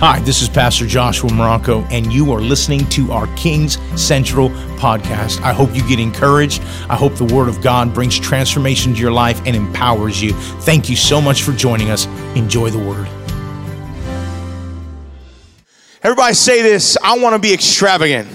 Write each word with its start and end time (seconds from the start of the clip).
Hi, 0.00 0.20
this 0.20 0.42
is 0.42 0.48
Pastor 0.48 0.86
Joshua 0.86 1.28
Marocco, 1.28 1.84
and 1.90 2.12
you 2.12 2.30
are 2.30 2.40
listening 2.40 2.88
to 2.90 3.10
our 3.10 3.26
Kings 3.34 3.78
Central 4.00 4.50
podcast. 4.78 5.42
I 5.42 5.52
hope 5.52 5.74
you 5.74 5.82
get 5.88 5.98
encouraged. 5.98 6.62
I 6.88 6.94
hope 6.94 7.16
the 7.16 7.24
Word 7.24 7.48
of 7.48 7.60
God 7.62 7.92
brings 7.92 8.16
transformation 8.16 8.94
to 8.94 9.00
your 9.00 9.10
life 9.10 9.42
and 9.44 9.56
empowers 9.56 10.22
you. 10.22 10.34
Thank 10.60 10.88
you 10.88 10.94
so 10.94 11.20
much 11.20 11.42
for 11.42 11.50
joining 11.50 11.90
us. 11.90 12.06
Enjoy 12.36 12.70
the 12.70 12.78
Word. 12.78 13.08
Everybody 16.04 16.34
say 16.34 16.62
this 16.62 16.96
I 17.02 17.18
want 17.18 17.34
to 17.34 17.40
be 17.40 17.52
extravagant 17.52 18.28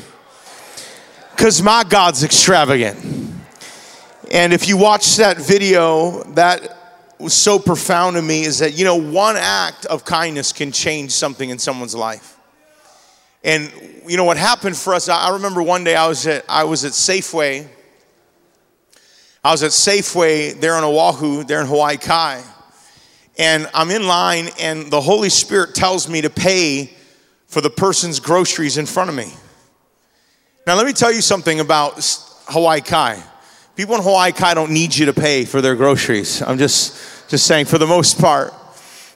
because 1.31 1.61
my 1.61 1.85
God's 1.85 2.25
extravagant. 2.25 2.99
And 4.31 4.51
if 4.51 4.67
you 4.67 4.75
watch 4.75 5.15
that 5.15 5.37
video, 5.37 6.23
that 6.33 6.82
was 7.23 7.33
so 7.33 7.57
profound 7.59 8.15
to 8.15 8.21
me 8.21 8.43
is 8.43 8.59
that, 8.59 8.77
you 8.77 8.85
know, 8.85 8.95
one 8.95 9.35
act 9.37 9.85
of 9.85 10.05
kindness 10.05 10.53
can 10.53 10.71
change 10.71 11.11
something 11.11 11.49
in 11.49 11.57
someone's 11.57 11.95
life. 11.95 12.37
And, 13.43 13.71
you 14.07 14.15
know, 14.17 14.23
what 14.23 14.37
happened 14.37 14.77
for 14.77 14.93
us, 14.93 15.09
I 15.09 15.31
remember 15.31 15.61
one 15.61 15.83
day 15.83 15.95
I 15.95 16.07
was 16.07 16.25
at, 16.27 16.45
I 16.47 16.63
was 16.63 16.85
at 16.85 16.91
Safeway. 16.93 17.67
I 19.43 19.51
was 19.51 19.63
at 19.63 19.71
Safeway 19.71 20.59
there 20.59 20.77
in 20.77 20.83
Oahu, 20.83 21.43
there 21.43 21.59
in 21.59 21.67
Hawaii 21.67 21.97
Kai. 21.97 22.41
And 23.37 23.69
I'm 23.73 23.91
in 23.91 24.07
line, 24.07 24.49
and 24.59 24.89
the 24.91 25.01
Holy 25.01 25.29
Spirit 25.29 25.75
tells 25.75 26.07
me 26.07 26.21
to 26.21 26.29
pay 26.29 26.93
for 27.47 27.59
the 27.59 27.69
person's 27.69 28.19
groceries 28.19 28.77
in 28.77 28.85
front 28.85 29.09
of 29.09 29.15
me. 29.15 29.33
Now, 30.65 30.75
let 30.75 30.85
me 30.85 30.93
tell 30.93 31.11
you 31.11 31.21
something 31.21 31.59
about 31.59 31.95
Hawaii 32.47 32.79
Kai. 32.79 33.21
People 33.75 33.95
in 33.95 34.03
Hawaii 34.03 34.31
Kai 34.31 34.53
don't 34.53 34.71
need 34.71 34.95
you 34.95 35.07
to 35.07 35.13
pay 35.13 35.45
for 35.45 35.59
their 35.61 35.75
groceries. 35.75 36.41
I'm 36.41 36.57
just 36.57 36.95
saying, 37.37 37.65
for 37.65 37.77
the 37.77 37.87
most 37.87 38.19
part. 38.19 38.53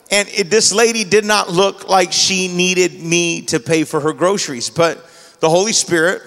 And 0.10 0.28
it, 0.30 0.50
this 0.50 0.74
lady 0.74 1.04
did 1.04 1.26
not 1.26 1.50
look 1.50 1.90
like 1.90 2.12
she 2.12 2.48
needed 2.48 3.02
me 3.02 3.42
to 3.44 3.60
pay 3.60 3.84
for 3.84 4.00
her 4.00 4.14
groceries, 4.14 4.70
but 4.70 5.06
the 5.40 5.50
Holy 5.50 5.74
Spirit 5.74 6.22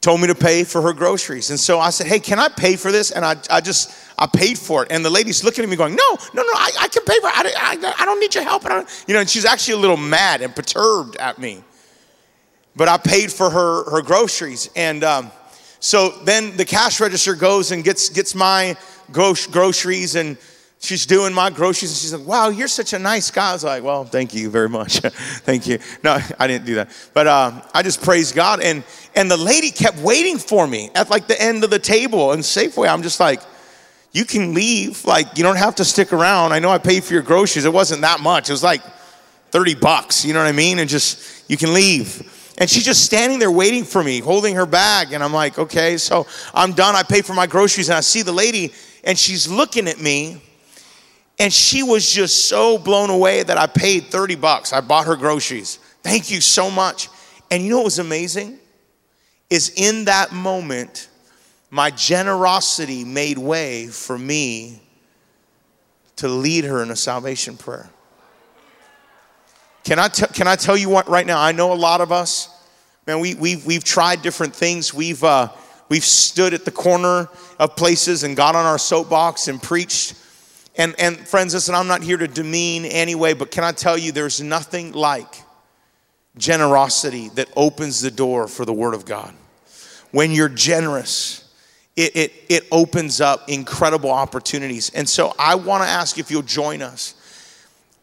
told 0.00 0.20
me 0.20 0.28
to 0.28 0.34
pay 0.34 0.64
for 0.64 0.80
her 0.80 0.92
groceries. 0.92 1.50
And 1.50 1.58
so 1.58 1.80
I 1.80 1.90
said, 1.90 2.06
Hey, 2.06 2.20
can 2.20 2.38
I 2.38 2.48
pay 2.48 2.76
for 2.76 2.90
this? 2.92 3.10
And 3.10 3.24
I, 3.24 3.36
I 3.50 3.60
just, 3.60 3.92
I 4.18 4.26
paid 4.26 4.58
for 4.58 4.84
it. 4.84 4.92
And 4.92 5.04
the 5.04 5.10
lady's 5.10 5.44
looking 5.44 5.64
at 5.64 5.70
me 5.70 5.76
going, 5.76 5.94
No, 5.94 6.16
no, 6.32 6.42
no, 6.42 6.52
I, 6.54 6.70
I 6.80 6.88
can 6.88 7.04
pay 7.04 7.18
for 7.20 7.28
it. 7.28 7.34
I, 7.34 7.76
I, 7.76 7.94
I 7.98 8.04
don't 8.04 8.20
need 8.20 8.34
your 8.34 8.44
help. 8.44 8.64
You 9.06 9.14
know, 9.14 9.20
and 9.20 9.28
she's 9.28 9.44
actually 9.44 9.74
a 9.74 9.78
little 9.78 9.96
mad 9.96 10.40
and 10.40 10.54
perturbed 10.54 11.16
at 11.16 11.38
me. 11.38 11.62
But 12.76 12.88
I 12.88 12.96
paid 12.96 13.32
for 13.32 13.50
her, 13.50 13.90
her 13.90 14.02
groceries. 14.02 14.70
And 14.76 15.02
um, 15.02 15.32
so 15.80 16.10
then 16.24 16.56
the 16.56 16.64
cash 16.64 17.00
register 17.00 17.34
goes 17.34 17.72
and 17.72 17.82
gets, 17.82 18.08
gets 18.08 18.34
my 18.34 18.76
groceries 19.12 20.14
and 20.14 20.36
she's 20.80 21.06
doing 21.06 21.32
my 21.32 21.50
groceries 21.50 21.90
and 21.90 21.98
she's 21.98 22.14
like, 22.14 22.26
wow, 22.26 22.48
you're 22.48 22.68
such 22.68 22.92
a 22.92 22.98
nice 22.98 23.30
guy. 23.30 23.50
I 23.50 23.52
was 23.52 23.64
like, 23.64 23.82
well, 23.82 24.04
thank 24.04 24.34
you 24.34 24.50
very 24.50 24.68
much. 24.68 25.00
thank 25.00 25.66
you. 25.66 25.78
No, 26.02 26.18
I 26.38 26.46
didn't 26.46 26.66
do 26.66 26.76
that. 26.76 26.90
But 27.14 27.26
uh, 27.26 27.62
I 27.74 27.82
just 27.82 28.02
praise 28.02 28.32
God. 28.32 28.60
And, 28.60 28.84
and 29.14 29.30
the 29.30 29.36
lady 29.36 29.70
kept 29.70 29.98
waiting 29.98 30.38
for 30.38 30.66
me 30.66 30.90
at 30.94 31.10
like 31.10 31.26
the 31.26 31.40
end 31.40 31.64
of 31.64 31.70
the 31.70 31.78
table 31.78 32.32
and 32.32 32.42
Safeway. 32.42 32.88
I'm 32.88 33.02
just 33.02 33.20
like, 33.20 33.40
you 34.12 34.24
can 34.24 34.54
leave. 34.54 35.04
Like, 35.04 35.36
you 35.36 35.42
don't 35.42 35.56
have 35.56 35.76
to 35.76 35.84
stick 35.84 36.12
around. 36.12 36.52
I 36.52 36.58
know 36.58 36.70
I 36.70 36.78
paid 36.78 37.04
for 37.04 37.12
your 37.12 37.22
groceries. 37.22 37.64
It 37.64 37.72
wasn't 37.72 38.02
that 38.02 38.20
much. 38.20 38.48
It 38.48 38.52
was 38.52 38.62
like 38.62 38.82
30 39.50 39.74
bucks. 39.76 40.24
You 40.24 40.32
know 40.32 40.40
what 40.40 40.48
I 40.48 40.52
mean? 40.52 40.78
And 40.78 40.88
just, 40.88 41.48
you 41.50 41.56
can 41.56 41.74
leave. 41.74 42.54
And 42.58 42.68
she's 42.68 42.84
just 42.84 43.04
standing 43.04 43.38
there 43.38 43.50
waiting 43.50 43.84
for 43.84 44.02
me, 44.02 44.20
holding 44.20 44.56
her 44.56 44.66
bag. 44.66 45.12
And 45.12 45.22
I'm 45.22 45.32
like, 45.32 45.58
okay, 45.58 45.96
so 45.96 46.26
I'm 46.54 46.72
done. 46.72 46.96
I 46.96 47.02
pay 47.02 47.22
for 47.22 47.34
my 47.34 47.46
groceries. 47.46 47.88
And 47.88 47.96
I 47.96 48.00
see 48.00 48.22
the 48.22 48.32
lady 48.32 48.72
and 49.04 49.18
she's 49.18 49.48
looking 49.48 49.88
at 49.88 50.00
me 50.00 50.42
and 51.38 51.52
she 51.52 51.82
was 51.82 52.10
just 52.10 52.48
so 52.48 52.78
blown 52.78 53.10
away 53.10 53.42
that 53.42 53.56
I 53.56 53.66
paid 53.66 54.06
30 54.06 54.34
bucks. 54.34 54.72
I 54.72 54.80
bought 54.80 55.06
her 55.06 55.16
groceries. 55.16 55.78
Thank 56.02 56.30
you 56.30 56.40
so 56.40 56.70
much. 56.70 57.08
And 57.50 57.62
you 57.62 57.70
know 57.70 57.78
what 57.78 57.84
was 57.84 57.98
amazing? 57.98 58.58
Is 59.48 59.72
in 59.76 60.06
that 60.06 60.32
moment, 60.32 61.08
my 61.70 61.90
generosity 61.90 63.04
made 63.04 63.38
way 63.38 63.86
for 63.86 64.18
me 64.18 64.82
to 66.16 66.28
lead 66.28 66.64
her 66.64 66.82
in 66.82 66.90
a 66.90 66.96
salvation 66.96 67.56
prayer. 67.56 67.88
Can 69.84 69.98
I, 69.98 70.08
t- 70.08 70.26
can 70.34 70.48
I 70.48 70.56
tell 70.56 70.76
you 70.76 70.88
what 70.88 71.08
right 71.08 71.26
now? 71.26 71.40
I 71.40 71.52
know 71.52 71.72
a 71.72 71.74
lot 71.74 72.00
of 72.00 72.10
us, 72.10 72.50
man, 73.06 73.20
we, 73.20 73.34
we've, 73.36 73.64
we've 73.64 73.84
tried 73.84 74.22
different 74.22 74.54
things. 74.54 74.92
We've, 74.92 75.22
uh, 75.22 75.48
We've 75.88 76.04
stood 76.04 76.54
at 76.54 76.64
the 76.64 76.70
corner 76.70 77.28
of 77.58 77.76
places 77.76 78.22
and 78.24 78.36
got 78.36 78.54
on 78.54 78.66
our 78.66 78.78
soapbox 78.78 79.48
and 79.48 79.62
preached. 79.62 80.14
And, 80.76 80.94
and 80.98 81.16
friends, 81.16 81.54
listen, 81.54 81.74
I'm 81.74 81.88
not 81.88 82.02
here 82.02 82.16
to 82.16 82.28
demean 82.28 82.84
anyway, 82.84 83.34
but 83.34 83.50
can 83.50 83.64
I 83.64 83.72
tell 83.72 83.98
you 83.98 84.12
there's 84.12 84.40
nothing 84.40 84.92
like 84.92 85.42
generosity 86.36 87.28
that 87.30 87.48
opens 87.56 88.00
the 88.00 88.10
door 88.10 88.48
for 88.48 88.64
the 88.64 88.72
Word 88.72 88.94
of 88.94 89.04
God. 89.04 89.34
When 90.12 90.32
you're 90.32 90.48
generous, 90.48 91.52
it, 91.96 92.16
it, 92.16 92.32
it 92.48 92.68
opens 92.70 93.20
up 93.20 93.48
incredible 93.48 94.10
opportunities. 94.10 94.90
And 94.90 95.08
so 95.08 95.34
I 95.38 95.56
want 95.56 95.82
to 95.82 95.88
ask 95.88 96.18
if 96.18 96.30
you'll 96.30 96.42
join 96.42 96.80
us. 96.80 97.14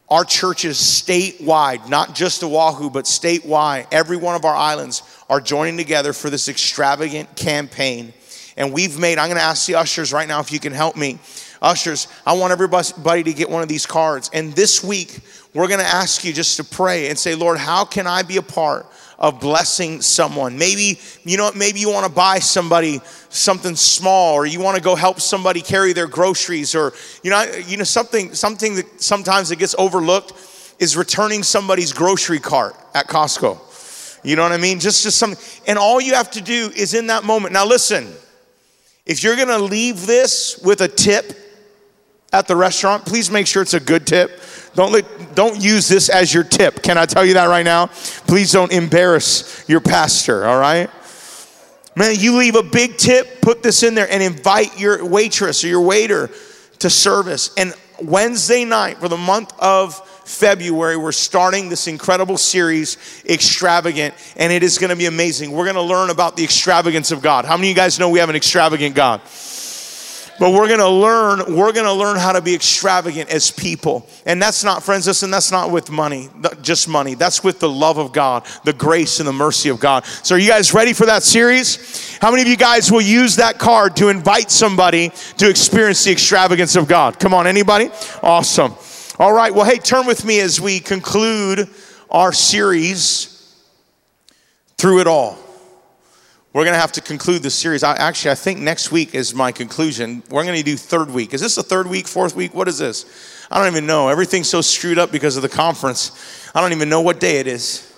Our 0.10 0.24
churches 0.24 0.78
statewide, 0.78 1.90
not 1.90 2.14
just 2.14 2.44
Oahu, 2.44 2.92
but 2.92 3.06
statewide, 3.06 3.88
every 3.92 4.18
one 4.18 4.36
of 4.36 4.46
our 4.46 4.56
islands 4.56 5.02
are 5.30 5.42
joining 5.42 5.78
together 5.78 6.14
for 6.14 6.30
this 6.30 6.48
extravagant 6.48 7.36
campaign. 7.36 8.14
And 8.56 8.72
we've 8.72 9.00
made, 9.00 9.18
I'm 9.18 9.28
to 9.38 9.44
ask 9.44 9.66
the 9.66 9.76
ushers 9.76 10.14
right 10.14 10.28
now 10.28 10.40
if 10.40 10.52
you 10.52 10.60
can 10.60 10.74
help 10.74 10.96
me. 10.96 11.18
Ushers, 11.62 12.08
I 12.26 12.34
want 12.34 12.52
everybody 12.52 13.24
to 13.24 13.34
get 13.34 13.50
one 13.50 13.64
of 13.64 13.68
these 13.68 13.88
cards. 13.88 14.30
And 14.32 14.54
this 14.54 14.84
week, 14.84 15.20
we're 15.54 15.68
to 15.80 15.86
ask 15.86 16.24
you 16.24 16.32
just 16.32 16.58
to 16.58 16.64
pray 16.64 17.10
and 17.10 17.18
say, 17.18 17.34
Lord, 17.34 17.58
how 17.58 17.84
can 17.84 18.06
I 18.06 18.22
be 18.22 18.38
a 18.38 18.42
part 18.42 18.86
of 19.18 19.40
blessing 19.40 20.02
someone? 20.02 20.58
Maybe, 20.58 21.00
you 21.24 21.38
know, 21.38 21.52
maybe 21.56 21.80
you 21.80 21.90
want 21.92 22.06
to 22.06 22.12
buy 22.12 22.40
somebody 22.40 23.00
something 23.30 23.76
small 23.76 24.34
or 24.34 24.46
you 24.46 24.60
want 24.60 24.78
to 24.78 24.84
go 24.84 24.96
help 24.96 25.20
somebody 25.20 25.62
carry 25.62 25.94
their 25.94 26.08
groceries 26.08 26.76
or, 26.76 26.94
you 27.24 27.32
know, 27.32 27.44
you 27.68 27.78
know, 27.78 27.84
something, 27.84 28.34
something 28.34 28.76
that 28.76 29.02
sometimes 29.02 29.50
that 29.50 29.60
gets 29.60 29.76
overlooked 29.78 30.34
is 30.80 30.98
returning 30.98 31.44
somebody's 31.44 31.94
grocery 31.94 32.40
cart 32.40 32.76
at 32.94 33.08
Costco. 33.08 33.60
You 34.24 34.36
know 34.36 34.44
what 34.44 34.52
I 34.52 34.58
mean? 34.58 34.80
Just, 34.80 35.04
just 35.04 35.18
something. 35.18 35.44
And 35.68 35.78
all 35.78 36.02
you 36.02 36.16
have 36.16 36.32
to 36.32 36.42
do 36.42 36.72
is 36.76 36.94
in 36.94 37.08
that 37.08 37.24
moment. 37.24 37.54
Now, 37.54 37.66
listen, 37.66 38.12
if 39.06 39.24
you're 39.24 39.36
going 39.36 39.50
to 39.50 39.60
leave 39.60 40.08
this 40.08 40.60
with 40.64 40.82
a 40.82 40.88
tip 40.88 41.32
at 42.34 42.48
the 42.48 42.56
restaurant, 42.56 43.06
please 43.06 43.30
make 43.30 43.46
sure 43.46 43.62
it's 43.62 43.76
a 43.76 43.80
good 43.80 44.08
tip. 44.08 44.42
Don't, 44.76 44.92
let, 44.92 45.36
don't 45.36 45.62
use 45.62 45.88
this 45.88 46.10
as 46.10 46.34
your 46.34 46.44
tip. 46.44 46.84
Can 46.84 46.98
I 46.98 47.06
tell 47.06 47.26
you 47.26 47.36
that 47.36 47.46
right 47.46 47.64
now? 47.64 47.88
Please 48.28 48.52
don't 48.52 48.72
embarrass 48.72 49.68
your 49.68 49.80
pastor, 49.80 50.46
all 50.46 50.60
right? 50.60 50.90
Man, 51.96 52.16
you 52.18 52.38
leave 52.38 52.56
a 52.56 52.64
big 52.64 52.98
tip, 52.98 53.42
put 53.42 53.64
this 53.64 53.84
in 53.84 53.96
there, 53.96 54.10
and 54.12 54.22
invite 54.22 54.78
your 54.78 55.06
waitress 55.06 55.64
or 55.64 55.68
your 55.68 55.82
waiter 55.82 56.30
to 56.80 56.90
service. 56.90 57.52
And 57.56 57.74
Wednesday 58.02 58.66
night 58.66 58.98
for 58.98 59.08
the 59.08 59.18
month 59.18 59.54
of 59.60 59.96
February, 60.28 60.98
we're 60.98 61.14
starting 61.14 61.70
this 61.70 61.88
incredible 61.88 62.38
series, 62.38 62.98
Extravagant, 63.26 64.14
and 64.36 64.52
it 64.52 64.62
is 64.64 64.78
going 64.78 64.90
to 64.90 64.96
be 64.98 65.06
amazing. 65.06 65.52
We're 65.52 65.64
going 65.64 65.76
to 65.76 65.82
learn 65.82 66.10
about 66.10 66.36
the 66.36 66.44
extravagance 66.44 67.12
of 67.12 67.22
God. 67.22 67.46
How 67.46 67.56
many 67.56 67.70
of 67.70 67.70
you 67.70 67.76
guys 67.76 67.98
know 67.98 68.10
we 68.10 68.20
have 68.20 68.30
an 68.30 68.36
extravagant 68.36 68.94
God? 68.94 69.22
But 70.38 70.52
we're 70.52 70.68
gonna 70.68 70.90
learn, 70.90 71.56
we're 71.56 71.72
gonna 71.72 71.94
learn 71.94 72.18
how 72.18 72.34
to 72.34 72.42
be 72.42 72.54
extravagant 72.54 73.30
as 73.30 73.52
people. 73.52 74.06
And 74.26 74.42
that's 74.42 74.64
not, 74.64 74.84
friends, 74.84 75.08
listen, 75.08 75.32
that's 75.32 75.52
not 75.52 75.72
with 75.72 75.90
money, 75.90 76.30
just 76.62 76.90
money. 76.90 77.16
That's 77.16 77.44
with 77.44 77.60
the 77.60 77.70
love 77.70 77.98
of 77.98 78.12
God, 78.12 78.46
the 78.66 78.74
grace 78.74 79.20
and 79.20 79.28
the 79.28 79.34
mercy 79.34 79.70
of 79.70 79.80
God. 79.80 80.06
So 80.24 80.36
are 80.36 80.38
you 80.38 80.50
guys 80.50 80.74
ready 80.74 80.92
for 80.92 81.06
that 81.06 81.24
series? 81.24 82.18
How 82.18 82.32
many 82.32 82.42
of 82.42 82.50
you 82.50 82.58
guys 82.58 82.92
will 82.92 83.02
use 83.02 83.38
that 83.38 83.60
card 83.60 83.96
to 83.98 84.10
invite 84.10 84.52
somebody 84.52 85.12
to 85.38 85.50
experience 85.50 86.04
the 86.04 86.12
extravagance 86.12 86.76
of 86.76 86.88
God? 86.88 87.18
Come 87.18 87.34
on, 87.34 87.48
anybody? 87.48 87.90
Awesome. 88.22 88.76
All 89.18 89.32
right, 89.32 89.54
well, 89.54 89.66
hey, 89.66 89.78
turn 89.78 90.06
with 90.06 90.26
me 90.26 90.42
as 90.42 90.60
we 90.60 90.82
conclude 90.82 91.70
our 92.12 92.34
series 92.34 93.56
through 94.78 95.00
it 95.00 95.08
all. 95.08 95.38
We're 96.56 96.64
going 96.64 96.76
to 96.76 96.80
have 96.80 96.94
to 96.94 97.02
conclude 97.02 97.44
the 97.44 97.50
series. 97.50 97.84
I, 97.84 97.98
actually, 97.98 98.32
I 98.32 98.36
think 98.36 98.60
next 98.60 98.90
week 98.90 99.14
is 99.14 99.36
my 99.36 99.52
conclusion. 99.52 100.24
We're 100.30 100.46
going 100.46 100.56
to 100.56 100.64
do 100.64 100.78
third 100.78 101.12
week. 101.12 101.34
Is 101.34 101.42
this 101.42 101.56
the 101.56 101.64
third 101.64 101.86
week, 101.86 102.08
fourth 102.08 102.34
week? 102.34 102.54
What 102.54 102.70
is 102.70 102.78
this? 102.78 103.06
I 103.52 103.60
don't 103.60 103.70
even 103.70 103.86
know. 103.86 104.08
Everything's 104.08 104.48
so 104.48 104.62
screwed 104.62 104.98
up 104.98 105.12
because 105.12 105.36
of 105.36 105.42
the 105.42 105.50
conference. 105.50 106.50
I 106.56 106.62
don't 106.62 106.72
even 106.72 106.88
know 106.88 107.02
what 107.02 107.20
day 107.20 107.42
it 107.42 107.48
is. 107.48 107.94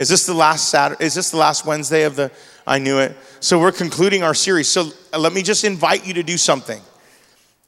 Is 0.00 0.08
this 0.08 0.26
the 0.26 0.34
last 0.34 0.70
Saturday? 0.70 1.04
Is 1.04 1.14
this 1.14 1.30
the 1.30 1.36
last 1.36 1.64
Wednesday 1.64 2.02
of 2.02 2.16
the? 2.16 2.32
I 2.66 2.80
knew 2.80 2.98
it. 2.98 3.16
So 3.38 3.60
we're 3.60 3.70
concluding 3.70 4.24
our 4.24 4.34
series. 4.34 4.68
So 4.68 4.90
uh, 5.12 5.18
let 5.20 5.32
me 5.32 5.44
just 5.44 5.62
invite 5.62 6.04
you 6.04 6.14
to 6.14 6.24
do 6.24 6.36
something. 6.36 6.82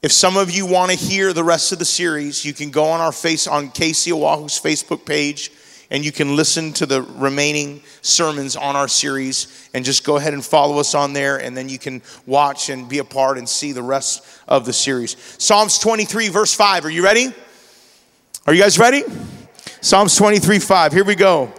If 0.01 0.11
some 0.11 0.35
of 0.35 0.51
you 0.51 0.65
want 0.65 0.91
to 0.91 0.97
hear 0.97 1.31
the 1.31 1.45
rest 1.45 1.71
of 1.71 1.79
the 1.79 1.85
series, 1.85 2.43
you 2.43 2.51
can 2.51 2.69
go 2.69 2.83
on 2.83 2.99
our 2.99 3.13
face 3.13 3.47
on 3.47 3.69
KC 3.69 4.11
Oahu's 4.11 4.59
Facebook 4.59 5.05
page 5.05 5.51
and 5.93 6.03
you 6.03 6.11
can 6.11 6.35
listen 6.35 6.73
to 6.73 6.87
the 6.87 7.03
remaining 7.03 7.79
sermons 8.01 8.55
on 8.55 8.75
our 8.75 8.87
series 8.87 9.69
and 9.75 9.85
just 9.85 10.03
go 10.03 10.17
ahead 10.17 10.33
and 10.33 10.43
follow 10.43 10.79
us 10.79 10.95
on 10.95 11.13
there 11.13 11.37
and 11.37 11.55
then 11.55 11.69
you 11.69 11.77
can 11.77 12.01
watch 12.25 12.69
and 12.69 12.89
be 12.89 12.97
a 12.97 13.03
part 13.03 13.37
and 13.37 13.47
see 13.47 13.71
the 13.71 13.83
rest 13.83 14.25
of 14.47 14.65
the 14.65 14.73
series. 14.73 15.15
Psalms 15.37 15.77
23 15.77 16.29
verse 16.29 16.53
5. 16.53 16.85
Are 16.85 16.89
you 16.89 17.03
ready? 17.03 17.31
Are 18.47 18.53
you 18.55 18.61
guys 18.61 18.79
ready? 18.79 19.03
Psalms 19.81 20.15
23 20.15 20.57
5. 20.57 20.91
Here 20.91 21.03
we 21.03 21.13
go. 21.13 21.53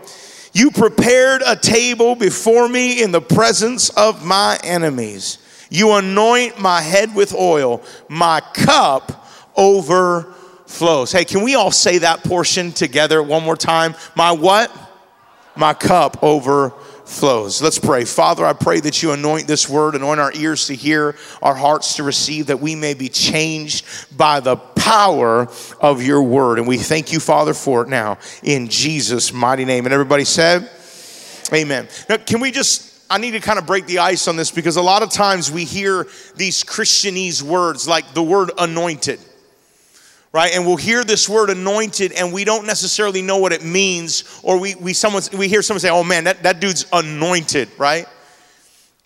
You 0.53 0.73
prepared 0.73 1.43
a 1.47 1.55
table 1.55 2.17
before 2.17 2.69
me 2.69 3.03
in 3.03 3.13
the 3.13 3.21
presence 3.21 3.91
of 3.91 4.25
my 4.27 4.59
enemies. 4.65 5.39
You 5.71 5.93
anoint 5.93 6.61
my 6.61 6.81
head 6.81 7.15
with 7.15 7.35
oil. 7.35 7.83
My 8.09 8.41
cup 8.53 9.29
overflows. 10.75 11.13
Hey, 11.13 11.25
can 11.25 11.43
we 11.43 11.55
all 11.55 11.71
say 11.71 11.99
that 11.99 12.25
portion 12.25 12.73
together 12.73 13.23
one 13.23 13.45
more 13.45 13.57
time? 13.57 13.95
My 14.17 14.33
what? 14.33 14.73
My 15.57 15.73
cup 15.73 16.23
overflows. 16.23 17.63
Let's 17.63 17.79
pray. 17.79 18.05
Father, 18.05 18.45
I 18.45 18.55
pray 18.55 18.81
that 18.81 19.03
you 19.03 19.13
anoint 19.13 19.47
this 19.47 19.69
word, 19.69 19.95
anoint 19.95 20.19
our 20.19 20.33
ears 20.35 20.67
to 20.67 20.75
hear, 20.75 21.15
our 21.43 21.55
hearts 21.55 21.97
to 21.97 22.03
receive, 22.03 22.47
that 22.49 22.59
we 22.59 22.75
may 22.75 22.95
be 22.95 23.09
changed 23.09 23.87
by 24.17 24.41
the 24.41 24.57
power 24.57 25.49
of 25.81 26.03
your 26.03 26.23
word. 26.23 26.59
And 26.59 26.67
we 26.67 26.79
thank 26.79 27.13
you, 27.13 27.21
Father, 27.21 27.55
for 27.55 27.83
it 27.83 27.89
now 27.89 28.19
in 28.43 28.69
Jesus' 28.69 29.33
mighty 29.33 29.65
name. 29.65 29.87
And 29.87 29.93
everybody 29.93 30.25
said, 30.25 30.69
Amen. 31.53 31.89
Now, 32.09 32.17
can 32.17 32.41
we 32.41 32.51
just 32.51 32.91
I 33.09 33.19
need 33.19 33.33
to 33.33 33.41
kind 33.41 33.59
of 33.59 33.67
break 33.67 33.87
the 33.87 33.99
ice 33.99 34.27
on 34.29 34.37
this 34.37 34.51
because 34.51 34.77
a 34.77 34.83
lot 34.83 35.03
of 35.03 35.11
times 35.11 35.53
we 35.53 35.65
hear 35.65 36.09
these 36.37 36.65
Christianese 36.65 37.43
words 37.43 37.87
like 37.87 38.15
the 38.15 38.23
word 38.23 38.51
anointed, 38.59 39.21
right? 40.35 40.53
And 40.53 40.67
we'll 40.67 40.75
hear 40.75 41.05
this 41.05 41.29
word 41.29 41.49
anointed 41.49 42.11
and 42.11 42.33
we 42.33 42.45
don't 42.45 42.67
necessarily 42.67 43.23
know 43.23 43.39
what 43.39 43.53
it 43.53 43.65
means, 43.65 44.25
or 44.43 44.59
we, 44.59 44.75
we, 44.75 44.93
someone, 44.93 45.23
we 45.39 45.47
hear 45.47 45.63
someone 45.63 45.79
say, 45.79 45.91
oh 45.91 46.03
man, 46.03 46.25
that, 46.25 46.43
that 46.43 46.59
dude's 46.59 46.87
anointed, 46.93 47.69
right? 47.79 48.09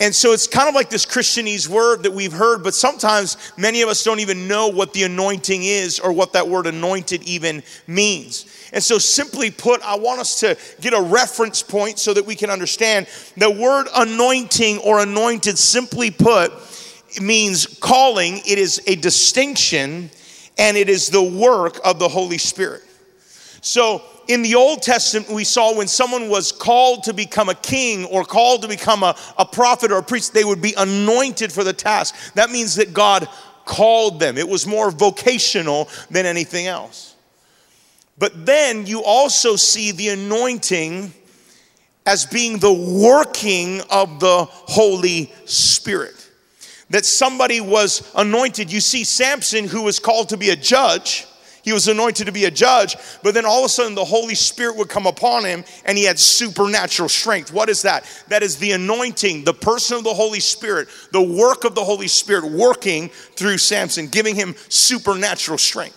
And 0.01 0.15
so 0.15 0.33
it's 0.33 0.47
kind 0.47 0.71
of 0.71 0.75
like 0.75 0.89
this 0.89 1.05
Christianese 1.05 1.69
word 1.69 2.05
that 2.05 2.13
we've 2.13 2.33
heard, 2.33 2.65
but 2.65 2.73
sometimes 2.73 3.37
many 3.59 3.83
of 3.83 3.91
us 3.91 4.03
don't 4.05 4.21
even 4.21 4.49
know 4.49 4.69
what 4.69 4.95
the 4.95 5.03
anointing 5.03 5.65
is 5.65 6.01
or 6.01 6.13
what 6.13 6.33
that 6.33 6.49
word 6.49 6.67
anointed 6.67 7.23
even 7.25 7.63
means. 7.87 8.47
And 8.73 8.83
so, 8.83 8.97
simply 8.97 9.51
put, 9.51 9.83
I 9.83 9.97
want 9.97 10.21
us 10.21 10.41
to 10.41 10.57
get 10.81 10.95
a 10.95 11.01
reference 11.01 11.63
point 11.63 11.99
so 11.99 12.15
that 12.15 12.25
we 12.25 12.37
can 12.37 12.49
understand 12.49 13.07
the 13.37 13.51
word 13.51 13.89
anointing 13.95 14.79
or 14.79 15.01
anointed, 15.01 15.59
simply 15.59 16.11
put, 16.11 16.53
means 17.21 17.67
calling. 17.81 18.39
It 18.47 18.59
is 18.59 18.81
a 18.87 18.95
distinction 18.95 20.11
and 20.59 20.77
it 20.77 20.89
is 20.89 21.09
the 21.09 21.23
work 21.23 21.79
of 21.85 21.99
the 21.99 22.09
Holy 22.09 22.39
Spirit. 22.39 22.83
So, 23.61 24.03
in 24.29 24.43
the 24.43 24.57
Old 24.57 24.83
Testament, 24.83 25.31
we 25.31 25.45
saw 25.45 25.75
when 25.75 25.89
someone 25.89 26.29
was 26.29 26.53
called 26.53 27.05
to 27.05 27.15
become 27.15 27.49
a 27.49 27.55
king 27.55 28.05
or 28.05 28.25
called 28.25 28.63
to 28.63 28.69
become 28.69 29.03
a, 29.03 29.17
a 29.39 29.47
prophet 29.47 29.91
or 29.91 29.99
a 29.99 30.03
priest, 30.03 30.35
they 30.35 30.45
would 30.45 30.61
be 30.61 30.75
anointed 30.77 31.51
for 31.51 31.65
the 31.65 31.73
task. 31.73 32.15
That 32.35 32.51
means 32.51 32.75
that 32.75 32.93
God 32.93 33.27
called 33.65 34.21
them, 34.21 34.39
it 34.39 34.49
was 34.49 34.67
more 34.67 34.91
vocational 34.91 35.89
than 36.11 36.27
anything 36.27 36.67
else. 36.67 37.15
But 38.19 38.47
then 38.47 38.87
you 38.87 39.03
also 39.05 39.57
see 39.57 39.93
the 39.93 40.09
anointing 40.09 41.13
as 42.05 42.27
being 42.27 42.59
the 42.59 42.73
working 42.73 43.83
of 43.91 44.19
the 44.19 44.47
Holy 44.49 45.33
Spirit. 45.45 46.18
That 46.91 47.05
somebody 47.05 47.61
was 47.61 48.11
anointed. 48.15 48.73
You 48.73 48.81
see 48.81 49.05
Samson, 49.05 49.67
who 49.67 49.83
was 49.83 49.99
called 49.99 50.31
to 50.31 50.37
be 50.37 50.51
a 50.51 50.57
judge, 50.57 51.27
he 51.69 51.73
was 51.75 51.87
anointed 51.87 52.25
to 52.25 52.33
be 52.33 52.47
a 52.47 52.51
judge, 52.51 52.97
but 53.23 53.35
then 53.35 53.45
all 53.45 53.59
of 53.59 53.67
a 53.67 53.69
sudden 53.69 53.95
the 53.95 54.03
Holy 54.03 54.35
Spirit 54.35 54.77
would 54.77 54.89
come 54.89 55.07
upon 55.07 55.45
him 55.45 55.65
and 55.85 55.99
he 55.99 56.05
had 56.05 56.19
supernatural 56.19 57.11
strength. 57.11 57.53
What 57.53 57.69
is 57.69 57.83
that? 57.83 58.05
That 58.29 58.43
is 58.43 58.57
the 58.57 58.73
anointing, 58.73 59.45
the 59.45 59.53
person 59.53 59.99
of 59.99 60.05
the 60.05 60.15
Holy 60.15 60.41
Spirit, 60.41 60.89
the 61.13 61.23
work 61.23 61.65
of 61.65 61.75
the 61.75 61.85
Holy 61.85 62.09
Spirit 62.09 62.51
working 62.51 63.11
through 63.11 63.59
Samson, 63.59 64.09
giving 64.09 64.35
him 64.35 64.55
supernatural 64.71 65.59
strength. 65.59 65.97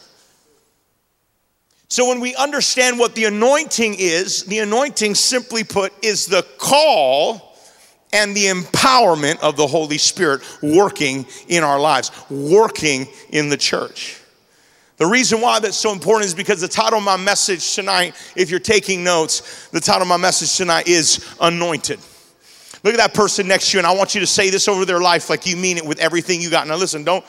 So, 1.87 2.07
when 2.07 2.21
we 2.21 2.35
understand 2.35 2.99
what 2.99 3.15
the 3.15 3.25
anointing 3.25 3.95
is, 3.97 4.43
the 4.43 4.59
anointing, 4.59 5.15
simply 5.15 5.63
put, 5.63 5.93
is 6.03 6.25
the 6.25 6.45
call 6.57 7.50
and 8.13 8.35
the 8.35 8.45
empowerment 8.45 9.39
of 9.39 9.55
the 9.57 9.67
Holy 9.67 9.97
Spirit 9.97 10.41
working 10.61 11.25
in 11.47 11.63
our 11.63 11.79
lives, 11.79 12.11
working 12.29 13.07
in 13.29 13.49
the 13.49 13.57
church. 13.57 14.17
The 14.97 15.07
reason 15.07 15.41
why 15.41 15.59
that's 15.59 15.77
so 15.77 15.91
important 15.91 16.27
is 16.27 16.35
because 16.35 16.61
the 16.61 16.67
title 16.67 16.99
of 16.99 17.03
my 17.03 17.17
message 17.17 17.73
tonight, 17.73 18.13
if 18.35 18.51
you're 18.51 18.59
taking 18.59 19.03
notes, 19.03 19.67
the 19.69 19.79
title 19.79 20.03
of 20.03 20.07
my 20.07 20.17
message 20.17 20.55
tonight 20.55 20.87
is 20.87 21.25
Anointed. 21.41 21.99
Look 22.83 22.93
at 22.93 22.97
that 22.97 23.13
person 23.13 23.47
next 23.47 23.71
to 23.71 23.77
you, 23.77 23.79
and 23.79 23.87
I 23.87 23.95
want 23.95 24.13
you 24.13 24.21
to 24.21 24.27
say 24.27 24.49
this 24.49 24.67
over 24.67 24.85
their 24.85 24.99
life 24.99 25.29
like 25.29 25.45
you 25.45 25.55
mean 25.55 25.77
it 25.77 25.85
with 25.85 25.99
everything 25.99 26.41
you 26.41 26.49
got. 26.49 26.67
Now, 26.67 26.75
listen, 26.75 27.03
don't, 27.03 27.25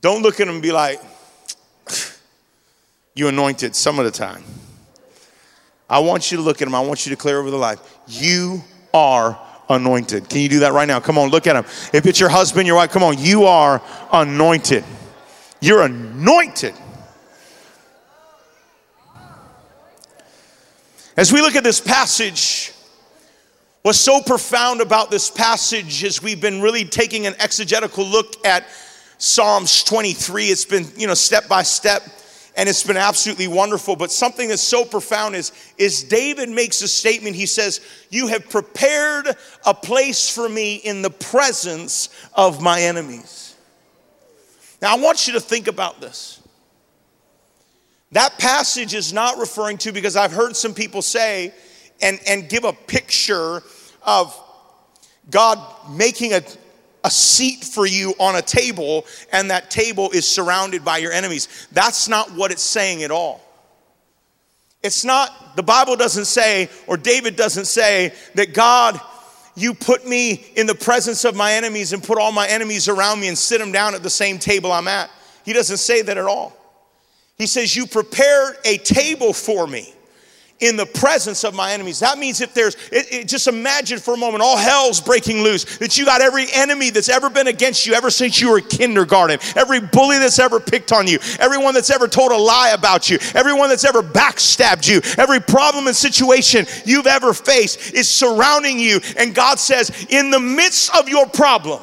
don't 0.00 0.22
look 0.22 0.40
at 0.40 0.46
them 0.46 0.56
and 0.56 0.62
be 0.62 0.72
like, 0.72 1.00
you 3.14 3.28
anointed 3.28 3.76
some 3.76 3.98
of 3.98 4.04
the 4.04 4.10
time. 4.10 4.42
I 5.92 5.98
want 5.98 6.30
you 6.30 6.38
to 6.38 6.42
look 6.42 6.62
at 6.62 6.66
him. 6.66 6.74
I 6.74 6.80
want 6.80 7.04
you 7.04 7.10
to 7.10 7.16
declare 7.16 7.38
over 7.38 7.50
the 7.50 7.58
life. 7.58 7.78
You 8.08 8.64
are 8.94 9.38
anointed. 9.68 10.26
Can 10.26 10.40
you 10.40 10.48
do 10.48 10.60
that 10.60 10.72
right 10.72 10.88
now? 10.88 11.00
Come 11.00 11.18
on, 11.18 11.28
look 11.28 11.46
at 11.46 11.54
him. 11.54 11.64
If 11.92 12.06
it's 12.06 12.18
your 12.18 12.30
husband, 12.30 12.66
your 12.66 12.76
wife, 12.76 12.90
come 12.90 13.02
on. 13.02 13.18
You 13.18 13.44
are 13.44 13.82
anointed. 14.10 14.84
You're 15.60 15.82
anointed. 15.82 16.72
As 21.14 21.30
we 21.30 21.42
look 21.42 21.56
at 21.56 21.62
this 21.62 21.78
passage, 21.78 22.72
what's 23.82 24.00
so 24.00 24.22
profound 24.22 24.80
about 24.80 25.10
this 25.10 25.30
passage 25.30 26.04
is 26.04 26.22
we've 26.22 26.40
been 26.40 26.62
really 26.62 26.86
taking 26.86 27.26
an 27.26 27.34
exegetical 27.38 28.06
look 28.06 28.46
at 28.46 28.64
Psalms 29.18 29.84
23. 29.84 30.46
It's 30.46 30.64
been, 30.64 30.86
you 30.96 31.06
know, 31.06 31.12
step 31.12 31.48
by 31.48 31.62
step 31.64 32.02
and 32.56 32.68
it's 32.68 32.84
been 32.84 32.96
absolutely 32.96 33.48
wonderful. 33.48 33.96
But 33.96 34.12
something 34.12 34.48
that's 34.48 34.62
so 34.62 34.84
profound 34.84 35.34
is, 35.34 35.52
is 35.78 36.04
David 36.04 36.48
makes 36.48 36.82
a 36.82 36.88
statement. 36.88 37.34
He 37.34 37.46
says, 37.46 37.80
You 38.10 38.26
have 38.28 38.48
prepared 38.50 39.28
a 39.64 39.74
place 39.74 40.28
for 40.28 40.48
me 40.48 40.76
in 40.76 41.02
the 41.02 41.10
presence 41.10 42.08
of 42.34 42.60
my 42.60 42.82
enemies. 42.82 43.54
Now, 44.82 44.96
I 44.96 45.00
want 45.00 45.26
you 45.26 45.34
to 45.34 45.40
think 45.40 45.68
about 45.68 46.00
this. 46.00 46.40
That 48.10 48.38
passage 48.38 48.94
is 48.94 49.12
not 49.12 49.38
referring 49.38 49.78
to, 49.78 49.92
because 49.92 50.16
I've 50.16 50.32
heard 50.32 50.54
some 50.54 50.74
people 50.74 51.00
say 51.00 51.54
and, 52.02 52.20
and 52.26 52.48
give 52.48 52.64
a 52.64 52.72
picture 52.72 53.62
of 54.02 54.38
God 55.30 55.58
making 55.90 56.34
a, 56.34 56.42
a 57.04 57.10
seat 57.10 57.64
for 57.64 57.86
you 57.86 58.14
on 58.18 58.36
a 58.36 58.42
table, 58.42 59.06
and 59.32 59.50
that 59.50 59.70
table 59.70 60.10
is 60.10 60.28
surrounded 60.28 60.84
by 60.84 60.98
your 60.98 61.12
enemies. 61.12 61.66
That's 61.72 62.08
not 62.08 62.32
what 62.32 62.52
it's 62.52 62.62
saying 62.62 63.02
at 63.02 63.10
all. 63.10 63.40
It's 64.82 65.04
not, 65.04 65.56
the 65.56 65.62
Bible 65.62 65.96
doesn't 65.96 66.24
say, 66.24 66.68
or 66.86 66.96
David 66.96 67.36
doesn't 67.36 67.66
say, 67.66 68.12
that 68.34 68.52
God, 68.52 69.00
you 69.54 69.74
put 69.74 70.06
me 70.06 70.44
in 70.56 70.66
the 70.66 70.74
presence 70.74 71.24
of 71.24 71.36
my 71.36 71.52
enemies 71.52 71.92
and 71.92 72.02
put 72.02 72.18
all 72.18 72.32
my 72.32 72.48
enemies 72.48 72.88
around 72.88 73.20
me 73.20 73.28
and 73.28 73.38
sit 73.38 73.58
them 73.58 73.70
down 73.70 73.94
at 73.94 74.02
the 74.02 74.10
same 74.10 74.38
table 74.38 74.72
I'm 74.72 74.88
at. 74.88 75.10
He 75.44 75.52
doesn't 75.52 75.78
say 75.78 76.02
that 76.02 76.16
at 76.16 76.24
all. 76.24 76.56
He 77.36 77.46
says, 77.46 77.76
You 77.76 77.86
prepared 77.86 78.56
a 78.64 78.78
table 78.78 79.32
for 79.32 79.66
me 79.66 79.92
in 80.62 80.76
the 80.76 80.86
presence 80.86 81.42
of 81.42 81.54
my 81.54 81.72
enemies. 81.72 81.98
That 81.98 82.18
means 82.18 82.40
if 82.40 82.54
there's, 82.54 82.76
it, 82.92 83.12
it, 83.12 83.28
just 83.28 83.48
imagine 83.48 83.98
for 83.98 84.14
a 84.14 84.16
moment, 84.16 84.42
all 84.42 84.56
hell's 84.56 85.00
breaking 85.00 85.42
loose, 85.42 85.64
that 85.78 85.98
you 85.98 86.04
got 86.04 86.22
every 86.22 86.46
enemy 86.54 86.90
that's 86.90 87.08
ever 87.08 87.28
been 87.28 87.48
against 87.48 87.84
you 87.84 87.94
ever 87.94 88.10
since 88.10 88.40
you 88.40 88.50
were 88.50 88.60
kindergarten, 88.60 89.40
every 89.56 89.80
bully 89.80 90.18
that's 90.18 90.38
ever 90.38 90.60
picked 90.60 90.92
on 90.92 91.08
you, 91.08 91.18
everyone 91.40 91.74
that's 91.74 91.90
ever 91.90 92.06
told 92.06 92.30
a 92.30 92.36
lie 92.36 92.70
about 92.70 93.10
you, 93.10 93.18
everyone 93.34 93.68
that's 93.68 93.84
ever 93.84 94.02
backstabbed 94.02 94.88
you, 94.88 95.00
every 95.18 95.40
problem 95.40 95.88
and 95.88 95.96
situation 95.96 96.64
you've 96.84 97.08
ever 97.08 97.34
faced 97.34 97.92
is 97.92 98.08
surrounding 98.08 98.78
you. 98.78 99.00
And 99.18 99.34
God 99.34 99.58
says, 99.58 100.06
in 100.10 100.30
the 100.30 100.40
midst 100.40 100.94
of 100.96 101.08
your 101.08 101.26
problem, 101.26 101.82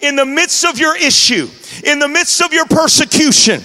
in 0.00 0.16
the 0.16 0.24
midst 0.24 0.64
of 0.64 0.78
your 0.78 0.96
issue, 0.96 1.48
in 1.84 1.98
the 1.98 2.08
midst 2.08 2.40
of 2.40 2.54
your 2.54 2.64
persecution, 2.64 3.62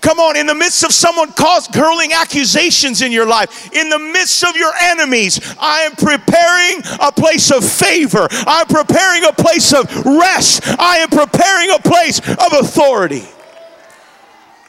Come 0.00 0.18
on, 0.18 0.36
in 0.36 0.46
the 0.46 0.54
midst 0.54 0.84
of 0.84 0.92
someone 0.92 1.32
hurling 1.72 2.12
accusations 2.12 3.02
in 3.02 3.12
your 3.12 3.26
life, 3.26 3.72
in 3.72 3.88
the 3.88 3.98
midst 3.98 4.44
of 4.44 4.56
your 4.56 4.72
enemies, 4.82 5.40
I 5.58 5.82
am 5.82 5.92
preparing 5.92 6.82
a 7.00 7.12
place 7.12 7.50
of 7.50 7.64
favor. 7.64 8.28
I'm 8.30 8.66
preparing 8.66 9.24
a 9.24 9.32
place 9.32 9.72
of 9.72 9.84
rest. 10.04 10.62
I 10.78 10.98
am 10.98 11.08
preparing 11.08 11.70
a 11.70 11.78
place 11.78 12.18
of 12.20 12.52
authority. 12.60 13.24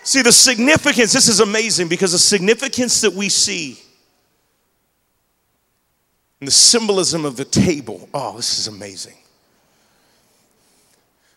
See, 0.04 0.22
the 0.22 0.32
significance, 0.32 1.14
this 1.14 1.28
is 1.28 1.40
amazing 1.40 1.88
because 1.88 2.14
the 2.14 2.20
significance 2.20 3.02
that 3.02 3.14
we 3.14 3.30
see 3.30 3.80
and 6.40 6.48
the 6.48 6.52
symbolism 6.52 7.26
of 7.26 7.36
the 7.36 7.46
table, 7.46 8.08
oh, 8.14 8.38
this 8.38 8.58
is 8.58 8.68
amazing. 8.68 9.18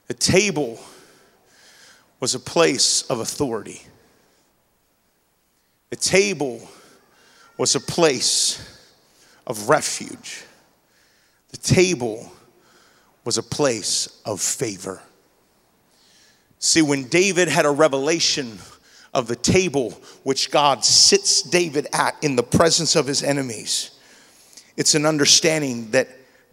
The 0.07 0.15
table 0.15 0.81
was 2.23 2.37
a 2.37 2.41
place 2.41 3.03
of 3.11 3.19
authority. 3.19 3.83
The 5.91 5.97
table 5.97 6.69
was 7.59 7.75
a 7.75 7.81
place 7.81 8.79
of 9.45 9.69
refuge. 9.69 10.45
The 11.49 11.57
table 11.57 12.33
was 13.25 13.39
a 13.39 13.43
place 13.43 14.21
of 14.25 14.41
favor. 14.41 15.03
See, 16.61 16.81
when 16.81 17.09
David 17.09 17.49
had 17.49 17.67
a 17.67 17.71
revelation 17.71 18.61
of 19.13 19.27
the 19.27 19.35
table 19.35 19.91
which 20.23 20.53
God 20.53 20.85
sits 20.85 21.43
David 21.43 21.89
at 21.93 22.15
in 22.23 22.37
the 22.37 22.45
presence 22.45 22.95
of 22.95 23.09
his 23.09 23.25
enemies. 23.25 23.91
It's 24.77 24.95
an 24.95 25.07
understanding 25.07 25.91
that 25.91 26.07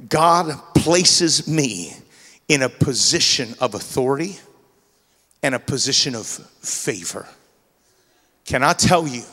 God 0.10 0.60
places 0.74 1.48
me 1.48 1.94
in 2.48 2.64
a 2.64 2.70
position 2.70 3.54
of 3.62 3.76
authority 3.76 4.40
and 5.42 5.56
a 5.56 5.60
position 5.60 6.16
of 6.16 6.26
favor. 6.26 7.28
Can 8.46 8.64
I 8.64 8.74
tell 8.74 9.08
you, 9.08 9.24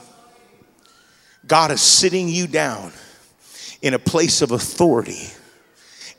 God 1.46 1.70
is 1.70 1.80
sitting 1.80 2.28
you 2.28 2.46
down 2.46 2.92
in 3.82 3.94
a 3.94 3.98
place 3.98 4.42
of 4.42 4.50
authority 4.50 5.28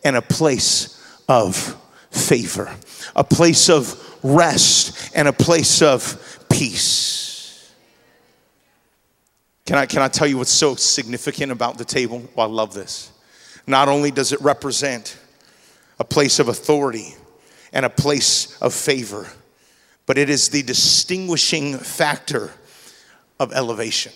and 0.03 0.15
a 0.15 0.21
place 0.21 0.93
of 1.27 1.55
favor, 2.11 2.73
a 3.15 3.23
place 3.23 3.69
of 3.69 4.03
rest 4.23 5.11
and 5.15 5.27
a 5.27 5.33
place 5.33 5.81
of 5.81 6.45
peace. 6.49 7.73
Can 9.65 9.77
I, 9.77 9.85
can 9.85 10.01
I 10.01 10.07
tell 10.07 10.27
you 10.27 10.37
what's 10.37 10.51
so 10.51 10.75
significant 10.75 11.51
about 11.51 11.77
the 11.77 11.85
table? 11.85 12.23
Well, 12.35 12.47
I 12.47 12.49
love 12.49 12.73
this. 12.73 13.11
Not 13.65 13.89
only 13.89 14.11
does 14.11 14.31
it 14.31 14.39
represent 14.41 15.17
a 15.99 16.05
place 16.05 16.39
of 16.39 16.47
authority 16.47 17.15
and 17.73 17.85
a 17.85 17.89
place 17.89 18.57
of 18.61 18.73
favor, 18.73 19.27
but 20.07 20.17
it 20.17 20.29
is 20.29 20.49
the 20.49 20.63
distinguishing 20.63 21.77
factor 21.77 22.51
of 23.39 23.53
elevation. 23.53 24.13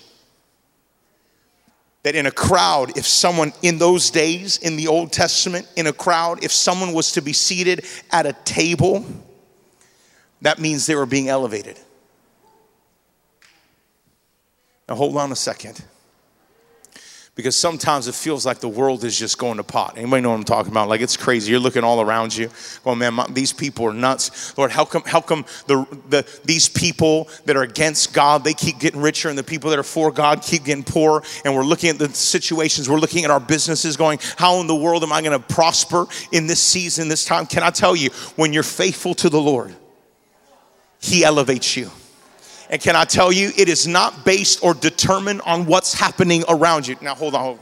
That 2.01 2.15
in 2.15 2.25
a 2.25 2.31
crowd, 2.31 2.97
if 2.97 3.05
someone 3.05 3.53
in 3.61 3.77
those 3.77 4.09
days 4.09 4.57
in 4.57 4.75
the 4.75 4.87
Old 4.87 5.11
Testament, 5.11 5.67
in 5.75 5.85
a 5.85 5.93
crowd, 5.93 6.43
if 6.43 6.51
someone 6.51 6.93
was 6.93 7.11
to 7.11 7.21
be 7.21 7.33
seated 7.33 7.85
at 8.09 8.25
a 8.25 8.33
table, 8.43 9.05
that 10.41 10.57
means 10.57 10.87
they 10.87 10.95
were 10.95 11.05
being 11.05 11.29
elevated. 11.29 11.77
Now, 14.89 14.95
hold 14.95 15.15
on 15.17 15.31
a 15.31 15.35
second 15.35 15.83
because 17.41 17.57
sometimes 17.57 18.07
it 18.07 18.13
feels 18.13 18.45
like 18.45 18.59
the 18.59 18.69
world 18.69 19.03
is 19.03 19.17
just 19.17 19.37
going 19.39 19.57
to 19.57 19.63
pot. 19.63 19.97
Anybody 19.97 20.21
know 20.21 20.29
what 20.29 20.35
I'm 20.35 20.43
talking 20.43 20.71
about? 20.71 20.87
Like 20.87 21.01
it's 21.01 21.17
crazy. 21.17 21.51
You're 21.51 21.59
looking 21.59 21.83
all 21.83 21.99
around 21.99 22.35
you, 22.35 22.49
going, 22.83 22.99
man, 22.99 23.15
my, 23.15 23.27
these 23.29 23.51
people 23.51 23.85
are 23.87 23.93
nuts. 23.93 24.55
Lord, 24.57 24.69
how 24.69 24.85
come, 24.85 25.01
how 25.05 25.21
come 25.21 25.45
the, 25.65 25.85
the, 26.09 26.39
these 26.45 26.69
people 26.69 27.29
that 27.45 27.57
are 27.57 27.63
against 27.63 28.13
God, 28.13 28.43
they 28.43 28.53
keep 28.53 28.79
getting 28.79 29.01
richer, 29.01 29.29
and 29.29 29.37
the 29.37 29.43
people 29.43 29.71
that 29.71 29.79
are 29.79 29.83
for 29.83 30.11
God 30.11 30.43
keep 30.43 30.65
getting 30.65 30.83
poor? 30.83 31.23
And 31.43 31.55
we're 31.55 31.63
looking 31.63 31.89
at 31.89 31.97
the 31.97 32.09
situations, 32.09 32.87
we're 32.87 32.99
looking 32.99 33.25
at 33.25 33.31
our 33.31 33.39
businesses, 33.39 33.97
going, 33.97 34.19
how 34.37 34.61
in 34.61 34.67
the 34.67 34.75
world 34.75 35.03
am 35.03 35.11
I 35.11 35.21
going 35.21 35.39
to 35.39 35.45
prosper 35.53 36.05
in 36.31 36.45
this 36.45 36.61
season, 36.61 37.07
this 37.07 37.25
time? 37.25 37.47
Can 37.47 37.63
I 37.63 37.71
tell 37.71 37.95
you, 37.95 38.11
when 38.35 38.53
you're 38.53 38.61
faithful 38.61 39.15
to 39.15 39.29
the 39.29 39.41
Lord, 39.41 39.75
He 40.99 41.23
elevates 41.23 41.75
you. 41.75 41.89
And 42.71 42.81
can 42.81 42.95
I 42.95 43.03
tell 43.03 43.33
you, 43.33 43.51
it 43.57 43.67
is 43.67 43.85
not 43.85 44.23
based 44.23 44.63
or 44.63 44.73
determined 44.73 45.41
on 45.41 45.65
what's 45.65 45.93
happening 45.93 46.45
around 46.47 46.87
you. 46.87 46.95
Now, 47.01 47.13
hold 47.13 47.35
on. 47.35 47.43
hold 47.43 47.59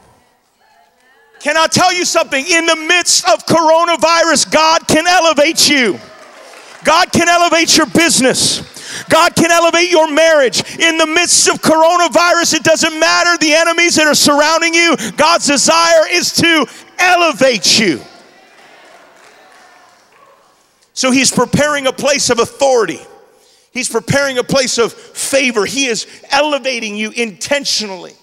Can 1.40 1.56
I 1.56 1.66
tell 1.66 1.92
you 1.92 2.04
something? 2.04 2.44
In 2.46 2.64
the 2.66 2.76
midst 2.76 3.28
of 3.28 3.44
coronavirus, 3.44 4.52
God 4.52 4.86
can 4.86 5.08
elevate 5.08 5.68
you. 5.68 5.98
God 6.84 7.12
can 7.12 7.28
elevate 7.28 7.76
your 7.76 7.86
business. 7.86 8.62
God 9.08 9.34
can 9.34 9.50
elevate 9.50 9.90
your 9.90 10.12
marriage. 10.12 10.78
In 10.78 10.96
the 10.96 11.06
midst 11.06 11.48
of 11.48 11.60
coronavirus, 11.60 12.54
it 12.54 12.62
doesn't 12.62 12.98
matter 12.98 13.36
the 13.38 13.52
enemies 13.52 13.96
that 13.96 14.06
are 14.06 14.14
surrounding 14.14 14.74
you. 14.74 14.96
God's 15.16 15.46
desire 15.46 16.06
is 16.10 16.32
to 16.34 16.66
elevate 16.98 17.80
you. 17.80 18.00
So 20.92 21.10
he's 21.10 21.32
preparing 21.32 21.88
a 21.88 21.92
place 21.92 22.30
of 22.30 22.38
authority. 22.38 23.00
He's 23.72 23.88
preparing 23.88 24.38
a 24.38 24.44
place 24.44 24.78
of 24.78 24.92
favor. 24.92 25.64
He 25.64 25.86
is 25.86 26.06
elevating 26.30 26.96
you 26.96 27.10
intentionally. 27.10 28.14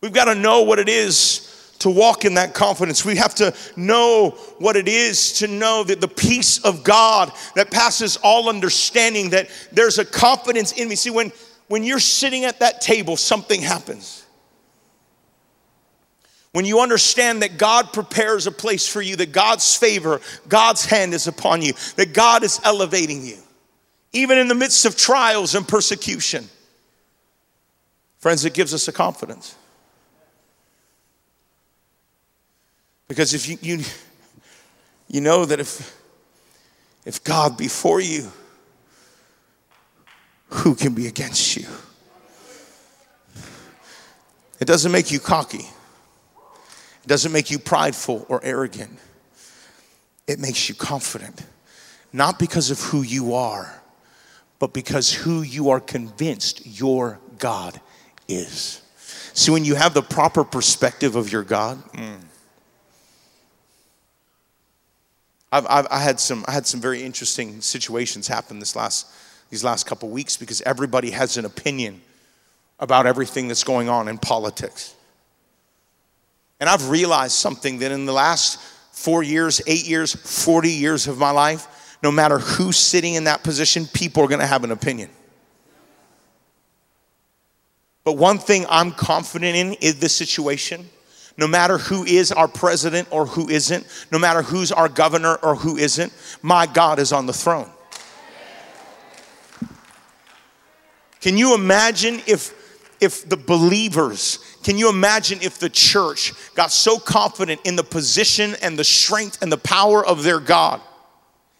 We've 0.00 0.12
got 0.12 0.26
to 0.26 0.34
know 0.34 0.62
what 0.62 0.78
it 0.78 0.88
is 0.88 1.44
to 1.80 1.90
walk 1.90 2.24
in 2.24 2.34
that 2.34 2.54
confidence. 2.54 3.04
We 3.04 3.16
have 3.16 3.34
to 3.36 3.54
know 3.76 4.30
what 4.58 4.76
it 4.76 4.88
is 4.88 5.34
to 5.34 5.46
know 5.46 5.84
that 5.84 6.00
the 6.00 6.08
peace 6.08 6.64
of 6.64 6.82
God 6.82 7.32
that 7.54 7.70
passes 7.70 8.16
all 8.16 8.48
understanding, 8.48 9.30
that 9.30 9.48
there's 9.70 9.98
a 9.98 10.04
confidence 10.04 10.72
in 10.72 10.88
me. 10.88 10.96
See, 10.96 11.10
when, 11.10 11.32
when 11.68 11.84
you're 11.84 12.00
sitting 12.00 12.44
at 12.44 12.60
that 12.60 12.80
table, 12.80 13.16
something 13.16 13.60
happens. 13.60 14.24
When 16.58 16.64
you 16.64 16.80
understand 16.80 17.42
that 17.42 17.56
God 17.56 17.92
prepares 17.92 18.48
a 18.48 18.50
place 18.50 18.88
for 18.88 19.00
you, 19.00 19.14
that 19.14 19.30
God's 19.30 19.76
favor, 19.76 20.20
God's 20.48 20.84
hand 20.84 21.14
is 21.14 21.28
upon 21.28 21.62
you, 21.62 21.72
that 21.94 22.12
God 22.12 22.42
is 22.42 22.60
elevating 22.64 23.24
you, 23.24 23.36
even 24.12 24.38
in 24.38 24.48
the 24.48 24.56
midst 24.56 24.84
of 24.84 24.96
trials 24.96 25.54
and 25.54 25.68
persecution. 25.68 26.48
Friends, 28.18 28.44
it 28.44 28.54
gives 28.54 28.74
us 28.74 28.88
a 28.88 28.92
confidence. 28.92 29.54
Because 33.06 33.34
if 33.34 33.48
you, 33.48 33.58
you, 33.62 33.84
you 35.06 35.20
know 35.20 35.44
that 35.44 35.60
if, 35.60 35.96
if 37.06 37.22
God 37.22 37.56
be 37.56 37.68
for 37.68 38.00
you, 38.00 38.32
who 40.48 40.74
can 40.74 40.92
be 40.92 41.06
against 41.06 41.56
you? 41.56 41.68
It 44.58 44.64
doesn't 44.64 44.90
make 44.90 45.12
you 45.12 45.20
cocky. 45.20 45.68
It 47.08 47.16
doesn't 47.16 47.32
make 47.32 47.50
you 47.50 47.58
prideful 47.58 48.26
or 48.28 48.38
arrogant. 48.44 48.98
It 50.26 50.38
makes 50.38 50.68
you 50.68 50.74
confident. 50.74 51.42
Not 52.12 52.38
because 52.38 52.70
of 52.70 52.78
who 52.80 53.00
you 53.00 53.32
are, 53.32 53.80
but 54.58 54.74
because 54.74 55.10
who 55.10 55.40
you 55.40 55.70
are 55.70 55.80
convinced 55.80 56.66
your 56.66 57.18
God 57.38 57.80
is. 58.28 58.82
See, 59.32 59.50
when 59.50 59.64
you 59.64 59.74
have 59.74 59.94
the 59.94 60.02
proper 60.02 60.44
perspective 60.44 61.16
of 61.16 61.32
your 61.32 61.44
God, 61.44 61.82
mm, 61.92 62.18
I've, 65.50 65.66
I've, 65.66 65.86
I 65.90 66.00
had 66.00 66.20
some 66.20 66.44
I 66.46 66.52
had 66.52 66.66
some 66.66 66.82
very 66.82 67.02
interesting 67.02 67.62
situations 67.62 68.28
happen 68.28 68.58
this 68.58 68.76
last 68.76 69.10
these 69.48 69.64
last 69.64 69.86
couple 69.86 70.10
weeks 70.10 70.36
because 70.36 70.60
everybody 70.60 71.12
has 71.12 71.38
an 71.38 71.46
opinion 71.46 72.02
about 72.78 73.06
everything 73.06 73.48
that's 73.48 73.64
going 73.64 73.88
on 73.88 74.08
in 74.08 74.18
politics. 74.18 74.94
And 76.60 76.68
I've 76.68 76.88
realized 76.90 77.32
something 77.32 77.78
that 77.78 77.92
in 77.92 78.04
the 78.04 78.12
last 78.12 78.60
four 78.92 79.22
years, 79.22 79.60
eight 79.66 79.86
years, 79.86 80.14
40 80.14 80.70
years 80.70 81.06
of 81.06 81.18
my 81.18 81.30
life, 81.30 81.96
no 82.02 82.10
matter 82.10 82.38
who's 82.38 82.76
sitting 82.76 83.14
in 83.14 83.24
that 83.24 83.42
position, 83.42 83.86
people 83.86 84.24
are 84.24 84.28
gonna 84.28 84.46
have 84.46 84.64
an 84.64 84.72
opinion. 84.72 85.10
But 88.04 88.14
one 88.14 88.38
thing 88.38 88.64
I'm 88.68 88.92
confident 88.92 89.56
in 89.56 89.72
is 89.74 90.00
this 90.00 90.14
situation. 90.14 90.88
No 91.36 91.46
matter 91.46 91.78
who 91.78 92.04
is 92.04 92.32
our 92.32 92.48
president 92.48 93.06
or 93.10 93.26
who 93.26 93.48
isn't, 93.48 93.86
no 94.10 94.18
matter 94.18 94.42
who's 94.42 94.72
our 94.72 94.88
governor 94.88 95.36
or 95.36 95.54
who 95.54 95.76
isn't, 95.76 96.12
my 96.42 96.66
God 96.66 96.98
is 96.98 97.12
on 97.12 97.26
the 97.26 97.32
throne. 97.32 97.70
Can 101.20 101.36
you 101.36 101.54
imagine 101.54 102.20
if 102.26 102.54
if 103.00 103.28
the 103.28 103.36
believers, 103.36 104.38
can 104.62 104.76
you 104.76 104.88
imagine 104.88 105.38
if 105.42 105.58
the 105.58 105.70
church 105.70 106.32
got 106.54 106.72
so 106.72 106.98
confident 106.98 107.60
in 107.64 107.76
the 107.76 107.84
position 107.84 108.56
and 108.62 108.78
the 108.78 108.84
strength 108.84 109.40
and 109.42 109.50
the 109.50 109.58
power 109.58 110.04
of 110.04 110.22
their 110.22 110.40
God, 110.40 110.80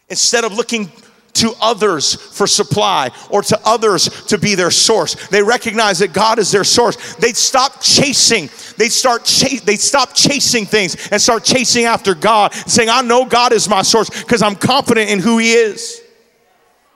instead 0.08 0.44
of 0.44 0.52
looking 0.52 0.90
to 1.34 1.54
others 1.60 2.14
for 2.14 2.46
supply 2.46 3.10
or 3.30 3.42
to 3.42 3.60
others 3.64 4.08
to 4.24 4.38
be 4.38 4.54
their 4.54 4.70
source. 4.70 5.28
They 5.28 5.42
recognize 5.42 6.00
that 6.00 6.12
God 6.12 6.38
is 6.38 6.50
their 6.50 6.64
source. 6.64 7.14
They'd 7.16 7.36
stop 7.36 7.80
chasing. 7.80 8.50
They'd 8.76 8.90
start 8.90 9.24
ch- 9.24 9.60
they'd 9.62 9.80
stop 9.80 10.14
chasing 10.14 10.66
things 10.66 11.08
and 11.10 11.20
start 11.20 11.44
chasing 11.44 11.84
after 11.84 12.14
God, 12.14 12.52
saying, 12.54 12.88
I 12.88 13.02
know 13.02 13.24
God 13.24 13.52
is 13.52 13.68
my 13.68 13.82
source 13.82 14.10
because 14.10 14.42
I'm 14.42 14.56
confident 14.56 15.10
in 15.10 15.20
who 15.20 15.38
He 15.38 15.52
is. 15.52 16.02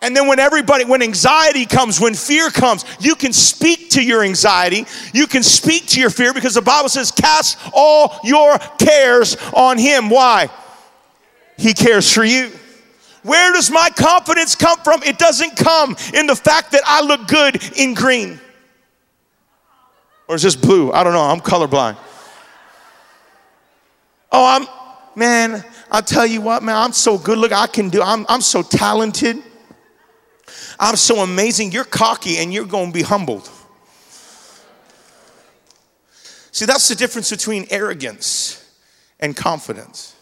And 0.03 0.17
then 0.17 0.27
when 0.27 0.41
everybody, 0.41 0.85
when 0.85 1.01
anxiety 1.01 1.65
comes, 1.65 2.01
when 2.01 2.15
fear 2.15 2.51
comes, 2.51 2.85
you 2.99 3.15
can 3.15 3.33
speak 3.33 3.91
to 3.91 4.03
your 4.03 4.25
anxiety. 4.25 4.85
You 5.15 5.29
can 5.29 5.45
speak 5.45 5.87
to 5.89 6.01
your 6.01 6.11
fear 6.11 6.35
because 6.35 6.55
the 6.55 6.61
Bible 6.63 6.89
says, 6.89 7.13
cast 7.13 7.57
all 7.73 8.19
your 8.25 8.59
cares 8.79 9.37
on 9.55 9.79
Him. 9.79 10.11
Why? 10.11 10.51
He 11.57 11.73
cares 11.73 12.13
for 12.13 12.25
you. 12.25 12.51
Where 13.23 13.53
does 13.53 13.71
my 13.71 13.91
confidence 13.91 14.57
come 14.57 14.79
from? 14.81 15.05
It 15.05 15.19
doesn't 15.19 15.57
come 15.57 15.97
in 16.13 16.27
the 16.27 16.35
fact 16.35 16.73
that 16.73 16.83
I 16.85 17.03
look 17.03 17.29
good 17.29 17.63
in 17.79 17.95
green. 17.95 18.41
Or 20.27 20.35
is 20.35 20.43
this 20.43 20.57
blue? 20.57 20.91
I 20.91 21.05
don't 21.05 21.13
know. 21.13 21.21
I'm 21.21 21.41
colorblind. 21.41 21.97
Oh, 24.33 24.45
I'm, 24.45 24.67
man, 25.15 25.65
I'll 25.93 26.03
tell 26.03 26.27
you 26.27 26.41
what, 26.41 26.65
man, 26.65 26.75
I'm 26.75 26.93
so 26.93 27.19
good. 27.19 27.39
Look, 27.39 27.53
I 27.53 27.69
can 27.69 27.89
do, 27.91 28.03
I'm, 28.03 28.27
I'm 28.29 28.41
so 28.41 28.63
talented. 28.63 29.41
I'm 30.83 30.97
so 30.97 31.21
amazing. 31.21 31.71
You're 31.71 31.85
cocky 31.85 32.39
and 32.39 32.53
you're 32.53 32.67
going 32.67 32.89
to 32.89 32.93
be 32.93 33.03
humbled. 33.03 33.49
See, 36.51 36.65
that's 36.65 36.89
the 36.89 36.97
difference 36.97 37.31
between 37.31 37.67
arrogance 37.71 38.69
and 39.21 39.37
confidence. 39.37 40.17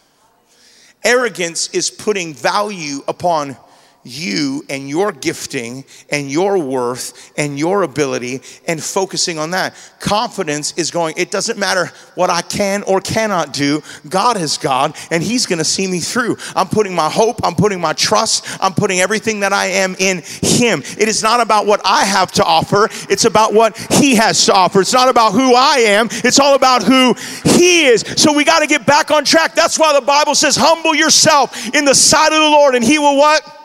Arrogance 1.03 1.67
is 1.69 1.89
putting 1.89 2.35
value 2.35 2.99
upon 3.07 3.57
you 4.03 4.65
and 4.69 4.89
your 4.89 5.11
gifting 5.11 5.85
and 6.09 6.29
your 6.29 6.57
worth 6.57 7.31
and 7.37 7.57
your 7.57 7.83
ability 7.83 8.41
and 8.67 8.81
focusing 8.81 9.37
on 9.37 9.51
that. 9.51 9.75
Confidence 9.99 10.73
is 10.77 10.91
going, 10.91 11.13
it 11.17 11.31
doesn't 11.31 11.59
matter 11.59 11.91
what 12.15 12.29
I 12.29 12.41
can 12.41 12.83
or 12.83 12.99
cannot 12.99 13.53
do. 13.53 13.81
God 14.09 14.37
is 14.37 14.57
God 14.57 14.95
and 15.11 15.21
He's 15.21 15.45
gonna 15.45 15.63
see 15.63 15.87
me 15.87 15.99
through. 15.99 16.37
I'm 16.55 16.67
putting 16.67 16.95
my 16.95 17.09
hope, 17.09 17.41
I'm 17.43 17.55
putting 17.55 17.79
my 17.79 17.93
trust, 17.93 18.45
I'm 18.61 18.73
putting 18.73 18.99
everything 18.99 19.41
that 19.41 19.53
I 19.53 19.67
am 19.67 19.95
in 19.99 20.21
Him. 20.23 20.81
It 20.97 21.07
is 21.07 21.21
not 21.21 21.39
about 21.39 21.65
what 21.65 21.81
I 21.85 22.05
have 22.05 22.31
to 22.33 22.43
offer, 22.43 22.89
it's 23.09 23.25
about 23.25 23.53
what 23.53 23.77
He 23.91 24.15
has 24.15 24.45
to 24.45 24.53
offer. 24.53 24.81
It's 24.81 24.93
not 24.93 25.09
about 25.09 25.33
who 25.33 25.53
I 25.53 25.77
am, 25.79 26.07
it's 26.11 26.39
all 26.39 26.55
about 26.55 26.83
who 26.83 27.13
He 27.43 27.85
is. 27.85 28.01
So 28.17 28.33
we 28.33 28.43
gotta 28.43 28.67
get 28.67 28.85
back 28.85 29.11
on 29.11 29.25
track. 29.25 29.53
That's 29.53 29.77
why 29.77 29.93
the 29.93 30.05
Bible 30.05 30.35
says, 30.35 30.55
humble 30.55 30.95
yourself 30.95 31.75
in 31.75 31.85
the 31.85 31.95
sight 31.95 32.31
of 32.31 32.39
the 32.39 32.49
Lord 32.49 32.75
and 32.75 32.83
He 32.83 32.97
will 32.97 33.17
what? 33.17 33.60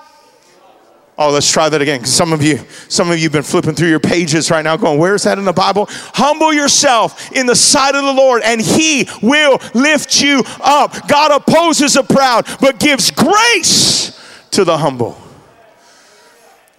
Oh, 1.19 1.31
let's 1.31 1.51
try 1.51 1.71
that 1.71 1.81
again. 1.81 2.05
Some 2.05 2.35
of 2.35 2.43
you, 2.43 2.59
some 2.89 3.11
of 3.11 3.17
you 3.17 3.25
have 3.25 3.33
been 3.33 3.43
flipping 3.43 3.75
through 3.75 3.89
your 3.89 4.01
pages 4.01 4.51
right 4.51 4.63
now, 4.63 4.77
going, 4.77 4.99
Where's 4.99 5.23
that 5.23 5.39
in 5.39 5.47
the 5.47 5.53
Bible? 5.53 5.87
Humble 5.89 6.53
yourself 6.53 7.33
in 7.33 7.47
the 7.47 7.57
sight 7.57 7.95
of 7.95 8.05
the 8.05 8.13
Lord, 8.13 8.43
and 8.45 8.61
He 8.61 9.09
will 9.23 9.59
lift 9.73 10.21
you 10.21 10.43
up. 10.61 11.09
God 11.09 11.33
opposes 11.33 11.95
the 11.95 12.03
proud, 12.03 12.47
but 12.61 12.79
gives 12.79 13.11
grace 13.11 14.13
to 14.51 14.65
the 14.65 14.77
humble. 14.77 15.13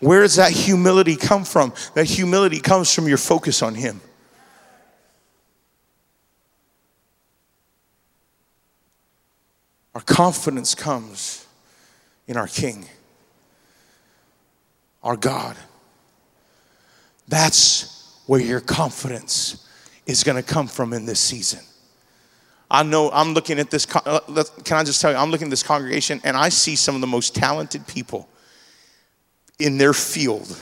Where 0.02 0.22
does 0.22 0.36
that 0.36 0.52
humility 0.52 1.16
come 1.16 1.44
from? 1.44 1.74
That 1.96 2.06
humility 2.06 2.60
comes 2.60 2.94
from 2.94 3.08
your 3.08 3.18
focus 3.18 3.64
on 3.64 3.74
Him. 3.74 4.02
Our 9.96 10.02
confidence 10.02 10.76
comes 10.76 11.48
in 12.28 12.38
our 12.38 12.46
King 12.46 12.88
our 15.04 15.16
God. 15.16 15.56
That's 17.28 18.22
where 18.26 18.42
your 18.42 18.60
confidence 18.60 19.68
is 20.06 20.24
going 20.24 20.42
to 20.42 20.44
come 20.44 20.68
from 20.68 20.94
in 20.94 21.06
this 21.06 21.20
season. 21.20 21.60
I 22.70 22.84
know 22.84 23.10
I'm 23.12 23.34
looking 23.34 23.60
at 23.60 23.70
this. 23.70 23.88
Uh, 23.96 24.20
can 24.64 24.78
I 24.78 24.84
just 24.84 25.02
tell 25.02 25.12
you, 25.12 25.18
I'm 25.18 25.32
looking 25.32 25.48
at 25.48 25.52
this 25.52 25.64
congregation 25.64 26.20
and 26.24 26.36
I 26.36 26.50
see 26.50 26.76
some 26.76 26.96
of 26.96 27.02
the 27.02 27.08
most 27.08 27.34
talented 27.34 27.88
people 27.88 28.28
in 29.60 29.78
their 29.78 29.94
field 29.94 30.60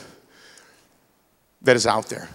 that 1.62 1.76
is 1.76 1.86
out 1.86 2.06
there. 2.06 2.28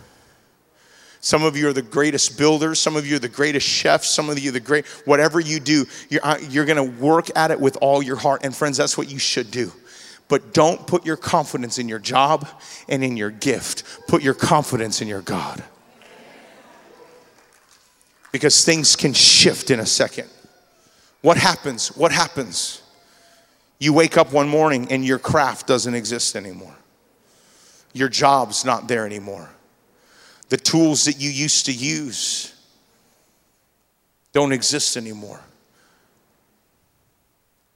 Some 1.21 1.43
of 1.43 1.55
you 1.55 1.69
are 1.69 1.73
the 1.73 1.83
greatest 1.83 2.37
builders. 2.37 2.79
Some 2.79 2.95
of 2.95 3.05
you 3.05 3.15
are 3.15 3.19
the 3.19 3.29
greatest 3.29 3.67
chefs. 3.67 4.09
Some 4.09 4.29
of 4.29 4.39
you 4.39 4.49
are 4.49 4.53
the 4.53 4.59
great, 4.59 4.87
whatever 5.05 5.39
you 5.39 5.59
do, 5.59 5.85
you're, 6.09 6.25
uh, 6.25 6.37
you're 6.49 6.65
going 6.65 6.77
to 6.77 7.03
work 7.03 7.29
at 7.37 7.51
it 7.51 7.59
with 7.59 7.77
all 7.79 8.01
your 8.01 8.15
heart. 8.15 8.41
And 8.43 8.55
friends, 8.55 8.77
that's 8.77 8.97
what 8.97 9.09
you 9.09 9.19
should 9.19 9.51
do. 9.51 9.71
But 10.31 10.53
don't 10.53 10.87
put 10.87 11.05
your 11.05 11.17
confidence 11.17 11.77
in 11.77 11.89
your 11.89 11.99
job 11.99 12.47
and 12.87 13.03
in 13.03 13.17
your 13.17 13.31
gift. 13.31 13.83
Put 14.07 14.23
your 14.23 14.33
confidence 14.33 15.01
in 15.01 15.09
your 15.09 15.19
God. 15.19 15.61
Because 18.31 18.63
things 18.63 18.95
can 18.95 19.11
shift 19.11 19.71
in 19.71 19.81
a 19.81 19.85
second. 19.85 20.29
What 21.19 21.35
happens? 21.35 21.89
What 21.97 22.13
happens? 22.13 22.81
You 23.77 23.91
wake 23.91 24.17
up 24.17 24.31
one 24.31 24.47
morning 24.47 24.89
and 24.89 25.03
your 25.03 25.19
craft 25.19 25.67
doesn't 25.67 25.95
exist 25.95 26.37
anymore. 26.37 26.77
Your 27.91 28.07
job's 28.07 28.63
not 28.63 28.87
there 28.87 29.05
anymore. 29.05 29.49
The 30.47 30.55
tools 30.55 31.03
that 31.03 31.19
you 31.19 31.29
used 31.29 31.65
to 31.65 31.73
use 31.73 32.55
don't 34.31 34.53
exist 34.53 34.95
anymore. 34.95 35.41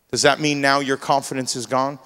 Does 0.10 0.22
that 0.22 0.40
mean 0.40 0.62
now 0.62 0.80
your 0.80 0.96
confidence 0.96 1.58
is 1.58 1.66
gone? 1.66 2.00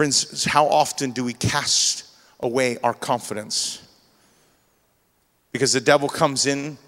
Friends, 0.00 0.46
how 0.46 0.66
often 0.66 1.10
do 1.10 1.22
we 1.22 1.34
cast 1.34 2.04
away 2.42 2.78
our 2.82 2.94
confidence? 2.94 3.82
Because 5.52 5.74
the 5.74 5.80
devil 5.82 6.08
comes 6.08 6.46
in 6.46 6.78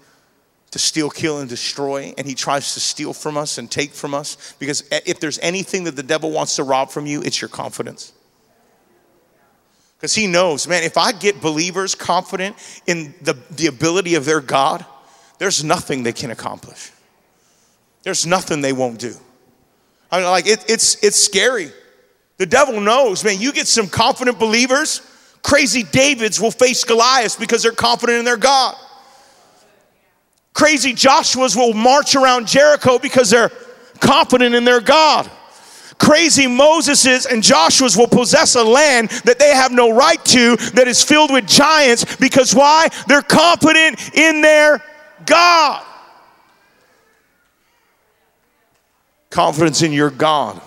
to 0.71 0.79
steal, 0.79 1.11
kill, 1.11 1.37
and 1.37 1.47
destroy, 1.47 2.15
and 2.17 2.25
he 2.25 2.33
tries 2.33 2.73
to 2.73 2.79
steal 2.79 3.13
from 3.13 3.37
us 3.37 3.59
and 3.59 3.69
take 3.69 3.91
from 3.91 4.15
us. 4.15 4.55
Because 4.57 4.83
if 5.05 5.19
there's 5.19 5.37
anything 5.43 5.83
that 5.83 5.95
the 5.95 6.01
devil 6.01 6.31
wants 6.31 6.55
to 6.55 6.63
rob 6.63 6.89
from 6.89 7.05
you, 7.05 7.21
it's 7.21 7.39
your 7.39 7.49
confidence. 7.49 8.13
Because 9.97 10.15
he 10.15 10.25
knows, 10.25 10.67
man, 10.67 10.81
if 10.81 10.97
I 10.97 11.11
get 11.11 11.39
believers 11.39 11.93
confident 11.93 12.55
in 12.87 13.13
the, 13.21 13.37
the 13.51 13.67
ability 13.67 14.15
of 14.15 14.25
their 14.25 14.41
God, 14.41 14.83
there's 15.37 15.63
nothing 15.63 16.01
they 16.01 16.13
can 16.13 16.31
accomplish. 16.31 16.89
There's 18.01 18.25
nothing 18.25 18.61
they 18.61 18.73
won't 18.73 18.97
do. 18.97 19.13
I 20.11 20.17
mean, 20.17 20.25
like, 20.25 20.47
it, 20.47 20.65
it's, 20.67 20.95
it's 21.03 21.23
scary. 21.23 21.71
The 22.43 22.47
devil 22.47 22.81
knows, 22.81 23.23
man, 23.23 23.39
you 23.39 23.53
get 23.53 23.69
some 23.69 23.87
confident 23.87 24.37
believers, 24.37 25.01
crazy 25.43 25.81
Davids 25.81 26.41
will 26.41 26.51
face 26.51 26.83
Goliath 26.83 27.39
because 27.39 27.63
they're 27.63 27.71
confident 27.71 28.19
in 28.19 28.25
their 28.25 28.35
God. 28.35 28.75
Crazy 30.51 30.91
Joshua's 30.91 31.55
will 31.55 31.73
march 31.73 32.17
around 32.17 32.49
Jericho 32.49 32.99
because 32.99 33.29
they're 33.29 33.49
confident 34.01 34.55
in 34.55 34.65
their 34.65 34.81
God. 34.81 35.31
Crazy 35.97 36.43
Moseses 36.43 37.31
and 37.31 37.41
Joshua's 37.41 37.95
will 37.95 38.09
possess 38.09 38.55
a 38.55 38.63
land 38.65 39.07
that 39.23 39.39
they 39.39 39.55
have 39.55 39.71
no 39.71 39.95
right 39.95 40.23
to 40.25 40.57
that 40.73 40.89
is 40.89 41.01
filled 41.01 41.31
with 41.31 41.47
giants 41.47 42.17
because 42.17 42.53
why? 42.53 42.89
They're 43.07 43.21
confident 43.21 44.13
in 44.13 44.41
their 44.41 44.83
God. 45.25 45.81
Confidence 49.29 49.81
in 49.81 49.93
your 49.93 50.09
God 50.09 50.61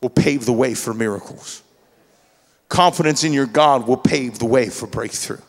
will 0.00 0.10
pave 0.10 0.44
the 0.44 0.52
way 0.52 0.74
for 0.74 0.94
miracles. 0.94 1.62
Confidence 2.68 3.24
in 3.24 3.32
your 3.32 3.46
God 3.46 3.86
will 3.86 3.96
pave 3.96 4.38
the 4.38 4.46
way 4.46 4.68
for 4.68 4.86
breakthrough. 4.86 5.40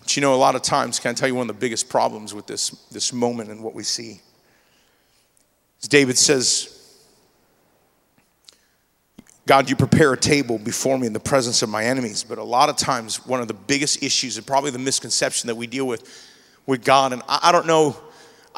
But 0.00 0.16
you 0.16 0.20
know, 0.20 0.34
a 0.34 0.36
lot 0.36 0.54
of 0.54 0.62
times, 0.62 0.98
can 0.98 1.12
I 1.12 1.14
tell 1.14 1.28
you 1.28 1.34
one 1.34 1.48
of 1.48 1.54
the 1.56 1.60
biggest 1.60 1.88
problems 1.88 2.34
with 2.34 2.46
this, 2.46 2.70
this 2.90 3.12
moment 3.12 3.50
and 3.50 3.62
what 3.62 3.74
we 3.74 3.82
see? 3.82 4.20
As 5.82 5.88
David 5.88 6.18
says, 6.18 6.72
God, 9.46 9.70
you 9.70 9.76
prepare 9.76 10.12
a 10.12 10.18
table 10.18 10.58
before 10.58 10.98
me 10.98 11.06
in 11.06 11.12
the 11.12 11.20
presence 11.20 11.62
of 11.62 11.68
my 11.68 11.84
enemies. 11.84 12.24
But 12.24 12.38
a 12.38 12.42
lot 12.42 12.68
of 12.68 12.76
times, 12.76 13.24
one 13.26 13.40
of 13.40 13.46
the 13.46 13.54
biggest 13.54 14.02
issues 14.02 14.36
and 14.36 14.46
probably 14.46 14.72
the 14.72 14.78
misconception 14.78 15.46
that 15.46 15.54
we 15.54 15.68
deal 15.68 15.86
with 15.86 16.08
with 16.66 16.84
God, 16.84 17.12
and 17.12 17.22
I, 17.28 17.38
I 17.44 17.52
don't 17.52 17.66
know 17.66 17.96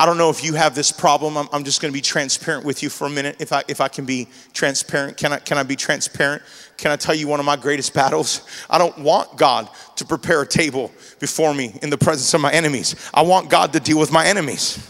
I 0.00 0.06
don't 0.06 0.16
know 0.16 0.30
if 0.30 0.44
you 0.44 0.54
have 0.54 0.76
this 0.76 0.92
problem. 0.92 1.36
I'm, 1.36 1.48
I'm 1.52 1.64
just 1.64 1.82
going 1.82 1.92
to 1.92 1.96
be 1.96 2.00
transparent 2.00 2.64
with 2.64 2.84
you 2.84 2.88
for 2.88 3.08
a 3.08 3.10
minute. 3.10 3.36
If 3.40 3.52
I, 3.52 3.64
if 3.66 3.80
I 3.80 3.88
can 3.88 4.04
be 4.04 4.28
transparent, 4.54 5.16
can 5.16 5.32
I, 5.32 5.40
can 5.40 5.58
I 5.58 5.64
be 5.64 5.74
transparent? 5.74 6.42
Can 6.76 6.92
I 6.92 6.96
tell 6.96 7.16
you 7.16 7.26
one 7.26 7.40
of 7.40 7.46
my 7.46 7.56
greatest 7.56 7.92
battles? 7.94 8.42
I 8.70 8.78
don't 8.78 8.96
want 8.98 9.36
God 9.36 9.68
to 9.96 10.04
prepare 10.04 10.42
a 10.42 10.46
table 10.46 10.92
before 11.18 11.52
me 11.52 11.76
in 11.82 11.90
the 11.90 11.98
presence 11.98 12.32
of 12.32 12.40
my 12.40 12.52
enemies. 12.52 12.94
I 13.12 13.22
want 13.22 13.50
God 13.50 13.72
to 13.72 13.80
deal 13.80 13.98
with 13.98 14.12
my 14.12 14.24
enemies. 14.24 14.88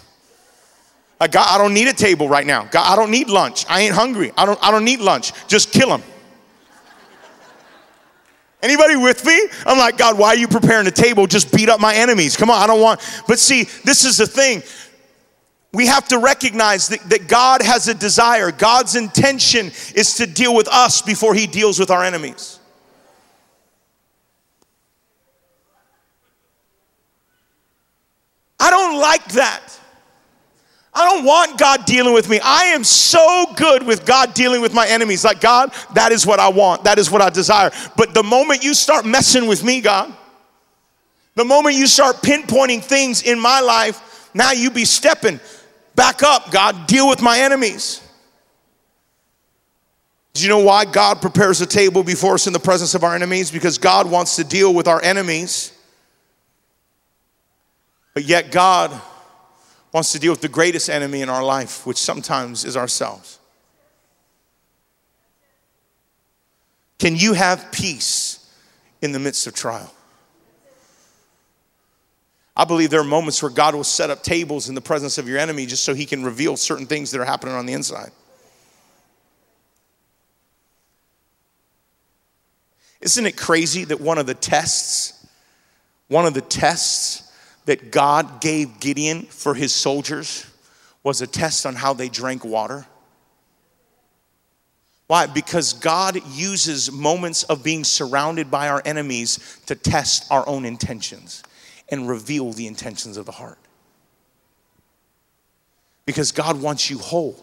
Like 1.19 1.33
God, 1.33 1.47
I 1.49 1.57
don't 1.57 1.73
need 1.73 1.89
a 1.89 1.95
table 1.95 2.29
right 2.29 2.47
now. 2.47 2.65
God, 2.65 2.93
I 2.93 2.95
don't 2.95 3.11
need 3.11 3.31
lunch. 3.31 3.65
I 3.67 3.81
ain't 3.81 3.95
hungry. 3.95 4.31
I 4.37 4.45
don't, 4.45 4.59
I 4.63 4.71
don't 4.71 4.85
need 4.85 5.01
lunch. 5.01 5.33
Just 5.49 5.73
kill 5.73 5.89
them. 5.89 6.03
Anybody 8.61 8.97
with 8.97 9.25
me? 9.25 9.41
I'm 9.67 9.79
like, 9.79 9.97
God, 9.97 10.19
why 10.19 10.29
are 10.29 10.37
you 10.37 10.49
preparing 10.49 10.87
a 10.89 10.91
table? 10.91 11.29
Just 11.29 11.55
beat 11.55 11.69
up 11.69 11.81
my 11.81 11.95
enemies. 11.95 12.37
Come 12.37 12.51
on, 12.51 12.61
I 12.61 12.67
don't 12.67 12.81
want. 12.81 13.01
But 13.29 13.39
see, 13.39 13.65
this 13.85 14.05
is 14.05 14.19
the 14.19 14.27
thing 14.27 14.63
we 15.73 15.87
have 15.87 16.09
to 16.09 16.19
recognize 16.19 16.89
that, 16.89 17.01
that, 17.11 17.29
God 17.29 17.61
has 17.63 17.89
a 17.89 17.95
desire. 17.95 18.51
God's 18.51 18.97
intention 18.97 19.67
is 19.95 20.15
to 20.17 20.27
deal 20.27 20.55
with 20.55 20.67
us 20.69 21.03
before 21.03 21.35
he 21.35 21.47
deals 21.47 21.79
with 21.79 21.91
our 21.91 22.03
enemies. 22.03 22.59
I 28.59 28.71
don't 28.71 28.99
like 28.99 29.25
that. 29.33 29.79
I 30.95 31.05
don't 31.05 31.25
want 31.25 31.59
God 31.59 31.85
dealing 31.85 32.15
with 32.15 32.29
me. 32.29 32.41
I 32.43 32.65
am 32.67 32.83
so 32.83 33.47
good 33.57 33.85
with 33.85 34.05
God 34.05 34.35
dealing 34.35 34.61
with 34.61 34.75
my 34.75 34.89
enemies. 34.89 35.23
Like, 35.23 35.41
God, 35.41 35.73
that 35.95 36.11
is 36.11 36.27
what 36.27 36.41
I 36.41 36.49
want. 36.49 36.85
That 36.85 36.99
is 36.99 37.11
what 37.11 37.23
I 37.23 37.31
desire. 37.31 37.71
But 37.97 38.15
the 38.15 38.23
moment 38.23 38.65
you 38.65 38.75
start 38.75 39.05
messing 39.05 39.47
with 39.47 39.63
me, 39.63 39.81
God, 39.81 40.13
the 41.37 41.45
moment 41.45 41.77
you 41.77 41.87
start 41.87 42.17
pinpointing 42.17 42.83
things 42.83 43.23
in 43.23 43.39
my 43.39 43.61
life, 43.61 44.31
now 44.35 44.51
you 44.51 44.71
be 44.71 44.85
stepping 44.85 45.39
Back 45.99 46.23
up, 46.23 46.53
God, 46.53 46.87
deal 46.87 47.09
with 47.09 47.21
my 47.21 47.41
enemies. 47.41 48.01
Do 50.33 50.45
you 50.45 50.49
know 50.49 50.61
why 50.61 50.85
God 50.85 51.21
prepares 51.21 51.61
a 51.61 51.67
table 51.67 52.05
before 52.05 52.35
us 52.35 52.47
in 52.47 52.53
the 52.53 52.61
presence 52.61 52.95
of 52.95 53.03
our 53.03 53.17
enemies? 53.17 53.51
Because 53.51 53.79
God 53.79 54.09
wants 54.09 54.37
to 54.37 54.45
deal 54.45 54.73
with 54.73 54.87
our 54.87 55.03
enemies. 55.03 55.77
But 58.15 58.23
yet, 58.23 58.53
God 58.53 58.93
wants 59.93 60.13
to 60.13 60.21
deal 60.21 60.31
with 60.31 60.41
the 60.41 60.49
greatest 60.49 60.89
enemy 60.89 61.21
in 61.21 61.29
our 61.29 61.43
life, 61.43 61.85
which 61.85 61.99
sometimes 61.99 62.65
is 62.65 62.77
ourselves. 62.77 63.41
Can 67.01 67.17
you 67.17 67.33
have 67.33 67.73
peace 67.73 68.49
in 69.03 69.11
the 69.11 69.19
midst 69.19 69.49
of 69.49 69.55
trial? 69.55 69.93
I 72.59 72.65
believe 72.65 72.91
there 72.91 73.01
are 73.01 73.05
moments 73.05 73.41
where 73.41 73.53
God 73.53 73.77
will 73.77 73.85
set 73.85 74.11
up 74.11 74.25
tables 74.25 74.69
in 74.69 74.75
the 74.75 74.81
presence 74.81 75.17
of 75.17 75.29
your 75.29 75.39
enemy 75.39 75.65
just 75.65 75.85
so 75.85 75.95
he 75.95 76.05
can 76.05 76.25
reveal 76.25 76.57
certain 76.57 76.87
things 76.87 77.13
that 77.13 77.21
are 77.21 77.25
happening 77.25 77.55
on 77.55 77.67
the 77.67 77.73
inside. 77.73 78.11
Isn't 83.01 83.27
it 83.27 83.37
crazy 83.37 83.85
that 83.85 84.01
one 84.01 84.19
of 84.19 84.27
the 84.27 84.35
tests, 84.35 85.25
one 86.09 86.27
of 86.27 86.35
the 86.35 86.41
tests 86.41 87.33
that 87.67 87.93
God 87.93 88.41
gave 88.41 88.81
Gideon 88.81 89.23
for 89.23 89.55
his 89.55 89.73
soldiers 89.73 90.45
was 91.05 91.23
a 91.23 91.29
test 91.29 91.65
on 91.65 91.77
how 91.77 91.93
they 91.93 92.09
drank 92.09 92.45
water? 92.45 92.87
Why? 95.07 95.27
Because 95.27 95.75
God 95.75 96.19
uses 96.33 96.91
moments 96.91 97.45
of 97.45 97.63
being 97.63 97.85
surrounded 97.85 98.51
by 98.51 98.69
our 98.69 98.83
enemies 98.85 99.61
to 99.67 99.77
test 99.77 100.27
our 100.33 100.47
own 100.49 100.65
intentions 100.65 101.45
and 101.89 102.09
reveal 102.09 102.53
the 102.53 102.67
intentions 102.67 103.17
of 103.17 103.27
the 103.27 103.33
heart. 103.33 103.59
Because 106.07 106.33
God 106.33 106.61
wants 106.61 106.91
you 106.91 106.99
whole, 106.99 107.43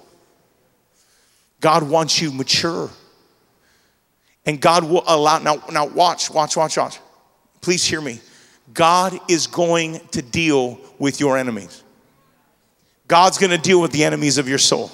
God 1.62 1.84
wants 1.84 2.21
you 2.21 2.31
mature. 2.31 2.89
And 4.47 4.62
God 4.62 4.84
will 4.84 5.03
allow, 5.08 5.39
now, 5.39 5.55
now 5.71 5.88
watch, 5.88 6.29
watch, 6.29 6.55
watch, 6.55 6.77
watch. 6.77 6.99
Please 7.62 7.84
hear 7.84 7.99
me. 7.99 8.19
God 8.73 9.19
is 9.27 9.47
going 9.47 9.99
to 10.12 10.21
deal 10.21 10.79
with 10.99 11.19
your 11.19 11.36
enemies. 11.38 11.84
God's 13.08 13.38
gonna 13.38 13.58
deal 13.58 13.81
with 13.81 13.91
the 13.91 14.03
enemies 14.03 14.38
of 14.38 14.47
your 14.47 14.58
soul. 14.58 14.91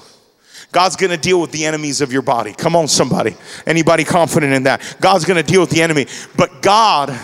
God's 0.71 0.95
gonna 0.95 1.17
deal 1.17 1.39
with 1.41 1.51
the 1.51 1.65
enemies 1.65 2.01
of 2.01 2.11
your 2.11 2.21
body. 2.21 2.53
Come 2.53 2.75
on, 2.75 2.87
somebody. 2.87 3.35
Anybody 3.65 4.03
confident 4.03 4.53
in 4.53 4.63
that? 4.63 4.97
God's 4.99 5.25
gonna 5.25 5.43
deal 5.43 5.61
with 5.61 5.69
the 5.69 5.81
enemy. 5.81 6.07
But 6.35 6.61
God, 6.61 7.17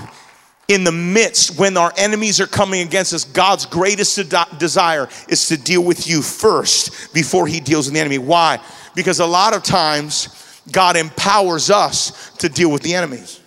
in 0.68 0.84
the 0.84 0.92
midst, 0.92 1.58
when 1.58 1.78
our 1.78 1.94
enemies 1.96 2.42
are 2.42 2.48
coming 2.48 2.82
against 2.82 3.14
us, 3.14 3.24
God's 3.24 3.66
greatest 3.66 4.20
desire 4.60 5.08
is 5.30 5.48
to 5.48 5.58
deal 5.58 5.84
with 5.84 6.08
you 6.08 6.22
first 6.22 7.14
before 7.14 7.48
He 7.48 7.62
deals 7.62 7.88
with 7.88 7.94
the 7.94 8.02
enemy. 8.02 8.18
Why? 8.18 8.60
Because 8.94 9.20
a 9.20 9.26
lot 9.26 9.56
of 9.56 9.64
times, 9.64 10.62
God 10.70 10.98
empowers 10.98 11.70
us 11.70 12.32
to 12.38 12.50
deal 12.50 12.70
with 12.70 12.82
the 12.82 12.96
enemies. 12.96 13.40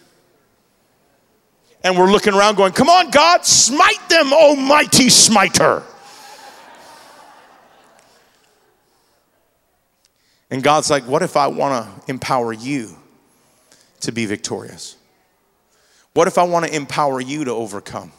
And 1.82 1.98
we're 1.98 2.10
looking 2.10 2.32
around 2.32 2.56
going, 2.56 2.72
Come 2.72 2.88
on, 2.88 3.10
God, 3.10 3.44
smite 3.44 4.08
them, 4.08 4.32
almighty 4.32 5.10
smiter. 5.10 5.82
And 10.50 10.62
God's 10.62 10.90
like, 10.90 11.04
What 11.04 11.20
if 11.22 11.36
I 11.36 11.48
want 11.48 11.84
to 11.84 12.10
empower 12.10 12.54
you 12.54 12.96
to 14.00 14.12
be 14.12 14.24
victorious? 14.24 14.96
What 16.12 16.28
if 16.28 16.38
I 16.38 16.42
want 16.42 16.66
to 16.66 16.74
empower 16.74 17.20
you 17.20 17.44
to 17.44 17.52
overcome? 17.52 18.12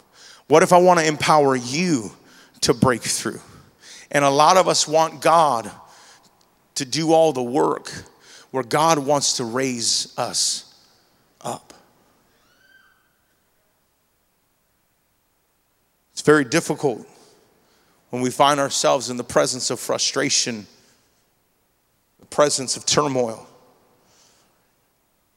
What 0.47 0.63
if 0.63 0.73
I 0.73 0.77
want 0.77 0.99
to 0.99 1.07
empower 1.07 1.55
you 1.55 2.11
to 2.61 2.73
break 2.73 3.01
through? 3.01 3.39
And 4.11 4.25
a 4.25 4.29
lot 4.29 4.57
of 4.57 4.67
us 4.67 4.87
want 4.87 5.21
God 5.21 5.71
to 6.75 6.85
do 6.85 7.13
all 7.13 7.33
the 7.33 7.43
work 7.43 7.91
where 8.51 8.63
God 8.63 8.99
wants 8.99 9.37
to 9.37 9.45
raise 9.45 10.13
us 10.17 10.73
up. 11.41 11.73
It's 16.11 16.21
very 16.21 16.43
difficult 16.43 17.07
when 18.09 18.21
we 18.21 18.29
find 18.29 18.59
ourselves 18.59 19.09
in 19.09 19.17
the 19.17 19.23
presence 19.23 19.69
of 19.71 19.79
frustration, 19.79 20.67
the 22.19 22.25
presence 22.25 22.75
of 22.77 22.85
turmoil. 22.85 23.47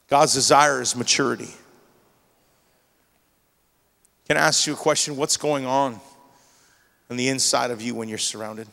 God's 0.09 0.35
desire 0.35 0.83
is 0.83 0.95
maturity. 0.95 1.55
Can 4.27 4.37
I 4.37 4.41
ask 4.41 4.67
you 4.67 4.73
a 4.73 4.77
question? 4.77 5.17
What's 5.17 5.37
going 5.37 5.67
on 5.67 6.01
on 7.11 7.17
the 7.17 7.29
inside 7.29 7.71
of 7.71 7.83
you 7.83 7.95
when 7.95 8.09
you're 8.09 8.19
surrounded? 8.19 8.67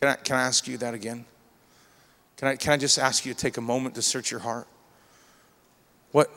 Can 0.00 0.10
I, 0.10 0.14
can 0.14 0.36
I 0.36 0.42
ask 0.42 0.68
you 0.68 0.78
that 0.78 0.94
again? 0.94 1.24
Can 2.36 2.48
I, 2.48 2.56
can 2.56 2.72
I 2.72 2.76
just 2.76 2.98
ask 2.98 3.26
you 3.26 3.34
to 3.34 3.38
take 3.38 3.56
a 3.56 3.60
moment 3.60 3.96
to 3.96 4.02
search 4.02 4.30
your 4.30 4.40
heart? 4.40 4.68
What, 6.12 6.30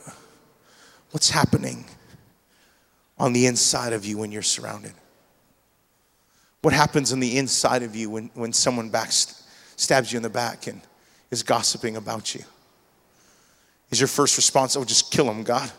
what's 1.12 1.30
happening 1.30 1.86
on 3.20 3.34
the 3.34 3.46
inside 3.46 3.94
of 3.94 4.04
you 4.04 4.18
when 4.18 4.32
you're 4.32 4.42
surrounded? 4.42 4.94
What 6.64 6.74
happens 6.74 7.14
on 7.14 7.20
the 7.20 7.38
inside 7.38 7.84
of 7.84 7.96
you 7.96 8.10
when, 8.10 8.32
when 8.34 8.54
someone 8.54 8.90
back 8.90 9.12
stabs 9.12 10.12
you 10.12 10.18
in 10.18 10.24
the 10.24 10.30
back 10.30 10.66
and 10.66 10.82
is 11.30 11.44
gossiping 11.44 11.96
about 11.96 12.34
you? 12.34 12.44
Is 13.92 14.00
your 14.00 14.08
first 14.08 14.38
response, 14.38 14.76
oh, 14.76 14.84
just 14.84 15.12
kill 15.12 15.30
him, 15.30 15.44
God? 15.44 15.72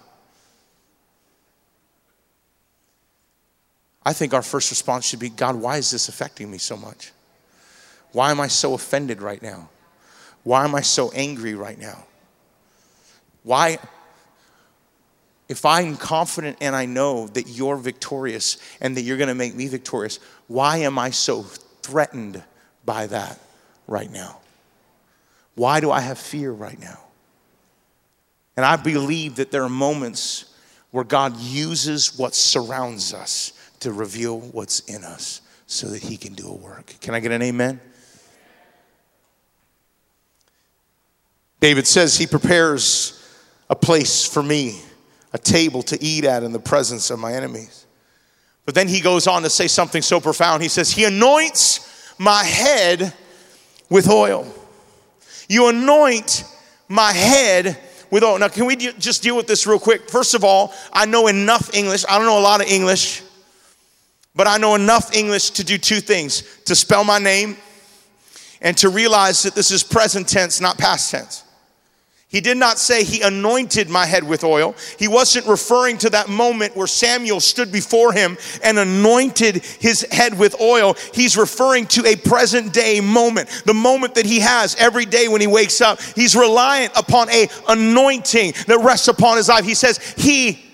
I 4.05 4.13
think 4.13 4.35
our 4.35 4.43
first 4.43 4.71
response 4.71 5.07
should 5.07 5.21
be, 5.21 5.29
God, 5.29 5.57
why 5.57 5.77
is 5.77 5.91
this 5.91 6.09
affecting 6.09 6.51
me 6.51 6.59
so 6.59 6.77
much? 6.77 7.13
Why 8.13 8.31
am 8.31 8.41
I 8.41 8.49
so 8.49 8.75
offended 8.75 9.23
right 9.23 9.43
now? 9.43 9.69
Why 10.43 10.65
am 10.65 10.75
I 10.75 10.81
so 10.81 11.11
angry 11.13 11.55
right 11.55 11.79
now? 11.79 12.05
Why, 13.45 13.79
if 15.49 15.65
I'm 15.65 15.97
confident 15.97 16.59
and 16.61 16.75
I 16.75 16.85
know 16.87 17.29
that 17.29 17.49
you're 17.49 17.77
victorious 17.77 18.59
and 18.81 18.97
that 18.97 19.03
you're 19.03 19.19
gonna 19.19 19.35
make 19.35 19.55
me 19.55 19.69
victorious, 19.69 20.19
why 20.49 20.79
am 20.79 20.99
I 20.99 21.11
so 21.11 21.43
threatened 21.83 22.43
by 22.85 23.07
that 23.07 23.39
right 23.87 24.11
now? 24.11 24.41
Why 25.55 25.81
do 25.81 25.91
I 25.91 26.01
have 26.01 26.19
fear 26.19 26.51
right 26.51 26.79
now? 26.79 26.99
And 28.57 28.67
I 28.67 28.77
believe 28.77 29.37
that 29.37 29.51
there 29.51 29.63
are 29.63 29.69
moments 29.69 30.47
where 30.91 31.05
God 31.05 31.37
uses 31.39 32.19
what 32.19 32.35
surrounds 32.35 33.15
us 33.15 33.53
to 33.83 33.93
reveal 33.93 34.41
what's 34.41 34.81
in 34.81 35.05
us 35.05 35.41
so 35.67 35.89
that 35.89 36.03
He 36.03 36.17
can 36.17 36.35
do 36.35 36.49
a 36.49 36.55
work. 36.55 36.95
Can 37.01 37.15
I 37.15 37.21
get 37.21 37.33
an 37.33 37.43
amen? 37.43 37.81
David 41.63 41.87
says 41.87 42.19
he 42.19 42.27
prepares 42.27 43.25
a 43.71 43.77
place 43.77 44.27
for 44.27 44.43
me, 44.43 44.81
a 45.33 45.39
table 45.39 45.81
to 45.85 46.05
eat 46.05 46.25
at 46.25 46.43
in 46.43 46.51
the 46.51 46.59
presence 46.59 47.09
of 47.09 47.21
my 47.21 47.35
enemies. 47.35 47.87
But 48.67 48.75
then 48.75 48.89
he 48.89 49.01
goes 49.01 49.29
on 49.29 49.43
to 49.43 49.49
say 49.49 49.69
something 49.69 50.03
so 50.03 50.19
profound. 50.19 50.65
He 50.65 50.69
says, 50.69 50.91
He 50.91 51.05
anoints 51.05 52.15
my 52.19 52.43
head 52.43 53.15
with 53.89 54.11
oil. 54.11 54.53
You 55.49 55.69
anoint 55.69 56.45
my 56.89 57.13
head 57.13 57.79
with 58.11 58.25
oil. 58.25 58.41
Now, 58.41 58.49
can 58.49 58.67
we 58.67 58.75
just 58.75 59.23
deal 59.23 59.37
with 59.37 59.47
this 59.47 59.65
real 59.65 59.79
quick? 59.79 60.11
First 60.11 60.35
of 60.35 60.43
all, 60.43 60.75
I 60.93 61.07
know 61.07 61.29
enough 61.29 61.73
English. 61.77 62.05
I 62.09 62.19
don't 62.19 62.27
know 62.27 62.41
a 62.41 62.43
lot 62.43 62.61
of 62.61 62.67
English, 62.67 63.23
but 64.35 64.47
I 64.47 64.59
know 64.59 64.75
enough 64.75 65.15
English 65.15 65.51
to 65.51 65.65
do 65.65 65.79
two 65.79 66.01
things 66.01 66.43
to 66.65 66.75
spell 66.75 67.05
my 67.05 67.19
name 67.19 67.57
and 68.61 68.77
to 68.79 68.89
realize 68.89 69.43
that 69.43 69.55
this 69.55 69.71
is 69.71 69.83
present 69.83 70.29
tense, 70.29 70.61
not 70.61 70.79
past 70.79 71.11
tense. 71.11 71.45
He 72.33 72.41
did 72.41 72.57
not 72.57 72.79
say 72.79 73.05
he 73.05 73.21
anointed 73.21 73.91
my 73.91 74.07
head 74.07 74.25
with 74.25 74.43
oil. 74.43 74.75
He 74.99 75.07
wasn't 75.07 75.47
referring 75.47 75.99
to 75.99 76.11
that 76.11 76.31
moment 76.31 76.75
where 76.75 76.87
Samuel 76.87 77.41
stood 77.41 77.71
before 77.71 78.15
him 78.15 78.39
and 78.65 78.79
anointed 78.79 79.57
his 79.57 80.07
head 80.11 80.39
with 80.39 80.59
oil. 80.59 80.97
He's 81.13 81.37
referring 81.37 81.85
to 81.89 82.07
a 82.07 82.17
present 82.17 82.73
day 82.73 83.03
moment, 83.03 83.51
the 83.67 83.75
moment 83.75 84.15
that 84.15 84.25
he 84.25 84.41
has 84.41 84.75
every 84.77 85.05
day 85.05 85.29
when 85.29 85.43
he 85.43 85.47
wakes 85.47 85.83
up. 85.83 86.01
He's 86.01 86.35
reliant 86.35 86.95
upon 86.97 87.29
a 87.29 87.51
anointing 87.69 88.55
that 88.67 88.79
rests 88.83 89.09
upon 89.09 89.37
his 89.37 89.51
life. 89.51 89.67
He 89.67 89.75
says 89.75 89.99
he 90.17 90.65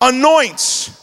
anoints. 0.00 1.01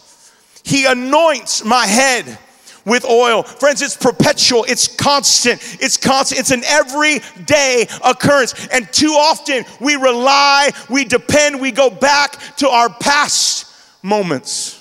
He 0.63 0.85
anoints 0.85 1.63
my 1.63 1.85
head 1.85 2.37
with 2.85 3.05
oil. 3.05 3.43
Friends, 3.43 3.81
it's 3.81 3.95
perpetual, 3.95 4.65
it's 4.67 4.87
constant, 4.87 5.61
it's 5.81 5.97
constant, 5.97 6.39
it's 6.39 6.51
an 6.51 6.63
everyday 6.65 7.87
occurrence. 8.03 8.67
And 8.67 8.91
too 8.91 9.11
often 9.11 9.63
we 9.79 9.95
rely, 9.95 10.71
we 10.89 11.05
depend, 11.05 11.61
we 11.61 11.71
go 11.71 11.89
back 11.89 12.39
to 12.57 12.69
our 12.69 12.89
past 12.89 13.71
moments. 14.03 14.75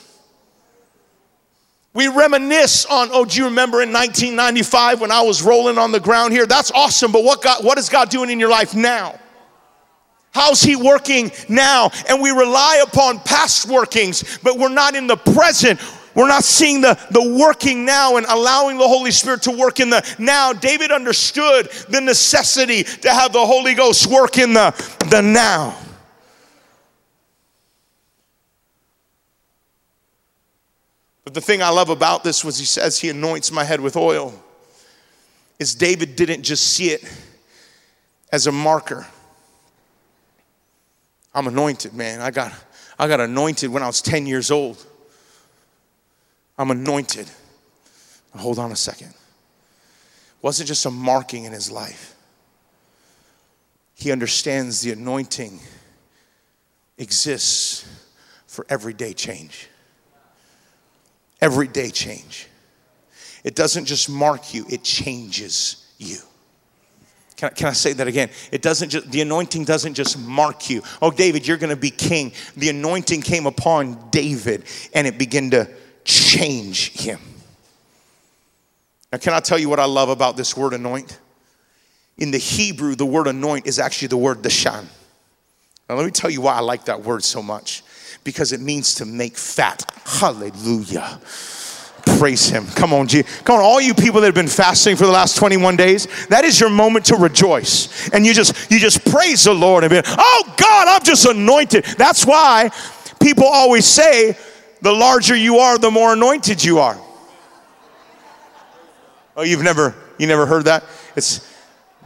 We 1.94 2.06
reminisce 2.08 2.86
on, 2.86 3.08
oh, 3.12 3.24
do 3.24 3.38
you 3.38 3.46
remember 3.46 3.82
in 3.82 3.92
1995 3.92 5.00
when 5.00 5.10
I 5.10 5.22
was 5.22 5.42
rolling 5.42 5.78
on 5.78 5.90
the 5.90 6.00
ground 6.00 6.32
here? 6.32 6.46
That's 6.46 6.70
awesome, 6.70 7.12
but 7.12 7.24
what, 7.24 7.42
God, 7.42 7.64
what 7.64 7.78
is 7.78 7.88
God 7.88 8.08
doing 8.08 8.30
in 8.30 8.38
your 8.38 8.50
life 8.50 8.74
now? 8.74 9.18
How's 10.32 10.62
he 10.62 10.76
working 10.76 11.32
now? 11.48 11.90
And 12.08 12.20
we 12.22 12.30
rely 12.30 12.84
upon 12.86 13.20
past 13.20 13.68
workings, 13.68 14.38
but 14.42 14.58
we're 14.58 14.68
not 14.68 14.94
in 14.94 15.06
the 15.06 15.16
present. 15.16 15.80
We're 16.14 16.28
not 16.28 16.44
seeing 16.44 16.80
the, 16.80 16.98
the 17.10 17.36
working 17.38 17.84
now 17.84 18.16
and 18.16 18.26
allowing 18.26 18.76
the 18.76 18.86
Holy 18.86 19.10
Spirit 19.10 19.42
to 19.42 19.52
work 19.52 19.80
in 19.80 19.90
the 19.90 20.16
now. 20.18 20.52
David 20.52 20.90
understood 20.90 21.70
the 21.88 22.00
necessity 22.00 22.82
to 22.82 23.12
have 23.12 23.32
the 23.32 23.44
Holy 23.44 23.74
Ghost 23.74 24.06
work 24.08 24.38
in 24.38 24.52
the, 24.52 24.70
the 25.10 25.20
now. 25.22 25.78
But 31.24 31.34
the 31.34 31.40
thing 31.40 31.62
I 31.62 31.68
love 31.68 31.90
about 31.90 32.24
this 32.24 32.42
was 32.42 32.58
he 32.58 32.64
says 32.64 32.98
he 32.98 33.10
anoints 33.10 33.52
my 33.52 33.62
head 33.62 33.80
with 33.80 33.96
oil. 33.96 34.34
Is 35.58 35.74
David 35.74 36.16
didn't 36.16 36.42
just 36.42 36.64
see 36.72 36.90
it 36.90 37.04
as 38.32 38.46
a 38.46 38.52
marker. 38.52 39.06
I'm 41.38 41.46
anointed, 41.46 41.94
man. 41.94 42.20
I 42.20 42.32
got 42.32 42.52
I 42.98 43.06
got 43.06 43.20
anointed 43.20 43.70
when 43.70 43.80
I 43.80 43.86
was 43.86 44.02
10 44.02 44.26
years 44.26 44.50
old. 44.50 44.84
I'm 46.58 46.72
anointed. 46.72 47.30
Hold 48.34 48.58
on 48.58 48.72
a 48.72 48.76
second. 48.76 49.14
Wasn't 50.42 50.66
just 50.66 50.84
a 50.84 50.90
marking 50.90 51.44
in 51.44 51.52
his 51.52 51.70
life. 51.70 52.16
He 53.94 54.10
understands 54.10 54.80
the 54.80 54.90
anointing 54.90 55.60
exists 56.98 57.86
for 58.48 58.66
everyday 58.68 59.12
change. 59.12 59.68
Everyday 61.40 61.90
change. 61.90 62.48
It 63.44 63.54
doesn't 63.54 63.84
just 63.84 64.10
mark 64.10 64.52
you, 64.52 64.66
it 64.68 64.82
changes 64.82 65.86
you. 65.98 66.18
Can 67.38 67.50
I, 67.50 67.52
can 67.52 67.66
I 67.68 67.72
say 67.72 67.92
that 67.92 68.08
again? 68.08 68.30
It 68.50 68.62
doesn't 68.62 68.88
just, 68.88 69.12
the 69.12 69.20
anointing 69.20 69.64
doesn't 69.64 69.94
just 69.94 70.18
mark 70.18 70.68
you. 70.68 70.82
Oh, 71.00 71.12
David, 71.12 71.46
you're 71.46 71.56
going 71.56 71.70
to 71.70 71.76
be 71.76 71.90
king. 71.90 72.32
The 72.56 72.68
anointing 72.70 73.22
came 73.22 73.46
upon 73.46 74.10
David 74.10 74.64
and 74.92 75.06
it 75.06 75.18
began 75.18 75.50
to 75.50 75.70
change 76.04 77.00
him. 77.00 77.20
Now, 79.12 79.18
can 79.18 79.34
I 79.34 79.40
tell 79.40 79.56
you 79.56 79.68
what 79.68 79.78
I 79.78 79.84
love 79.84 80.08
about 80.08 80.36
this 80.36 80.56
word 80.56 80.74
anoint? 80.74 81.16
In 82.16 82.32
the 82.32 82.38
Hebrew, 82.38 82.96
the 82.96 83.06
word 83.06 83.28
anoint 83.28 83.68
is 83.68 83.78
actually 83.78 84.08
the 84.08 84.16
word 84.16 84.42
dashan. 84.42 84.86
Now, 85.88 85.94
let 85.94 86.04
me 86.04 86.10
tell 86.10 86.30
you 86.30 86.40
why 86.40 86.54
I 86.54 86.60
like 86.60 86.86
that 86.86 87.04
word 87.04 87.22
so 87.22 87.40
much 87.40 87.84
because 88.24 88.50
it 88.52 88.60
means 88.60 88.96
to 88.96 89.04
make 89.04 89.38
fat. 89.38 89.84
Hallelujah. 90.04 91.20
Praise 92.16 92.48
him. 92.48 92.66
Come 92.66 92.94
on, 92.94 93.06
G. 93.06 93.22
Come 93.44 93.56
on, 93.56 93.62
all 93.62 93.80
you 93.80 93.92
people 93.92 94.20
that 94.20 94.26
have 94.26 94.34
been 94.34 94.48
fasting 94.48 94.96
for 94.96 95.04
the 95.04 95.12
last 95.12 95.36
21 95.36 95.76
days, 95.76 96.06
that 96.28 96.44
is 96.44 96.58
your 96.58 96.70
moment 96.70 97.04
to 97.06 97.16
rejoice. 97.16 98.08
And 98.10 98.24
you 98.24 98.32
just 98.32 98.70
you 98.70 98.78
just 98.78 99.04
praise 99.04 99.44
the 99.44 99.54
Lord 99.54 99.84
and 99.84 99.90
be, 99.90 100.00
oh 100.04 100.54
God, 100.56 100.88
I'm 100.88 101.02
just 101.04 101.26
anointed. 101.26 101.84
That's 101.96 102.24
why 102.24 102.70
people 103.20 103.44
always 103.44 103.84
say 103.84 104.36
the 104.80 104.92
larger 104.92 105.36
you 105.36 105.58
are, 105.58 105.78
the 105.78 105.90
more 105.90 106.14
anointed 106.14 106.64
you 106.64 106.78
are. 106.78 106.98
Oh, 109.36 109.42
you've 109.42 109.62
never 109.62 109.94
you 110.18 110.26
never 110.26 110.46
heard 110.46 110.64
that? 110.64 110.84
It's 111.14 111.46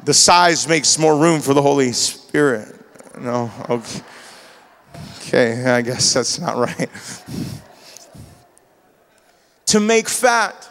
the 0.04 0.14
size 0.14 0.66
makes 0.66 0.98
more 0.98 1.16
room 1.16 1.40
for 1.40 1.54
the 1.54 1.62
Holy 1.62 1.92
Spirit. 1.92 2.74
No, 3.18 3.50
okay. 3.68 4.02
Okay, 5.18 5.64
I 5.64 5.80
guess 5.80 6.12
that's 6.12 6.38
not 6.38 6.56
right. 6.56 6.90
to 9.72 9.80
make 9.80 10.06
fat. 10.06 10.68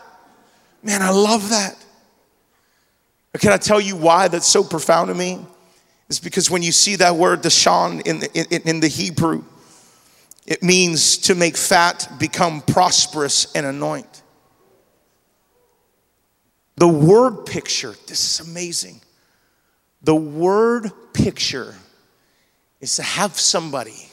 Man, 0.84 1.02
I 1.02 1.10
love 1.10 1.50
that. 1.50 1.76
But 3.32 3.42
can 3.42 3.52
I 3.52 3.58
tell 3.58 3.82
you 3.82 3.96
why 3.96 4.28
that's 4.28 4.48
so 4.48 4.64
profound 4.64 5.08
to 5.08 5.16
me? 5.16 5.44
It's 6.08 6.20
because 6.20 6.52
when 6.52 6.62
you 6.62 6.72
see 6.72 6.98
that 6.98 7.16
word 7.16 7.42
dashan 7.42 8.06
in 8.06 8.20
the, 8.20 8.32
in, 8.32 8.62
in 8.62 8.80
the 8.80 8.88
Hebrew, 8.88 9.44
it 10.46 10.62
means 10.62 11.18
to 11.18 11.34
make 11.34 11.58
fat, 11.58 12.12
become 12.20 12.62
prosperous, 12.62 13.52
and 13.56 13.66
anoint. 13.66 14.22
The 16.76 16.88
word 16.88 17.48
picture, 17.48 17.96
this 18.06 18.40
is 18.40 18.48
amazing. 18.48 19.02
The 20.04 20.16
word 20.16 20.92
picture 21.14 21.74
is 22.80 22.98
to 22.98 23.04
have 23.04 23.40
somebody 23.40 24.10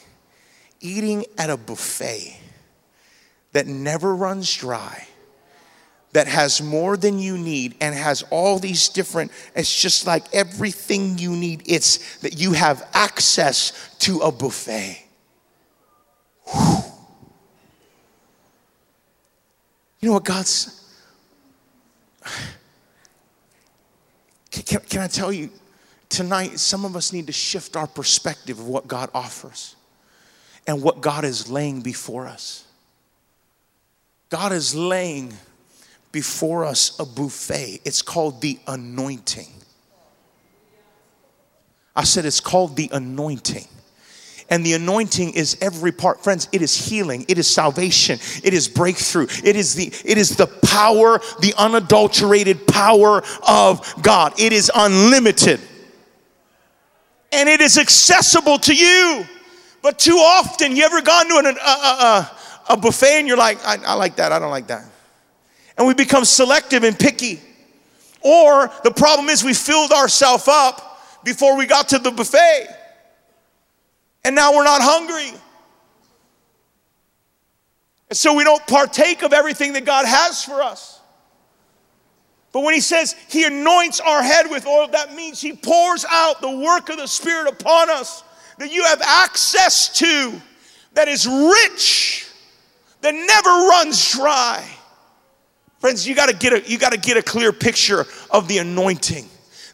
eating 0.81 1.25
at 1.37 1.51
a 1.51 1.57
buffet 1.57 2.38
that 3.51 3.67
never 3.67 4.15
runs 4.15 4.53
dry, 4.53 5.07
that 6.11 6.27
has 6.27 6.61
more 6.61 6.97
than 6.97 7.19
you 7.19 7.37
need 7.37 7.75
and 7.81 7.93
has 7.95 8.23
all 8.31 8.59
these 8.59 8.89
different, 8.89 9.31
it's 9.55 9.81
just 9.81 10.07
like 10.07 10.23
everything 10.33 11.17
you 11.17 11.35
need. 11.35 11.63
It's 11.65 12.17
that 12.19 12.39
you 12.39 12.53
have 12.53 12.87
access 12.93 13.95
to 13.99 14.19
a 14.19 14.31
buffet. 14.31 15.05
Whew. 16.45 16.83
You 19.99 20.07
know 20.09 20.13
what 20.13 20.25
God's. 20.25 20.75
Can, 24.51 24.63
can, 24.63 24.79
can 24.81 25.01
I 25.01 25.07
tell 25.07 25.31
you, 25.31 25.49
tonight, 26.07 26.59
some 26.59 26.85
of 26.85 26.95
us 26.95 27.13
need 27.13 27.27
to 27.27 27.33
shift 27.33 27.75
our 27.75 27.87
perspective 27.87 28.59
of 28.59 28.67
what 28.67 28.87
God 28.87 29.09
offers 29.13 29.75
and 30.65 30.81
what 30.81 31.01
God 31.01 31.23
is 31.25 31.49
laying 31.49 31.81
before 31.81 32.27
us. 32.27 32.65
God 34.29 34.51
is 34.51 34.75
laying 34.75 35.33
before 36.11 36.65
us 36.65 36.99
a 36.99 37.05
buffet. 37.05 37.81
It's 37.83 38.01
called 38.01 38.41
the 38.41 38.59
anointing. 38.67 39.47
I 41.95 42.03
said 42.03 42.25
it's 42.25 42.39
called 42.39 42.75
the 42.75 42.89
anointing. 42.93 43.65
And 44.51 44.65
the 44.65 44.73
anointing 44.73 45.33
is 45.33 45.57
every 45.61 45.91
part. 45.91 46.23
Friends, 46.23 46.47
it 46.51 46.61
is 46.61 46.75
healing, 46.75 47.25
it 47.27 47.37
is 47.37 47.47
salvation, 47.47 48.19
it 48.43 48.53
is 48.53 48.67
breakthrough. 48.67 49.27
It 49.43 49.55
is 49.55 49.75
the 49.75 49.91
it 50.05 50.17
is 50.17 50.35
the 50.35 50.47
power, 50.47 51.19
the 51.39 51.53
unadulterated 51.57 52.65
power 52.65 53.21
of 53.47 53.93
God. 54.01 54.39
It 54.39 54.53
is 54.53 54.71
unlimited. 54.73 55.59
And 57.31 57.47
it 57.47 57.61
is 57.61 57.77
accessible 57.77 58.57
to 58.59 58.73
you. 58.73 59.23
But 59.83 59.99
too 59.99 60.17
often, 60.17 60.75
you 60.75 60.83
ever 60.83 61.01
gone 61.01 61.27
to 61.29 61.37
an, 61.37 61.45
uh, 61.45 61.51
uh, 61.61 61.97
uh, 61.99 62.25
a 62.69 62.77
buffet 62.77 63.19
and 63.19 63.27
you're 63.27 63.37
like, 63.37 63.57
I, 63.65 63.77
I 63.85 63.93
like 63.95 64.15
that, 64.17 64.31
I 64.31 64.39
don't 64.39 64.51
like 64.51 64.67
that. 64.67 64.85
And 65.77 65.87
we 65.87 65.93
become 65.93 66.23
selective 66.23 66.83
and 66.83 66.97
picky. 66.97 67.41
Or 68.21 68.71
the 68.83 68.91
problem 68.91 69.29
is 69.29 69.43
we 69.43 69.53
filled 69.53 69.91
ourselves 69.91 70.47
up 70.47 71.01
before 71.23 71.57
we 71.57 71.65
got 71.65 71.89
to 71.89 71.99
the 71.99 72.11
buffet. 72.11 72.67
And 74.23 74.35
now 74.35 74.53
we're 74.53 74.65
not 74.65 74.81
hungry. 74.81 75.31
And 78.09 78.17
so 78.17 78.33
we 78.33 78.43
don't 78.43 78.65
partake 78.67 79.23
of 79.23 79.33
everything 79.33 79.73
that 79.73 79.85
God 79.85 80.05
has 80.05 80.43
for 80.43 80.61
us. 80.61 80.99
But 82.51 82.63
when 82.63 82.73
he 82.73 82.81
says 82.81 83.15
he 83.29 83.45
anoints 83.45 83.99
our 83.99 84.21
head 84.21 84.49
with 84.49 84.65
oil, 84.67 84.87
that 84.89 85.15
means 85.15 85.39
he 85.39 85.53
pours 85.53 86.05
out 86.09 86.41
the 86.41 86.57
work 86.57 86.89
of 86.89 86.97
the 86.97 87.07
Spirit 87.07 87.47
upon 87.47 87.89
us 87.89 88.23
that 88.57 88.71
you 88.71 88.83
have 88.83 89.01
access 89.01 89.97
to 89.99 90.41
that 90.93 91.07
is 91.07 91.27
rich 91.27 92.28
that 93.01 93.13
never 93.13 93.49
runs 93.49 94.11
dry. 94.11 94.65
Friends, 95.79 96.07
you 96.07 96.13
gotta 96.13 96.35
get 96.35 96.53
a, 96.53 96.69
you 96.69 96.77
gotta 96.77 96.97
get 96.97 97.17
a 97.17 97.21
clear 97.23 97.53
picture 97.53 98.05
of 98.31 98.47
the 98.47 98.57
anointing. 98.57 99.27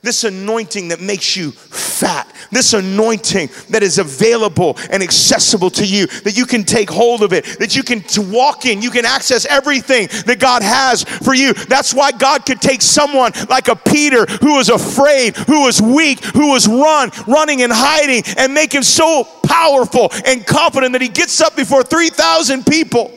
This 0.06 0.24
anointing 0.24 0.90
that 0.90 1.02
makes 1.02 1.36
you 1.36 1.52
fat. 1.52 2.32
This 2.52 2.74
anointing 2.74 3.50
that 3.72 3.82
is 3.84 3.98
available 3.98 4.78
and 4.92 5.02
accessible 5.02 5.70
to 5.72 5.86
you, 5.86 6.06
that 6.08 6.38
you 6.38 6.46
can 6.46 6.64
take 6.64 6.90
hold 6.90 7.24
of 7.24 7.34
it, 7.34 7.44
that 7.60 7.76
you 7.76 7.84
can 7.84 8.04
walk 8.32 8.66
in, 8.66 8.82
you 8.82 8.92
can 8.92 9.04
access 9.06 9.46
everything 9.46 10.08
that 10.26 10.40
God 10.40 10.62
has 10.62 11.04
for 11.04 11.34
you. 11.34 11.54
That's 11.54 11.94
why 11.94 12.12
God 12.12 12.46
could 12.46 12.62
take 12.62 12.82
someone 12.82 13.32
like 13.50 13.68
a 13.68 13.76
Peter 13.76 14.26
who 14.42 14.56
was 14.56 14.70
afraid, 14.70 15.36
who 15.36 15.66
was 15.66 15.82
weak, 15.82 16.24
who 16.24 16.52
was 16.52 16.68
run, 16.68 17.10
running 17.28 17.64
and 17.64 17.74
hiding, 17.74 18.24
and 18.38 18.54
make 18.54 18.74
him 18.74 18.84
so 18.84 19.28
powerful 19.44 20.10
and 20.26 20.46
confident 20.46 20.94
that 20.94 21.02
he 21.02 21.08
gets 21.08 21.42
up 21.42 21.56
before 21.56 21.82
3,000 21.82 22.66
people. 22.66 23.12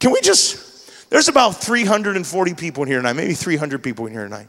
Can 0.00 0.10
we 0.10 0.20
just, 0.20 1.10
there's 1.10 1.28
about 1.28 1.52
340 1.52 2.54
people 2.54 2.82
in 2.82 2.88
here 2.88 2.98
tonight, 2.98 3.14
maybe 3.14 3.34
300 3.34 3.82
people 3.82 4.06
in 4.06 4.12
here 4.12 4.24
tonight. 4.24 4.48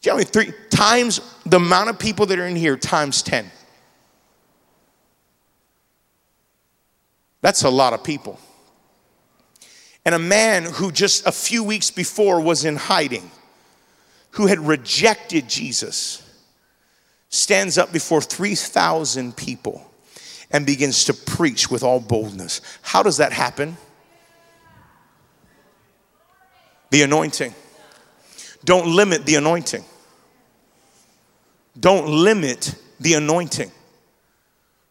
Do 0.00 0.10
you 0.10 0.16
know 0.16 0.22
three 0.22 0.52
times 0.70 1.20
the 1.44 1.56
amount 1.56 1.90
of 1.90 1.98
people 1.98 2.26
that 2.26 2.38
are 2.38 2.46
in 2.46 2.56
here 2.56 2.76
times 2.76 3.22
10? 3.22 3.50
That's 7.40 7.62
a 7.62 7.70
lot 7.70 7.92
of 7.92 8.04
people. 8.04 8.38
And 10.04 10.14
a 10.14 10.18
man 10.18 10.64
who 10.64 10.90
just 10.92 11.26
a 11.26 11.32
few 11.32 11.62
weeks 11.62 11.90
before 11.90 12.40
was 12.40 12.64
in 12.64 12.76
hiding, 12.76 13.30
who 14.32 14.46
had 14.46 14.58
rejected 14.58 15.48
Jesus, 15.48 16.22
stands 17.28 17.76
up 17.76 17.92
before 17.92 18.20
3,000 18.20 19.36
people 19.36 19.84
and 20.50 20.64
begins 20.64 21.04
to 21.04 21.14
preach 21.14 21.70
with 21.70 21.82
all 21.82 22.00
boldness. 22.00 22.60
How 22.82 23.02
does 23.02 23.18
that 23.18 23.32
happen? 23.32 23.76
The 26.90 27.02
anointing. 27.02 27.54
Don't 28.64 28.86
limit 28.94 29.24
the 29.24 29.36
anointing. 29.36 29.84
Don't 31.78 32.08
limit 32.08 32.74
the 33.00 33.14
anointing. 33.14 33.70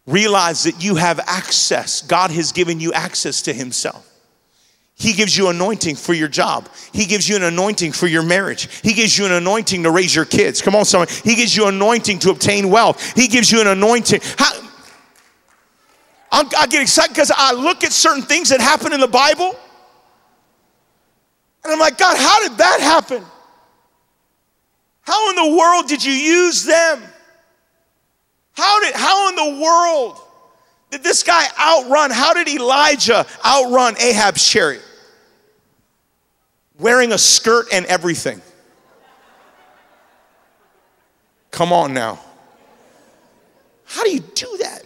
Realize 0.05 0.63
that 0.63 0.83
you 0.83 0.95
have 0.95 1.19
access. 1.19 2.01
God 2.01 2.31
has 2.31 2.51
given 2.53 2.79
you 2.79 2.93
access 2.93 3.41
to 3.43 3.53
Himself. 3.53 4.05
He 4.95 5.13
gives 5.13 5.37
you 5.37 5.49
anointing 5.49 5.95
for 5.95 6.13
your 6.13 6.27
job. 6.27 6.69
He 6.91 7.05
gives 7.05 7.29
you 7.29 7.35
an 7.35 7.43
anointing 7.43 7.91
for 7.91 8.07
your 8.07 8.23
marriage. 8.23 8.81
He 8.81 8.93
gives 8.93 9.15
you 9.15 9.25
an 9.25 9.31
anointing 9.31 9.83
to 9.83 9.91
raise 9.91 10.15
your 10.15 10.25
kids. 10.25 10.61
Come 10.61 10.75
on, 10.75 10.85
someone. 10.85 11.07
He 11.23 11.35
gives 11.35 11.55
you 11.55 11.67
an 11.67 11.75
anointing 11.75 12.19
to 12.19 12.31
obtain 12.31 12.69
wealth. 12.69 13.13
He 13.15 13.27
gives 13.27 13.51
you 13.51 13.61
an 13.61 13.67
anointing. 13.67 14.21
How, 14.37 14.51
I 16.31 16.67
get 16.67 16.81
excited 16.81 17.13
because 17.13 17.31
I 17.35 17.53
look 17.53 17.83
at 17.83 17.91
certain 17.91 18.23
things 18.23 18.49
that 18.49 18.59
happen 18.59 18.91
in 18.91 18.99
the 18.99 19.07
Bible, 19.07 19.55
and 21.63 21.73
I'm 21.73 21.79
like, 21.79 21.97
God, 21.97 22.17
how 22.17 22.47
did 22.47 22.57
that 22.57 22.79
happen? 22.79 23.23
How 25.07 25.29
in 25.29 25.35
the 25.37 25.57
world 25.57 25.87
did 25.87 26.03
you 26.03 26.11
use 26.11 26.65
them? 26.65 27.01
How 28.51 28.81
did 28.81 28.93
how 28.93 29.29
in 29.29 29.35
the 29.35 29.63
world 29.63 30.19
Did 30.91 31.01
this 31.01 31.23
guy 31.23 31.45
outrun? 31.57 32.11
How 32.11 32.33
did 32.33 32.49
Elijah 32.49 33.25
outrun 33.45 33.95
Ahab's 34.01 34.45
chariot? 34.45 34.83
Wearing 36.77 37.13
a 37.13 37.17
skirt 37.17 37.67
and 37.71 37.85
everything. 37.85 38.41
Come 41.51 41.71
on 41.71 41.93
now. 41.93 42.19
How 43.85 44.03
do 44.03 44.09
you 44.09 44.19
do 44.19 44.57
that? 44.59 44.83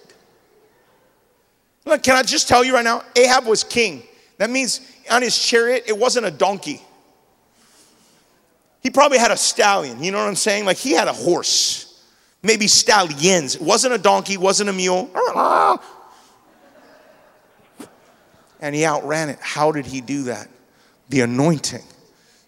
Look, 1.86 2.04
can 2.04 2.16
I 2.16 2.22
just 2.22 2.48
tell 2.48 2.64
you 2.64 2.76
right 2.76 2.84
now? 2.84 3.04
Ahab 3.16 3.46
was 3.46 3.64
king. 3.64 4.04
That 4.38 4.52
means 4.52 4.82
on 5.10 5.24
his 5.24 5.38
chariot, 5.38 5.86
it 5.88 5.98
wasn't 5.98 6.28
a 6.28 6.32
donkey. 6.32 6.82
He 8.82 8.90
probably 8.90 9.18
had 9.18 9.32
a 9.32 9.38
stallion. 9.38 10.04
You 10.04 10.12
know 10.12 10.18
what 10.18 10.28
I'm 10.28 10.36
saying? 10.36 10.66
Like 10.66 10.78
he 10.78 10.92
had 10.92 11.08
a 11.08 11.14
horse, 11.14 12.02
maybe 12.42 12.68
stallions. 12.68 13.56
It 13.56 13.62
wasn't 13.62 13.94
a 13.94 13.98
donkey, 13.98 14.38
wasn't 14.38 14.70
a 14.70 14.74
mule. 14.74 15.10
And 18.64 18.76
he 18.76 18.86
outran 18.86 19.30
it. 19.30 19.40
How 19.42 19.72
did 19.72 19.88
he 19.88 20.02
do 20.02 20.26
that? 20.26 20.48
The 21.10 21.22
anointing. 21.22 21.84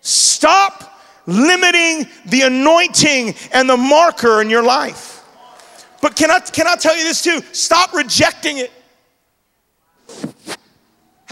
Stop 0.02 1.00
limiting 1.26 2.08
the 2.28 2.42
anointing 2.42 3.34
and 3.52 3.68
the 3.68 3.78
marker 3.78 4.42
in 4.42 4.50
your 4.50 4.62
life. 4.62 5.24
But 6.02 6.16
can 6.16 6.30
I, 6.30 6.40
can 6.40 6.68
I 6.68 6.76
tell 6.76 6.96
you 6.96 7.04
this 7.04 7.24
too? 7.24 7.42
Stop 7.52 7.94
rejecting 7.94 8.60
it. 8.60 8.72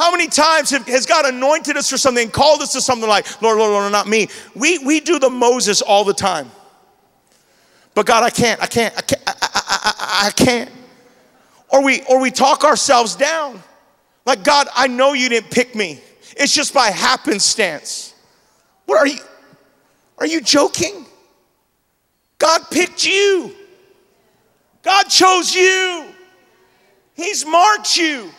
How 0.01 0.09
many 0.09 0.25
times 0.25 0.71
have, 0.71 0.87
has 0.87 1.05
God 1.05 1.31
anointed 1.31 1.77
us 1.77 1.87
for 1.87 1.95
something, 1.95 2.31
called 2.31 2.63
us 2.63 2.73
to 2.73 2.81
something 2.81 3.07
like, 3.07 3.39
Lord, 3.39 3.59
Lord, 3.59 3.69
Lord, 3.69 3.91
not 3.91 4.07
me? 4.07 4.29
We, 4.55 4.79
we 4.79 4.99
do 4.99 5.19
the 5.19 5.29
Moses 5.29 5.83
all 5.83 6.03
the 6.03 6.13
time. 6.15 6.49
But 7.93 8.07
God, 8.07 8.23
I 8.23 8.31
can't, 8.31 8.59
I 8.63 8.65
can't, 8.65 8.97
I 8.97 9.01
can't, 9.01 9.21
I, 9.27 9.33
I, 9.43 9.93
I, 9.99 10.27
I 10.27 10.31
can't. 10.31 10.71
Or 11.69 11.83
we, 11.83 12.01
or 12.09 12.19
we 12.19 12.31
talk 12.31 12.63
ourselves 12.63 13.15
down. 13.15 13.61
Like, 14.25 14.43
God, 14.43 14.69
I 14.73 14.87
know 14.87 15.13
you 15.13 15.29
didn't 15.29 15.51
pick 15.51 15.75
me. 15.75 15.99
It's 16.35 16.55
just 16.55 16.73
by 16.73 16.87
happenstance. 16.87 18.15
What 18.87 18.97
are 18.97 19.05
you? 19.05 19.19
Are 20.17 20.25
you 20.25 20.41
joking? 20.41 21.05
God 22.39 22.63
picked 22.71 23.05
you. 23.05 23.53
God 24.81 25.03
chose 25.03 25.53
you. 25.53 26.07
He's 27.13 27.45
marked 27.45 27.95
you. 27.97 28.31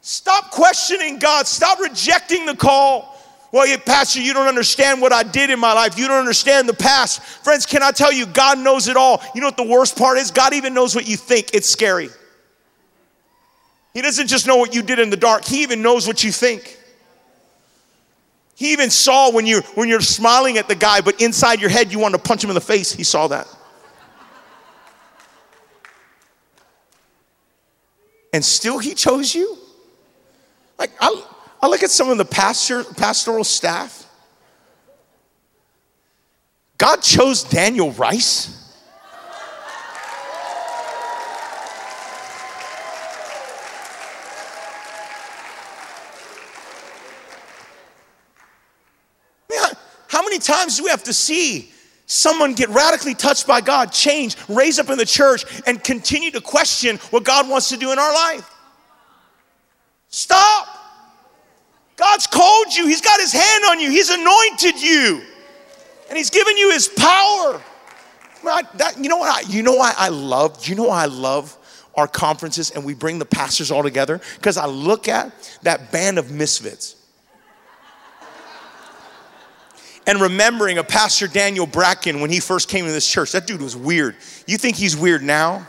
Stop 0.00 0.50
questioning 0.50 1.18
God. 1.18 1.46
Stop 1.46 1.80
rejecting 1.80 2.46
the 2.46 2.56
call. 2.56 3.14
Well, 3.50 3.66
yeah, 3.66 3.78
Pastor, 3.78 4.20
you 4.20 4.34
don't 4.34 4.46
understand 4.46 5.00
what 5.00 5.12
I 5.12 5.22
did 5.22 5.50
in 5.50 5.58
my 5.58 5.72
life. 5.72 5.98
You 5.98 6.06
don't 6.06 6.18
understand 6.18 6.68
the 6.68 6.74
past. 6.74 7.22
Friends, 7.22 7.64
can 7.64 7.82
I 7.82 7.92
tell 7.92 8.12
you, 8.12 8.26
God 8.26 8.58
knows 8.58 8.88
it 8.88 8.96
all. 8.96 9.22
You 9.34 9.40
know 9.40 9.46
what 9.46 9.56
the 9.56 9.64
worst 9.64 9.96
part 9.96 10.18
is? 10.18 10.30
God 10.30 10.52
even 10.52 10.74
knows 10.74 10.94
what 10.94 11.08
you 11.08 11.16
think. 11.16 11.54
It's 11.54 11.68
scary. 11.68 12.10
He 13.94 14.02
doesn't 14.02 14.26
just 14.26 14.46
know 14.46 14.56
what 14.56 14.74
you 14.74 14.82
did 14.82 14.98
in 14.98 15.10
the 15.10 15.16
dark, 15.16 15.44
He 15.44 15.62
even 15.62 15.82
knows 15.82 16.06
what 16.06 16.22
you 16.22 16.30
think. 16.30 16.76
He 18.54 18.72
even 18.72 18.90
saw 18.90 19.30
when 19.30 19.46
you're, 19.46 19.62
when 19.74 19.88
you're 19.88 20.00
smiling 20.00 20.58
at 20.58 20.66
the 20.66 20.74
guy, 20.74 21.00
but 21.00 21.20
inside 21.22 21.60
your 21.60 21.70
head 21.70 21.92
you 21.92 22.00
want 22.00 22.16
to 22.16 22.20
punch 22.20 22.42
him 22.42 22.50
in 22.50 22.54
the 22.54 22.60
face. 22.60 22.92
He 22.92 23.04
saw 23.04 23.28
that. 23.28 23.46
And 28.32 28.44
still, 28.44 28.78
He 28.78 28.94
chose 28.94 29.34
you? 29.34 29.56
Like, 30.78 30.92
I, 31.00 31.22
I 31.60 31.68
look 31.68 31.82
at 31.82 31.90
some 31.90 32.08
of 32.10 32.18
the 32.18 32.24
pastor, 32.24 32.84
pastoral 32.84 33.44
staff. 33.44 34.06
God 36.76 37.02
chose 37.02 37.42
Daniel 37.42 37.90
Rice. 37.92 38.54
How 50.06 50.22
many 50.22 50.38
times 50.38 50.78
do 50.78 50.84
we 50.84 50.90
have 50.90 51.04
to 51.04 51.12
see 51.12 51.70
someone 52.06 52.54
get 52.54 52.70
radically 52.70 53.14
touched 53.14 53.46
by 53.46 53.60
God, 53.60 53.92
change, 53.92 54.36
raise 54.48 54.78
up 54.78 54.90
in 54.90 54.98
the 54.98 55.04
church, 55.04 55.44
and 55.66 55.82
continue 55.82 56.30
to 56.30 56.40
question 56.40 56.96
what 57.10 57.24
God 57.24 57.48
wants 57.48 57.68
to 57.68 57.76
do 57.76 57.92
in 57.92 57.98
our 57.98 58.12
life? 58.12 58.50
Stop. 60.08 60.67
God's 62.08 62.26
called 62.26 62.74
you, 62.74 62.86
He's 62.86 63.02
got 63.02 63.20
His 63.20 63.32
hand 63.32 63.64
on 63.68 63.80
you, 63.80 63.90
He's 63.90 64.08
anointed 64.08 64.80
you, 64.80 65.22
and 66.08 66.16
He's 66.16 66.30
given 66.30 66.56
you 66.56 66.72
His 66.72 66.88
power. 66.88 67.60
I, 68.44 68.62
that, 68.76 68.96
you 68.98 69.10
know 69.10 69.18
what? 69.18 69.44
I, 69.44 69.48
you 69.50 69.62
know 69.62 69.74
why 69.74 69.92
I 69.96 70.08
love? 70.08 70.66
You 70.66 70.74
know 70.74 70.84
why 70.84 71.02
I 71.02 71.06
love 71.06 71.54
our 71.94 72.08
conferences 72.08 72.70
and 72.70 72.82
we 72.84 72.94
bring 72.94 73.18
the 73.18 73.26
pastors 73.26 73.70
all 73.70 73.82
together? 73.82 74.20
Because 74.36 74.56
I 74.56 74.66
look 74.66 75.06
at 75.06 75.58
that 75.64 75.92
band 75.92 76.18
of 76.18 76.30
misfits. 76.30 76.94
and 80.06 80.18
remembering 80.18 80.78
a 80.78 80.84
pastor 80.84 81.26
Daniel 81.26 81.66
Bracken 81.66 82.22
when 82.22 82.30
he 82.30 82.40
first 82.40 82.70
came 82.70 82.86
to 82.86 82.92
this 82.92 83.06
church. 83.06 83.32
That 83.32 83.46
dude 83.46 83.60
was 83.60 83.76
weird. 83.76 84.16
You 84.46 84.56
think 84.56 84.76
he's 84.76 84.96
weird 84.96 85.22
now? 85.22 85.66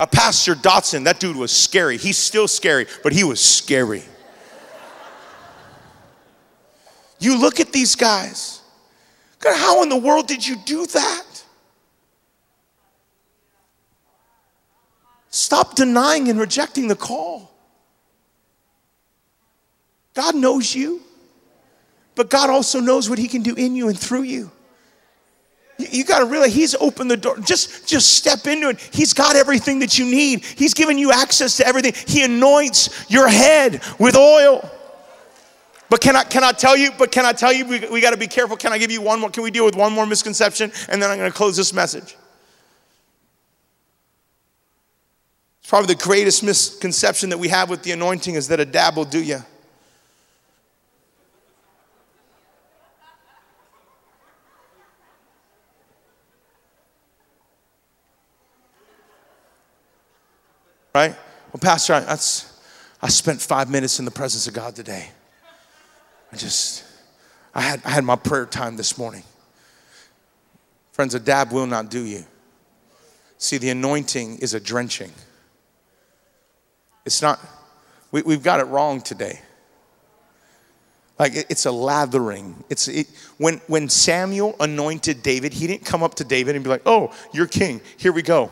A 0.00 0.06
Pastor 0.06 0.54
Dotson, 0.54 1.04
that 1.04 1.20
dude 1.20 1.36
was 1.36 1.52
scary. 1.52 1.96
He's 1.96 2.18
still 2.18 2.48
scary, 2.48 2.86
but 3.02 3.12
he 3.12 3.22
was 3.24 3.40
scary. 3.40 4.02
You 7.20 7.40
look 7.40 7.60
at 7.60 7.72
these 7.72 7.94
guys. 7.94 8.60
God, 9.38 9.56
how 9.56 9.82
in 9.82 9.88
the 9.88 9.96
world 9.96 10.26
did 10.26 10.46
you 10.46 10.56
do 10.56 10.86
that? 10.86 11.44
Stop 15.30 15.74
denying 15.74 16.28
and 16.28 16.38
rejecting 16.38 16.88
the 16.88 16.96
call. 16.96 17.50
God 20.14 20.34
knows 20.36 20.74
you, 20.74 21.02
but 22.14 22.30
God 22.30 22.50
also 22.50 22.78
knows 22.80 23.10
what 23.10 23.18
He 23.18 23.26
can 23.26 23.42
do 23.42 23.54
in 23.54 23.74
you 23.74 23.88
and 23.88 23.98
through 23.98 24.22
you. 24.22 24.50
You 25.76 26.04
got 26.04 26.20
to 26.20 26.26
realize 26.26 26.54
he's 26.54 26.74
opened 26.76 27.10
the 27.10 27.16
door. 27.16 27.38
Just, 27.38 27.88
just 27.88 28.14
step 28.14 28.46
into 28.46 28.68
it. 28.68 28.80
He's 28.92 29.12
got 29.12 29.34
everything 29.34 29.80
that 29.80 29.98
you 29.98 30.04
need. 30.04 30.44
He's 30.44 30.72
given 30.72 30.98
you 30.98 31.10
access 31.10 31.56
to 31.56 31.66
everything. 31.66 31.94
He 32.06 32.22
anoints 32.22 33.10
your 33.10 33.28
head 33.28 33.82
with 33.98 34.14
oil. 34.16 34.70
But 35.90 36.00
can 36.00 36.16
I, 36.16 36.24
can 36.24 36.44
I 36.44 36.52
tell 36.52 36.76
you, 36.76 36.90
but 36.96 37.10
can 37.10 37.24
I 37.24 37.32
tell 37.32 37.52
you, 37.52 37.66
we, 37.66 37.80
we 37.88 38.00
got 38.00 38.10
to 38.10 38.16
be 38.16 38.26
careful. 38.28 38.56
Can 38.56 38.72
I 38.72 38.78
give 38.78 38.90
you 38.90 39.00
one 39.00 39.20
more? 39.20 39.30
Can 39.30 39.42
we 39.42 39.50
deal 39.50 39.64
with 39.64 39.76
one 39.76 39.92
more 39.92 40.06
misconception? 40.06 40.70
And 40.88 41.02
then 41.02 41.10
I'm 41.10 41.18
going 41.18 41.30
to 41.30 41.36
close 41.36 41.56
this 41.56 41.72
message. 41.72 42.16
It's 45.60 45.68
probably 45.68 45.94
the 45.94 46.02
greatest 46.02 46.42
misconception 46.44 47.30
that 47.30 47.38
we 47.38 47.48
have 47.48 47.68
with 47.68 47.82
the 47.82 47.92
anointing 47.92 48.34
is 48.34 48.48
that 48.48 48.60
a 48.60 48.64
dab 48.64 48.96
will 48.96 49.04
do 49.04 49.22
you. 49.22 49.42
Right? 60.94 61.16
Well, 61.52 61.60
Pastor, 61.60 61.94
I, 61.94 62.00
that's, 62.00 62.56
I 63.02 63.08
spent 63.08 63.40
five 63.40 63.68
minutes 63.68 63.98
in 63.98 64.04
the 64.04 64.10
presence 64.10 64.46
of 64.46 64.54
God 64.54 64.76
today. 64.76 65.08
I 66.32 66.36
just, 66.36 66.84
I 67.54 67.62
had, 67.62 67.82
I 67.84 67.90
had 67.90 68.04
my 68.04 68.16
prayer 68.16 68.46
time 68.46 68.76
this 68.76 68.96
morning. 68.96 69.24
Friends, 70.92 71.14
a 71.14 71.20
dab 71.20 71.52
will 71.52 71.66
not 71.66 71.90
do 71.90 72.00
you. 72.00 72.24
See, 73.38 73.58
the 73.58 73.70
anointing 73.70 74.38
is 74.38 74.54
a 74.54 74.60
drenching. 74.60 75.10
It's 77.04 77.20
not, 77.20 77.40
we, 78.12 78.22
we've 78.22 78.42
got 78.42 78.60
it 78.60 78.64
wrong 78.64 79.00
today. 79.00 79.40
Like 81.18 81.34
it, 81.34 81.46
it's 81.48 81.66
a 81.66 81.72
lathering. 81.72 82.62
It's 82.68 82.88
it, 82.88 83.08
when 83.38 83.60
when 83.68 83.88
Samuel 83.88 84.56
anointed 84.58 85.22
David, 85.22 85.52
he 85.52 85.68
didn't 85.68 85.84
come 85.84 86.02
up 86.02 86.16
to 86.16 86.24
David 86.24 86.56
and 86.56 86.64
be 86.64 86.70
like, 86.70 86.82
"Oh, 86.86 87.14
you're 87.32 87.46
king. 87.46 87.80
Here 87.96 88.10
we 88.10 88.22
go." 88.22 88.50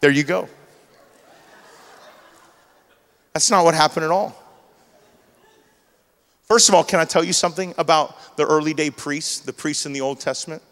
There 0.00 0.10
you 0.10 0.24
go. 0.24 0.48
That's 3.32 3.50
not 3.50 3.64
what 3.64 3.74
happened 3.74 4.04
at 4.04 4.10
all. 4.10 4.34
First 6.44 6.68
of 6.68 6.74
all, 6.74 6.84
can 6.84 7.00
I 7.00 7.04
tell 7.04 7.24
you 7.24 7.32
something 7.32 7.74
about 7.76 8.36
the 8.36 8.46
early 8.46 8.72
day 8.72 8.90
priests, 8.90 9.40
the 9.40 9.52
priests 9.52 9.84
in 9.84 9.92
the 9.92 10.00
Old 10.00 10.20
Testament? 10.20 10.62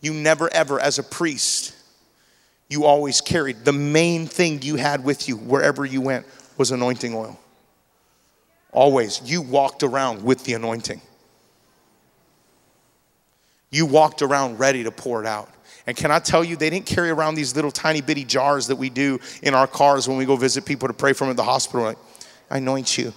You 0.00 0.12
never, 0.12 0.52
ever, 0.52 0.78
as 0.78 0.98
a 0.98 1.02
priest, 1.02 1.74
you 2.68 2.84
always 2.84 3.20
carried 3.20 3.64
the 3.64 3.72
main 3.72 4.26
thing 4.26 4.62
you 4.62 4.76
had 4.76 5.04
with 5.04 5.28
you 5.28 5.36
wherever 5.36 5.84
you 5.84 6.00
went 6.00 6.26
was 6.56 6.70
anointing 6.70 7.14
oil. 7.14 7.38
Always. 8.72 9.20
You 9.24 9.42
walked 9.42 9.82
around 9.82 10.22
with 10.22 10.44
the 10.44 10.52
anointing. 10.54 11.00
You 13.70 13.86
walked 13.86 14.22
around 14.22 14.58
ready 14.58 14.84
to 14.84 14.90
pour 14.90 15.20
it 15.20 15.26
out. 15.26 15.48
And 15.86 15.96
can 15.96 16.10
I 16.10 16.18
tell 16.18 16.44
you, 16.44 16.56
they 16.56 16.70
didn't 16.70 16.86
carry 16.86 17.10
around 17.10 17.34
these 17.34 17.54
little 17.56 17.70
tiny 17.70 18.00
bitty 18.00 18.24
jars 18.24 18.66
that 18.66 18.76
we 18.76 18.90
do 18.90 19.18
in 19.42 19.54
our 19.54 19.66
cars 19.66 20.06
when 20.08 20.18
we 20.18 20.24
go 20.24 20.36
visit 20.36 20.64
people 20.64 20.88
to 20.88 20.94
pray 20.94 21.12
for 21.12 21.24
them 21.24 21.30
at 21.30 21.36
the 21.36 21.44
hospital. 21.44 21.86
Like, 21.86 21.98
I 22.50 22.58
anoint 22.58 22.98
you. 22.98 23.12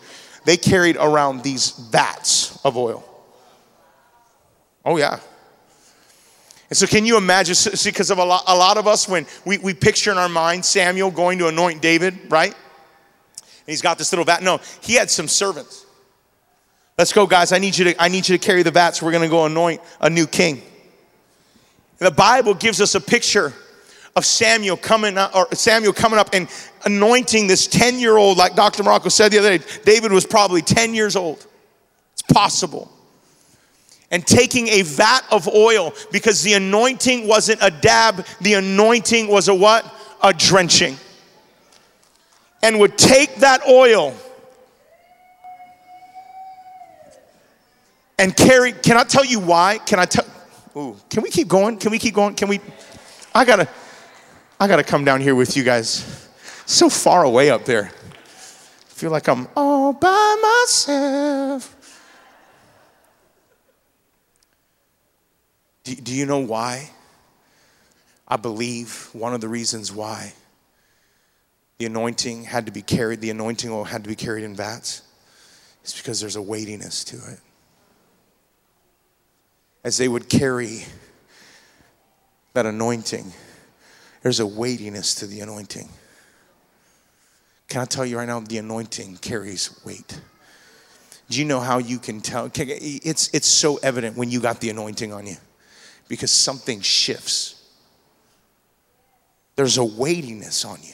They 0.46 0.58
carried 0.58 0.98
around 0.98 1.44
these 1.44 1.72
vats 1.72 2.60
of 2.66 2.78
oil. 2.78 3.04
Oh, 4.86 4.98
yeah. 4.98 5.20
And 6.70 6.78
so, 6.78 6.88
can 6.88 7.06
you 7.06 7.18
imagine? 7.18 7.56
See, 7.56 7.90
because 7.90 8.10
of 8.10 8.18
a 8.18 8.26
lot, 8.26 8.44
a 8.48 8.56
lot 8.56 8.78
of 8.78 8.88
us, 8.88 9.08
when 9.08 9.26
we, 9.46 9.58
we 9.60 9.74
picture 9.74 10.12
in 10.12 10.18
our 10.18 10.30
mind 10.30 10.66
Samuel 10.66 11.12
going 11.12 11.40
to 11.40 11.48
anoint 11.48 11.82
David, 11.82 12.18
right? 12.30 12.54
And 12.54 13.68
he's 13.68 13.82
got 13.82 13.98
this 13.98 14.12
little 14.12 14.26
vat. 14.26 14.42
No, 14.42 14.60
he 14.82 14.96
had 14.96 15.10
some 15.10 15.28
servants. 15.28 15.86
Let's 16.98 17.14
go, 17.14 17.26
guys. 17.26 17.52
I 17.52 17.60
need 17.60 17.78
you 17.78 17.86
to, 17.86 18.02
I 18.02 18.08
need 18.08 18.28
you 18.28 18.38
to 18.38 18.44
carry 18.44 18.64
the 18.64 18.72
vats. 18.72 19.02
We're 19.02 19.12
going 19.12 19.24
to 19.24 19.30
go 19.30 19.46
anoint 19.46 19.82
a 20.02 20.10
new 20.10 20.28
king. 20.28 20.62
The 22.04 22.12
Bible 22.12 22.54
gives 22.54 22.82
us 22.82 22.96
a 22.96 23.02
picture 23.02 23.54
of 24.16 24.26
Samuel 24.26 24.76
coming 24.76 25.18
up, 25.18 25.34
or 25.34 25.48
Samuel 25.56 25.94
coming 25.94 26.20
up 26.20 26.30
and 26.34 26.50
anointing 26.86 27.48
this 27.48 27.66
10 27.66 27.98
year 27.98 28.18
old, 28.18 28.38
like 28.38 28.56
Dr. 28.56 28.84
Marocco 28.84 29.10
said 29.10 29.32
the 29.32 29.40
other 29.40 29.58
day. 29.58 29.66
David 29.86 30.12
was 30.12 30.26
probably 30.26 30.62
10 30.62 30.94
years 30.94 31.16
old. 31.16 31.48
It's 32.12 32.22
possible. 32.24 32.92
And 34.12 34.28
taking 34.28 34.68
a 34.68 34.82
vat 34.82 35.22
of 35.32 35.48
oil 35.48 35.94
because 36.12 36.44
the 36.44 36.54
anointing 36.54 37.26
wasn't 37.26 37.60
a 37.64 37.72
dab, 37.72 38.26
the 38.42 38.56
anointing 38.56 39.30
was 39.30 39.48
a 39.48 39.56
what? 39.56 39.86
A 40.22 40.34
drenching. 40.34 40.98
And 42.62 42.80
would 42.80 42.98
take 42.98 43.36
that 43.38 43.66
oil 43.68 44.14
and 48.20 48.36
carry. 48.36 48.74
Can 48.74 48.98
I 48.98 49.04
tell 49.04 49.26
you 49.26 49.40
why? 49.40 49.80
Can 49.80 50.00
I 50.00 50.06
tell? 50.06 50.26
Ooh, 50.76 50.98
can 51.10 51.24
we 51.24 51.30
keep 51.30 51.48
going? 51.48 51.78
Can 51.78 51.92
we 51.92 52.00
keep 52.00 52.16
going? 52.16 52.36
Can 52.36 52.48
we? 52.50 52.60
I 53.34 53.46
gotta. 53.46 53.68
I 54.60 54.68
got 54.68 54.78
to 54.78 54.84
come 54.84 55.04
down 55.04 55.20
here 55.20 55.36
with 55.36 55.58
you 55.58 55.64
guys. 55.64 56.30
So 56.66 56.90
far 56.90 57.24
away 57.24 57.50
up 57.50 57.66
there. 57.66 57.92
I 57.92 58.94
feel 58.94 59.12
like 59.12 59.28
I'm 59.28 59.48
all 59.58 59.92
by 59.92 60.62
myself. 60.62 61.76
Do, 65.84 65.96
do 65.96 66.14
you 66.14 66.26
know 66.26 66.40
why? 66.40 66.92
I 68.26 68.38
believe 68.38 69.10
one 69.12 69.34
of 69.34 69.42
the 69.42 69.50
reasons 69.50 69.92
why 69.92 70.34
the 71.78 71.86
anointing 71.86 72.46
had 72.46 72.66
to 72.68 72.72
be 72.72 72.82
carried, 72.82 73.20
the 73.20 73.32
anointing 73.32 73.70
oil 73.70 73.84
had 73.84 74.04
to 74.04 74.10
be 74.10 74.16
carried 74.16 74.46
in 74.46 74.56
vats, 74.56 75.02
is 75.84 75.94
because 75.94 76.22
there's 76.22 76.38
a 76.38 76.42
weightiness 76.42 77.04
to 77.04 77.18
it. 77.18 77.40
As 79.84 79.98
they 79.98 80.08
would 80.08 80.30
carry 80.30 80.86
that 82.54 82.66
anointing, 82.66 83.34
there's 84.22 84.40
a 84.40 84.48
weightiness 84.48 85.16
to 85.16 85.28
the 85.28 85.42
anointing. 85.42 85.90
Can 87.68 87.82
I 87.82 87.86
tell 87.86 88.06
you 88.06 88.18
right 88.18 88.28
now, 88.28 88.40
the 88.40 88.58
anointing 88.60 89.18
carries 89.18 89.80
weight. 89.84 90.20
Do 91.30 91.40
you 91.40 91.46
know 91.46 91.60
how 91.60 91.80
you 91.80 91.98
can 91.98 92.22
tell? 92.22 92.50
It's, 92.56 93.30
it's 93.34 93.48
so 93.48 93.78
evident 93.78 94.16
when 94.16 94.30
you 94.30 94.40
got 94.40 94.60
the 94.60 94.70
anointing 94.70 95.12
on 95.12 95.26
you 95.26 95.38
because 96.08 96.32
something 96.32 96.82
shifts. 96.82 97.62
There's 99.56 99.78
a 99.78 99.84
weightiness 99.84 100.66
on 100.66 100.78
you. 100.84 100.94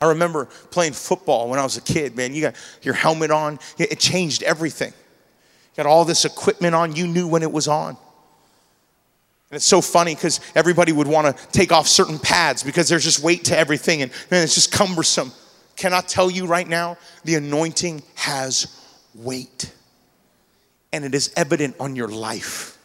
I 0.00 0.08
remember 0.08 0.46
playing 0.70 0.92
football 0.92 1.48
when 1.48 1.58
I 1.58 1.62
was 1.62 1.76
a 1.76 1.80
kid, 1.80 2.16
man. 2.16 2.34
You 2.34 2.42
got 2.42 2.54
your 2.82 2.94
helmet 2.94 3.30
on, 3.30 3.58
it 3.78 3.98
changed 3.98 4.42
everything. 4.42 4.92
Got 5.76 5.86
all 5.86 6.04
this 6.04 6.24
equipment 6.24 6.74
on, 6.74 6.96
you 6.96 7.06
knew 7.06 7.28
when 7.28 7.42
it 7.42 7.52
was 7.52 7.68
on. 7.68 7.96
And 9.50 9.56
it's 9.56 9.66
so 9.66 9.80
funny 9.80 10.14
because 10.14 10.40
everybody 10.54 10.90
would 10.90 11.06
want 11.06 11.36
to 11.36 11.46
take 11.48 11.70
off 11.70 11.86
certain 11.86 12.18
pads 12.18 12.62
because 12.62 12.88
there's 12.88 13.04
just 13.04 13.22
weight 13.22 13.44
to 13.44 13.58
everything 13.58 14.02
and, 14.02 14.10
and 14.30 14.42
it's 14.42 14.54
just 14.54 14.72
cumbersome. 14.72 15.32
Can 15.76 15.92
I 15.92 16.00
tell 16.00 16.30
you 16.30 16.46
right 16.46 16.66
now? 16.66 16.96
The 17.24 17.36
anointing 17.36 18.02
has 18.14 18.80
weight 19.14 19.72
and 20.92 21.04
it 21.04 21.14
is 21.14 21.32
evident 21.36 21.76
on 21.78 21.94
your 21.94 22.08
life 22.08 22.76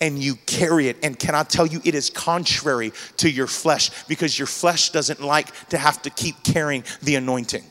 and 0.00 0.18
you 0.18 0.34
carry 0.46 0.88
it. 0.88 0.98
And 1.02 1.18
can 1.18 1.34
I 1.34 1.44
tell 1.44 1.66
you, 1.66 1.80
it 1.84 1.94
is 1.94 2.10
contrary 2.10 2.92
to 3.18 3.30
your 3.30 3.46
flesh 3.46 3.90
because 4.06 4.38
your 4.38 4.46
flesh 4.46 4.90
doesn't 4.90 5.22
like 5.22 5.68
to 5.68 5.78
have 5.78 6.02
to 6.02 6.10
keep 6.10 6.42
carrying 6.42 6.84
the 7.02 7.14
anointing. 7.14 7.64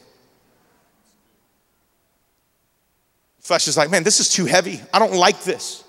Flesh 3.45 3.67
is 3.67 3.77
like, 3.77 3.91
man, 3.91 4.03
this 4.03 4.19
is 4.19 4.27
too 4.27 4.45
heavy. 4.45 4.81
I 4.91 4.97
don't 4.97 5.13
like 5.13 5.43
this. 5.43 5.83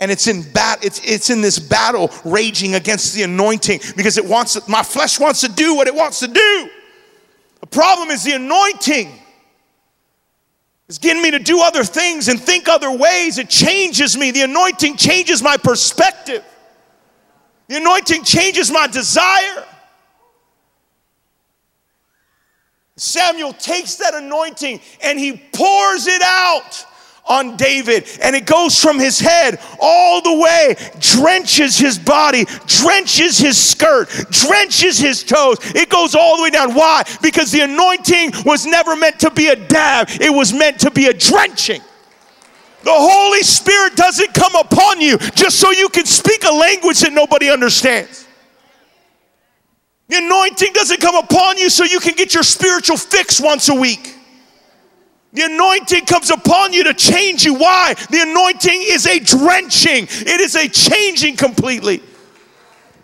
And 0.00 0.10
it's 0.10 0.28
in 0.28 0.50
bat 0.52 0.82
it's, 0.82 0.98
it's 1.04 1.28
in 1.28 1.42
this 1.42 1.58
battle 1.58 2.10
raging 2.24 2.74
against 2.74 3.14
the 3.14 3.22
anointing 3.22 3.80
because 3.98 4.16
it 4.16 4.24
wants 4.24 4.66
my 4.66 4.82
flesh 4.82 5.20
wants 5.20 5.42
to 5.42 5.48
do 5.48 5.74
what 5.74 5.88
it 5.88 5.94
wants 5.94 6.20
to 6.20 6.26
do. 6.26 6.70
The 7.60 7.66
problem 7.66 8.08
is 8.08 8.24
the 8.24 8.32
anointing 8.32 9.12
It's 10.88 10.96
getting 10.96 11.22
me 11.22 11.32
to 11.32 11.38
do 11.38 11.60
other 11.60 11.84
things 11.84 12.28
and 12.28 12.40
think 12.40 12.66
other 12.66 12.90
ways. 12.90 13.36
It 13.36 13.50
changes 13.50 14.16
me. 14.16 14.30
The 14.30 14.44
anointing 14.44 14.96
changes 14.96 15.42
my 15.42 15.58
perspective. 15.58 16.42
The 17.68 17.76
anointing 17.76 18.24
changes 18.24 18.70
my 18.70 18.86
desire 18.86 19.66
samuel 22.98 23.52
takes 23.52 23.96
that 23.96 24.14
anointing 24.14 24.80
and 25.02 25.18
he 25.18 25.36
pours 25.52 26.06
it 26.06 26.22
out 26.24 26.86
on 27.28 27.56
David, 27.56 28.08
and 28.22 28.36
it 28.36 28.46
goes 28.46 28.80
from 28.80 29.00
his 29.00 29.18
head 29.18 29.58
all 29.80 30.22
the 30.22 30.32
way, 30.32 30.76
drenches 31.00 31.76
his 31.76 31.98
body, 31.98 32.44
drenches 32.66 33.36
his 33.36 33.58
skirt, 33.58 34.08
drenches 34.30 34.96
his 34.96 35.24
toes. 35.24 35.56
It 35.74 35.88
goes 35.88 36.14
all 36.14 36.36
the 36.36 36.44
way 36.44 36.50
down. 36.50 36.72
Why? 36.72 37.02
Because 37.22 37.50
the 37.50 37.62
anointing 37.62 38.30
was 38.44 38.64
never 38.64 38.94
meant 38.94 39.18
to 39.20 39.30
be 39.32 39.48
a 39.48 39.56
dab, 39.56 40.08
it 40.08 40.32
was 40.32 40.52
meant 40.52 40.78
to 40.80 40.90
be 40.92 41.06
a 41.06 41.12
drenching. 41.12 41.80
The 42.84 42.92
Holy 42.94 43.42
Spirit 43.42 43.96
doesn't 43.96 44.32
come 44.32 44.54
upon 44.54 45.00
you 45.00 45.18
just 45.18 45.58
so 45.58 45.72
you 45.72 45.88
can 45.88 46.06
speak 46.06 46.44
a 46.44 46.52
language 46.52 47.00
that 47.00 47.12
nobody 47.12 47.50
understands. 47.50 48.25
The 50.08 50.18
anointing 50.18 50.72
doesn't 50.72 51.00
come 51.00 51.16
upon 51.16 51.58
you 51.58 51.68
so 51.68 51.84
you 51.84 52.00
can 52.00 52.14
get 52.14 52.32
your 52.32 52.44
spiritual 52.44 52.96
fix 52.96 53.40
once 53.40 53.68
a 53.68 53.74
week. 53.74 54.14
The 55.32 55.42
anointing 55.42 56.06
comes 56.06 56.30
upon 56.30 56.72
you 56.72 56.84
to 56.84 56.94
change 56.94 57.44
you. 57.44 57.54
Why? 57.54 57.94
The 58.10 58.22
anointing 58.22 58.80
is 58.84 59.06
a 59.06 59.18
drenching, 59.18 60.04
it 60.08 60.40
is 60.40 60.54
a 60.54 60.68
changing 60.68 61.36
completely. 61.36 62.02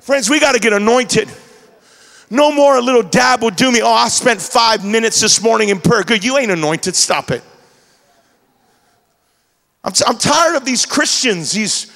Friends, 0.01 0.31
we 0.31 0.41
got 0.41 0.53
to 0.53 0.59
get 0.59 0.73
anointed. 0.73 1.29
No 2.31 2.51
more 2.51 2.79
a 2.79 2.81
little 2.81 3.03
dab 3.03 3.43
will 3.43 3.51
do 3.51 3.71
me. 3.71 3.83
Oh, 3.83 3.93
I 3.93 4.09
spent 4.09 4.41
five 4.41 4.85
minutes 4.85 5.21
this 5.21 5.43
morning 5.43 5.69
in 5.69 5.81
prayer. 5.81 6.03
Good, 6.03 6.25
you 6.25 6.39
ain't 6.39 6.51
anointed. 6.51 6.97
Stop 6.97 7.31
it. 7.31 7.43
I'm, 9.85 9.93
t- 9.93 10.05
I'm 10.07 10.17
tired 10.17 10.57
of 10.57 10.65
these 10.65 10.87
Christians, 10.87 11.53
these 11.53 11.92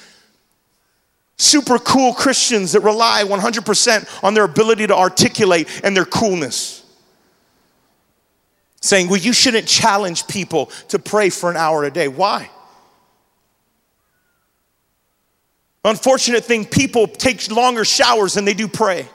super 1.37 1.77
cool 1.79 2.13
Christians 2.13 2.71
that 2.71 2.81
rely 2.81 3.23
100% 3.23 4.23
on 4.23 4.33
their 4.33 4.43
ability 4.43 4.87
to 4.87 4.95
articulate 4.95 5.81
and 5.83 5.95
their 5.95 6.05
coolness 6.05 6.83
saying, 8.81 9.09
well, 9.09 9.19
you 9.19 9.33
shouldn't 9.33 9.67
challenge 9.67 10.27
people 10.27 10.67
to 10.89 10.99
pray 10.99 11.29
for 11.29 11.49
an 11.49 11.57
hour 11.57 11.83
a 11.83 11.91
day. 11.91 12.07
Why? 12.07 12.49
Unfortunate 15.83 16.43
thing, 16.43 16.65
people 16.65 17.07
take 17.07 17.49
longer 17.51 17.85
showers 17.85 18.33
than 18.33 18.45
they 18.45 18.53
do 18.53 18.67
pray. 18.67 19.07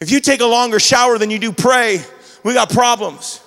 If 0.00 0.10
you 0.10 0.20
take 0.20 0.40
a 0.40 0.46
longer 0.46 0.78
shower 0.78 1.18
than 1.18 1.30
you 1.30 1.38
do 1.38 1.52
pray, 1.52 2.00
we 2.44 2.54
got 2.54 2.70
problems. 2.70 3.40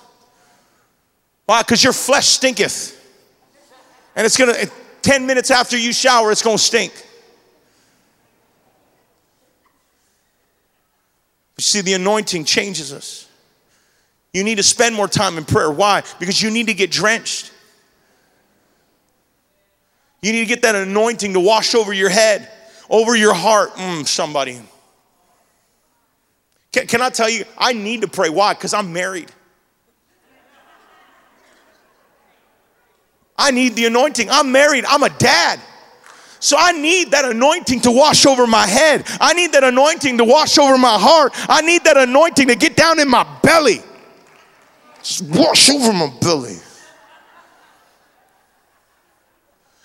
Why? 1.46 1.62
Because 1.62 1.82
your 1.82 1.92
flesh 1.92 2.28
stinketh. 2.28 2.98
And 4.14 4.26
it's 4.26 4.36
gonna, 4.36 4.54
10 5.02 5.26
minutes 5.26 5.50
after 5.50 5.76
you 5.76 5.92
shower, 5.92 6.30
it's 6.32 6.42
gonna 6.42 6.58
stink. 6.58 6.92
You 11.58 11.62
see, 11.62 11.80
the 11.80 11.94
anointing 11.94 12.44
changes 12.44 12.92
us. 12.92 13.28
You 14.32 14.44
need 14.44 14.56
to 14.56 14.62
spend 14.62 14.94
more 14.94 15.08
time 15.08 15.36
in 15.36 15.44
prayer. 15.44 15.70
Why? 15.70 16.02
Because 16.18 16.40
you 16.40 16.50
need 16.50 16.68
to 16.68 16.74
get 16.74 16.90
drenched. 16.90 17.52
You 20.22 20.32
need 20.32 20.40
to 20.40 20.46
get 20.46 20.62
that 20.62 20.74
anointing 20.74 21.34
to 21.34 21.40
wash 21.40 21.74
over 21.74 21.92
your 21.92 22.08
head, 22.08 22.48
over 22.88 23.14
your 23.14 23.34
heart. 23.34 23.70
Mm, 23.72 24.06
somebody. 24.06 24.60
Can, 26.72 26.86
can 26.86 27.02
I 27.02 27.10
tell 27.10 27.28
you, 27.28 27.44
I 27.58 27.72
need 27.72 28.00
to 28.00 28.08
pray. 28.08 28.30
Why? 28.30 28.54
Because 28.54 28.72
I'm 28.72 28.92
married. 28.92 29.30
I 33.36 33.50
need 33.50 33.74
the 33.74 33.86
anointing. 33.86 34.28
I'm 34.30 34.52
married. 34.52 34.84
I'm 34.86 35.02
a 35.02 35.10
dad. 35.10 35.60
So 36.40 36.56
I 36.58 36.72
need 36.72 37.12
that 37.12 37.24
anointing 37.24 37.82
to 37.82 37.92
wash 37.92 38.26
over 38.26 38.46
my 38.46 38.66
head. 38.66 39.04
I 39.20 39.32
need 39.32 39.52
that 39.52 39.62
anointing 39.62 40.18
to 40.18 40.24
wash 40.24 40.58
over 40.58 40.76
my 40.76 40.98
heart. 40.98 41.32
I 41.48 41.60
need 41.62 41.84
that 41.84 41.96
anointing 41.96 42.48
to 42.48 42.56
get 42.56 42.76
down 42.76 42.98
in 42.98 43.08
my 43.08 43.24
belly. 43.42 43.80
Just 45.02 45.22
wash 45.22 45.70
over 45.70 45.92
my 45.92 46.12
belly. 46.20 46.56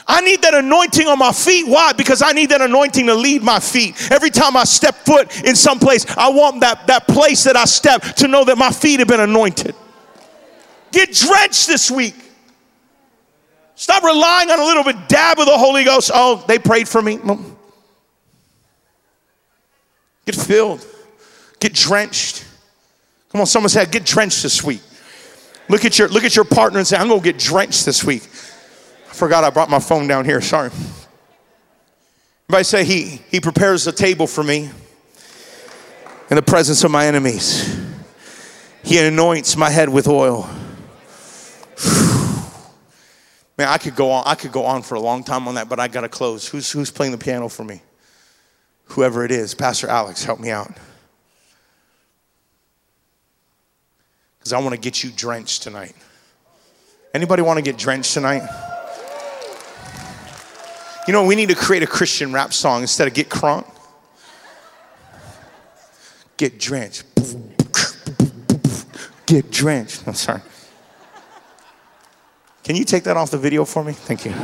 I 0.07 0.21
need 0.21 0.41
that 0.43 0.53
anointing 0.53 1.05
on 1.05 1.19
my 1.19 1.33
feet. 1.33 1.67
Why? 1.67 1.91
Because 1.91 2.21
I 2.21 2.31
need 2.31 2.49
that 2.49 2.61
anointing 2.61 3.05
to 3.07 3.13
lead 3.13 3.43
my 3.43 3.59
feet. 3.59 4.09
Every 4.09 4.29
time 4.29 4.55
I 4.55 4.63
step 4.63 4.95
foot 4.95 5.43
in 5.43 5.55
some 5.55 5.79
place, 5.79 6.05
I 6.17 6.29
want 6.29 6.61
that, 6.61 6.87
that 6.87 7.07
place 7.07 7.43
that 7.43 7.57
I 7.57 7.65
step 7.65 8.01
to 8.01 8.27
know 8.27 8.45
that 8.45 8.57
my 8.57 8.71
feet 8.71 8.99
have 8.99 9.09
been 9.09 9.19
anointed. 9.19 9.75
Get 10.91 11.11
drenched 11.11 11.67
this 11.67 11.91
week. 11.91 12.15
Stop 13.77 14.03
relying 14.03 14.49
on 14.49 14.59
a 14.59 14.63
little 14.63 14.83
bit 14.83 15.07
dab 15.07 15.37
of 15.37 15.45
the 15.45 15.55
Holy 15.55 15.83
Ghost. 15.83 16.09
Oh, 16.11 16.43
they 16.47 16.57
prayed 16.57 16.87
for 16.87 16.99
me. 16.99 17.17
Mm. 17.17 17.55
Get 20.25 20.35
filled. 20.35 20.85
Get 21.59 21.73
drenched. 21.73 22.43
Come 23.31 23.41
on, 23.41 23.47
someone 23.47 23.69
said, 23.69 23.91
get 23.91 24.03
drenched 24.03 24.41
this 24.41 24.63
week. 24.63 24.81
Look 25.69 25.85
at 25.85 25.99
your 25.99 26.07
look 26.07 26.23
at 26.23 26.35
your 26.35 26.45
partner 26.45 26.79
and 26.79 26.87
say, 26.87 26.97
I'm 26.97 27.07
gonna 27.07 27.21
get 27.21 27.37
drenched 27.37 27.85
this 27.85 28.03
week. 28.03 28.23
I 28.23 29.13
forgot 29.13 29.43
I 29.43 29.51
brought 29.51 29.69
my 29.69 29.79
phone 29.79 30.07
down 30.07 30.25
here. 30.25 30.41
Sorry. 30.41 30.71
Everybody 32.49 32.63
say 32.63 32.83
he 32.83 33.21
he 33.29 33.39
prepares 33.39 33.85
a 33.85 33.91
table 33.91 34.25
for 34.25 34.43
me 34.43 34.71
in 36.31 36.35
the 36.35 36.41
presence 36.41 36.83
of 36.83 36.89
my 36.89 37.05
enemies. 37.05 37.79
He 38.83 38.97
anoints 38.97 39.55
my 39.55 39.69
head 39.69 39.89
with 39.89 40.07
oil. 40.07 40.49
Man, 43.57 43.67
I 43.67 43.77
could 43.77 43.95
go 43.95 44.11
on. 44.11 44.23
I 44.25 44.35
could 44.35 44.51
go 44.51 44.65
on 44.65 44.83
for 44.83 44.95
a 44.95 44.99
long 44.99 45.23
time 45.23 45.47
on 45.47 45.55
that, 45.55 45.67
but 45.67 45.79
I 45.79 45.87
gotta 45.87 46.09
close. 46.09 46.47
Who's 46.47 46.71
who's 46.71 46.91
playing 46.91 47.11
the 47.11 47.17
piano 47.17 47.49
for 47.49 47.63
me? 47.63 47.81
Whoever 48.85 49.25
it 49.25 49.31
is, 49.31 49.53
Pastor 49.53 49.87
Alex, 49.87 50.23
help 50.23 50.39
me 50.39 50.49
out. 50.51 50.71
Because 54.37 54.53
I 54.53 54.59
want 54.59 54.75
to 54.75 54.79
get 54.79 55.03
you 55.03 55.09
drenched 55.09 55.63
tonight. 55.63 55.93
Anybody 57.13 57.41
want 57.41 57.57
to 57.57 57.63
get 57.63 57.77
drenched 57.77 58.13
tonight? 58.13 58.47
You 61.07 61.13
know, 61.13 61.25
we 61.25 61.35
need 61.35 61.49
to 61.49 61.55
create 61.55 61.83
a 61.83 61.87
Christian 61.87 62.31
rap 62.31 62.53
song 62.53 62.81
instead 62.81 63.07
of 63.07 63.13
get 63.13 63.29
crunk. 63.29 63.65
Get 66.37 66.59
drenched. 66.59 67.03
Get 69.25 69.49
drenched. 69.49 70.07
I'm 70.07 70.13
sorry. 70.13 70.41
Can 72.67 72.75
you 72.75 72.83
take 72.83 73.05
that 73.05 73.15
off 73.15 73.31
the 73.31 73.37
video 73.37 73.63
for 73.63 73.81
me? 73.81 73.93
Thank 73.93 74.25
you. 74.25 74.33
He 74.33 74.37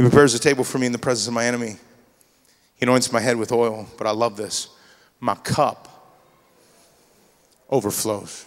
prepares 0.00 0.34
a 0.34 0.40
table 0.40 0.64
for 0.64 0.78
me 0.78 0.86
in 0.86 0.90
the 0.90 0.98
presence 0.98 1.28
of 1.28 1.32
my 1.32 1.44
enemy. 1.44 1.76
He 2.74 2.86
anoints 2.86 3.12
my 3.12 3.20
head 3.20 3.36
with 3.36 3.52
oil, 3.52 3.86
but 3.96 4.08
I 4.08 4.10
love 4.10 4.36
this. 4.36 4.68
My 5.20 5.36
cup 5.36 6.18
overflows. 7.70 8.46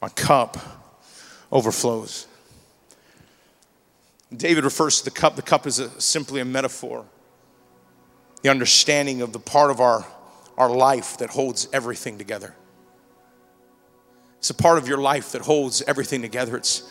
My 0.00 0.10
cup 0.10 0.58
overflows. 1.50 2.28
David 4.32 4.62
refers 4.62 5.00
to 5.00 5.06
the 5.06 5.10
cup. 5.10 5.34
The 5.34 5.42
cup 5.42 5.66
is 5.66 5.80
a, 5.80 6.00
simply 6.00 6.40
a 6.40 6.44
metaphor 6.44 7.04
the 8.46 8.52
understanding 8.52 9.22
of 9.22 9.32
the 9.32 9.40
part 9.40 9.72
of 9.72 9.80
our, 9.80 10.06
our 10.56 10.70
life 10.70 11.18
that 11.18 11.30
holds 11.30 11.66
everything 11.72 12.16
together. 12.16 12.54
It's 14.38 14.50
a 14.50 14.54
part 14.54 14.78
of 14.78 14.86
your 14.86 14.98
life 14.98 15.32
that 15.32 15.42
holds 15.42 15.82
everything 15.82 16.22
together. 16.22 16.56
It's 16.56 16.88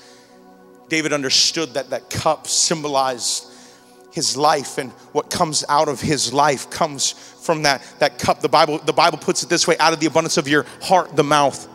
David 0.89 1.13
understood 1.13 1.75
that 1.75 1.91
that 1.91 2.09
cup 2.09 2.45
symbolized 2.45 3.49
his 4.11 4.35
life 4.35 4.77
and 4.77 4.91
what 5.13 5.29
comes 5.29 5.63
out 5.69 5.87
of 5.87 6.01
his 6.01 6.33
life 6.33 6.69
comes 6.69 7.13
from 7.13 7.63
that, 7.63 7.81
that 7.99 8.19
cup. 8.19 8.41
The 8.41 8.49
Bible, 8.49 8.79
the 8.79 8.91
Bible 8.91 9.17
puts 9.17 9.41
it 9.41 9.47
this 9.47 9.65
way 9.65 9.77
out 9.77 9.93
of 9.93 10.01
the 10.01 10.07
abundance 10.07 10.35
of 10.35 10.49
your 10.49 10.65
heart, 10.81 11.15
the 11.15 11.23
mouth 11.23 11.65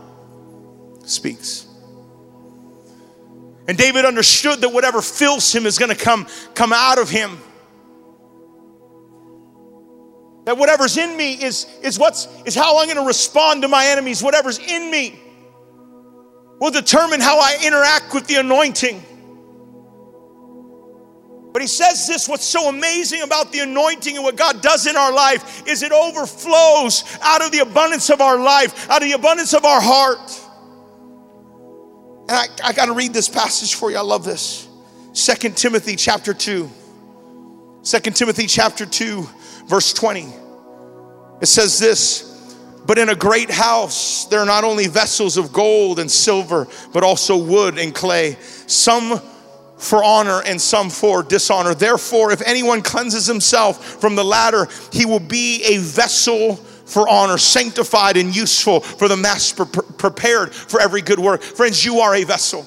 speaks. 1.07 1.66
And 3.66 3.78
David 3.78 4.05
understood 4.05 4.61
that 4.61 4.74
whatever 4.74 5.01
fills 5.01 5.51
him 5.55 5.64
is 5.64 5.78
going 5.78 5.91
to 5.91 5.97
come, 5.97 6.26
come 6.53 6.74
out 6.74 6.99
of 6.99 7.09
him. 7.09 7.39
That 10.45 10.57
whatever's 10.57 10.97
in 10.97 11.16
me 11.16 11.34
is, 11.34 11.66
is 11.82 11.99
what's 11.99 12.26
is 12.47 12.55
how 12.55 12.78
I'm 12.80 12.88
gonna 12.88 13.07
respond 13.07 13.62
to 13.62 13.68
my 13.68 13.86
enemies. 13.86 14.22
Whatever's 14.22 14.59
in 14.59 14.91
me 14.91 15.18
will 16.59 16.70
determine 16.70 17.20
how 17.20 17.38
I 17.38 17.59
interact 17.64 18.14
with 18.14 18.26
the 18.26 18.36
anointing. 18.36 19.03
But 21.53 21.62
he 21.62 21.68
says 21.68 22.07
this 22.07 22.28
what's 22.28 22.45
so 22.45 22.68
amazing 22.68 23.22
about 23.22 23.53
the 23.53 23.61
anointing 23.61 24.14
and 24.16 24.24
what 24.24 24.36
God 24.36 24.62
does 24.62 24.86
in 24.86 24.97
our 24.97 25.12
life 25.12 25.66
is 25.66 25.82
it 25.82 25.93
overflows 25.93 27.05
out 27.22 27.45
of 27.45 27.51
the 27.51 27.59
abundance 27.59 28.09
of 28.09 28.20
our 28.20 28.38
life, 28.38 28.88
out 28.88 29.03
of 29.03 29.09
the 29.09 29.14
abundance 29.14 29.53
of 29.53 29.64
our 29.64 29.80
heart. 29.80 30.41
And 32.28 32.30
I, 32.30 32.47
I 32.68 32.72
got 32.72 32.86
to 32.86 32.93
read 32.93 33.12
this 33.12 33.28
passage 33.28 33.74
for 33.74 33.91
you. 33.91 33.97
I 33.97 34.03
love 34.03 34.24
this. 34.24 34.68
Second 35.12 35.57
Timothy 35.57 35.97
chapter 35.97 36.32
2. 36.32 36.70
2 37.82 37.99
Timothy 38.12 38.47
chapter 38.47 38.86
2 38.86 39.28
verse 39.71 39.93
20. 39.93 40.27
It 41.41 41.47
says 41.47 41.79
this 41.79 42.57
But 42.87 42.99
in 42.99 43.09
a 43.09 43.14
great 43.14 43.51
house, 43.51 44.27
there 44.27 44.41
are 44.41 44.47
not 44.47 44.64
only 44.64 44.89
vessels 44.89 45.37
of 45.37 45.53
gold 45.53 46.01
and 46.01 46.11
silver, 46.11 46.66
but 46.93 47.05
also 47.05 47.39
wood 47.39 47.79
and 47.79 47.95
clay, 47.95 48.37
some 48.66 49.21
for 49.79 50.05
honor 50.05 50.43
and 50.45 50.61
some 50.61 50.91
for 50.91 51.23
dishonor. 51.23 51.73
Therefore, 51.73 52.33
if 52.33 52.43
anyone 52.43 52.83
cleanses 52.83 53.27
himself 53.27 53.83
from 54.01 54.16
the 54.16 54.25
latter, 54.25 54.68
he 54.93 55.07
will 55.07 55.21
be 55.21 55.62
a 55.64 55.79
vessel 55.79 56.57
for 56.57 57.09
honor, 57.09 57.39
sanctified 57.39 58.16
and 58.16 58.35
useful 58.35 58.81
for 58.81 59.07
the 59.07 59.16
master, 59.16 59.64
prepared 59.64 60.53
for 60.53 60.81
every 60.81 61.01
good 61.01 61.21
work. 61.21 61.41
Friends, 61.41 61.85
you 61.85 62.01
are 62.01 62.16
a 62.16 62.25
vessel. 62.25 62.66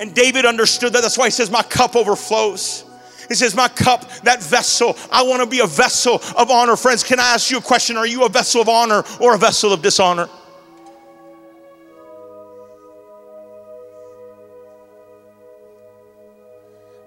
And 0.00 0.14
David 0.14 0.46
understood 0.46 0.94
that. 0.94 1.02
That's 1.02 1.18
why 1.18 1.26
he 1.26 1.30
says, 1.30 1.50
My 1.50 1.62
cup 1.62 1.94
overflows. 1.94 2.85
He 3.28 3.34
says, 3.34 3.54
My 3.54 3.68
cup, 3.68 4.08
that 4.22 4.42
vessel, 4.42 4.96
I 5.10 5.22
want 5.22 5.42
to 5.42 5.48
be 5.48 5.60
a 5.60 5.66
vessel 5.66 6.20
of 6.36 6.50
honor. 6.50 6.76
Friends, 6.76 7.02
can 7.02 7.20
I 7.20 7.34
ask 7.34 7.50
you 7.50 7.58
a 7.58 7.62
question? 7.62 7.96
Are 7.96 8.06
you 8.06 8.24
a 8.24 8.28
vessel 8.28 8.60
of 8.60 8.68
honor 8.68 9.04
or 9.20 9.34
a 9.34 9.38
vessel 9.38 9.72
of 9.72 9.82
dishonor? 9.82 10.28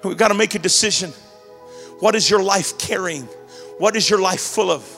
We've 0.04 0.18
got 0.18 0.30
to 0.30 0.34
make 0.34 0.56
a 0.56 0.60
decision. 0.60 1.12
What 2.00 2.16
is 2.16 2.30
your 2.30 2.42
life 2.42 2.78
carrying? 2.78 3.28
What 3.78 3.96
is 3.96 4.10
your 4.10 4.20
life 4.20 4.42
full 4.42 4.72
of? 4.72 4.90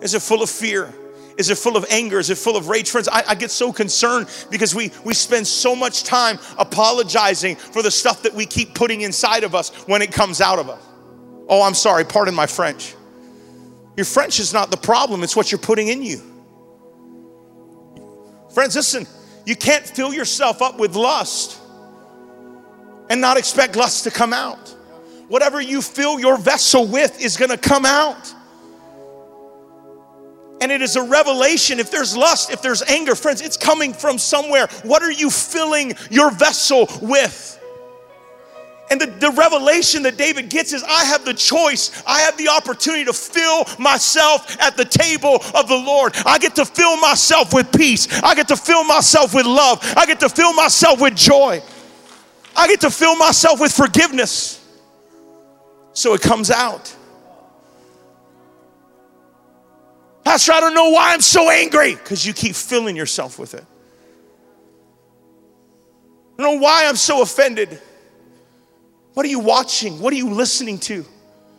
Is 0.00 0.14
it 0.14 0.22
full 0.22 0.42
of 0.42 0.48
fear? 0.48 0.92
Is 1.36 1.50
it 1.50 1.58
full 1.58 1.76
of 1.76 1.84
anger? 1.90 2.18
Is 2.18 2.30
it 2.30 2.38
full 2.38 2.56
of 2.56 2.68
rage? 2.68 2.90
Friends, 2.90 3.08
I, 3.08 3.22
I, 3.28 3.34
get 3.34 3.50
so 3.50 3.72
concerned 3.72 4.28
because 4.50 4.74
we, 4.74 4.92
we 5.04 5.14
spend 5.14 5.46
so 5.46 5.74
much 5.74 6.04
time 6.04 6.38
apologizing 6.58 7.56
for 7.56 7.82
the 7.82 7.90
stuff 7.90 8.22
that 8.22 8.34
we 8.34 8.46
keep 8.46 8.74
putting 8.74 9.02
inside 9.02 9.44
of 9.44 9.54
us 9.54 9.70
when 9.86 10.02
it 10.02 10.12
comes 10.12 10.40
out 10.40 10.58
of 10.58 10.68
us. 10.68 10.82
Oh, 11.48 11.62
I'm 11.62 11.74
sorry, 11.74 12.04
pardon 12.04 12.34
my 12.34 12.46
French. 12.46 12.94
Your 13.96 14.06
French 14.06 14.38
is 14.38 14.52
not 14.52 14.70
the 14.70 14.76
problem, 14.76 15.22
it's 15.22 15.34
what 15.36 15.50
you're 15.50 15.58
putting 15.58 15.88
in 15.88 16.02
you. 16.02 16.22
Friends, 18.54 18.74
listen, 18.76 19.06
you 19.46 19.56
can't 19.56 19.86
fill 19.86 20.12
yourself 20.12 20.62
up 20.62 20.78
with 20.78 20.94
lust 20.96 21.58
and 23.08 23.20
not 23.20 23.36
expect 23.36 23.76
lust 23.76 24.04
to 24.04 24.10
come 24.10 24.32
out. 24.32 24.68
Whatever 25.28 25.60
you 25.60 25.82
fill 25.82 26.18
your 26.18 26.36
vessel 26.36 26.86
with 26.86 27.20
is 27.20 27.36
gonna 27.36 27.58
come 27.58 27.84
out 27.84 28.34
and 30.60 30.70
it 30.70 30.82
is 30.82 30.96
a 30.96 31.02
revelation. 31.02 31.78
If 31.78 31.90
there's 31.90 32.16
lust, 32.16 32.50
if 32.50 32.62
there's 32.62 32.82
anger, 32.82 33.14
friends, 33.14 33.40
it's 33.40 33.56
coming 33.56 33.92
from 33.92 34.18
somewhere. 34.18 34.68
What 34.82 35.02
are 35.02 35.10
you 35.10 35.30
filling 35.30 35.94
your 36.10 36.30
vessel 36.30 36.86
with? 37.00 37.58
And 38.90 39.00
the, 39.00 39.06
the 39.06 39.30
revelation 39.30 40.02
that 40.02 40.16
David 40.16 40.50
gets 40.50 40.72
is 40.72 40.82
I 40.82 41.04
have 41.04 41.24
the 41.24 41.32
choice. 41.32 42.02
I 42.06 42.20
have 42.20 42.36
the 42.36 42.48
opportunity 42.48 43.04
to 43.04 43.12
fill 43.12 43.64
myself 43.78 44.60
at 44.60 44.76
the 44.76 44.84
table 44.84 45.36
of 45.54 45.68
the 45.68 45.76
Lord. 45.76 46.12
I 46.26 46.38
get 46.38 46.56
to 46.56 46.64
fill 46.64 46.96
myself 46.96 47.54
with 47.54 47.70
peace. 47.72 48.08
I 48.22 48.34
get 48.34 48.48
to 48.48 48.56
fill 48.56 48.82
myself 48.82 49.32
with 49.32 49.46
love. 49.46 49.80
I 49.96 50.06
get 50.06 50.18
to 50.20 50.28
fill 50.28 50.52
myself 50.54 51.00
with 51.00 51.14
joy. 51.14 51.62
I 52.56 52.66
get 52.66 52.80
to 52.80 52.90
fill 52.90 53.14
myself 53.14 53.60
with 53.60 53.72
forgiveness. 53.72 54.56
So 55.92 56.14
it 56.14 56.20
comes 56.20 56.50
out. 56.50 56.94
Pastor, 60.30 60.52
I 60.52 60.60
don't 60.60 60.74
know 60.74 60.90
why 60.90 61.12
I'm 61.12 61.22
so 61.22 61.50
angry. 61.50 61.96
Because 61.96 62.24
you 62.24 62.32
keep 62.32 62.54
filling 62.54 62.94
yourself 62.94 63.36
with 63.36 63.52
it. 63.54 63.64
I 66.38 66.42
don't 66.44 66.54
know 66.54 66.62
why 66.62 66.86
I'm 66.86 66.94
so 66.94 67.20
offended. 67.20 67.82
What 69.14 69.26
are 69.26 69.28
you 69.28 69.40
watching? 69.40 69.98
What 69.98 70.12
are 70.12 70.16
you 70.16 70.30
listening 70.30 70.78
to? 70.82 71.04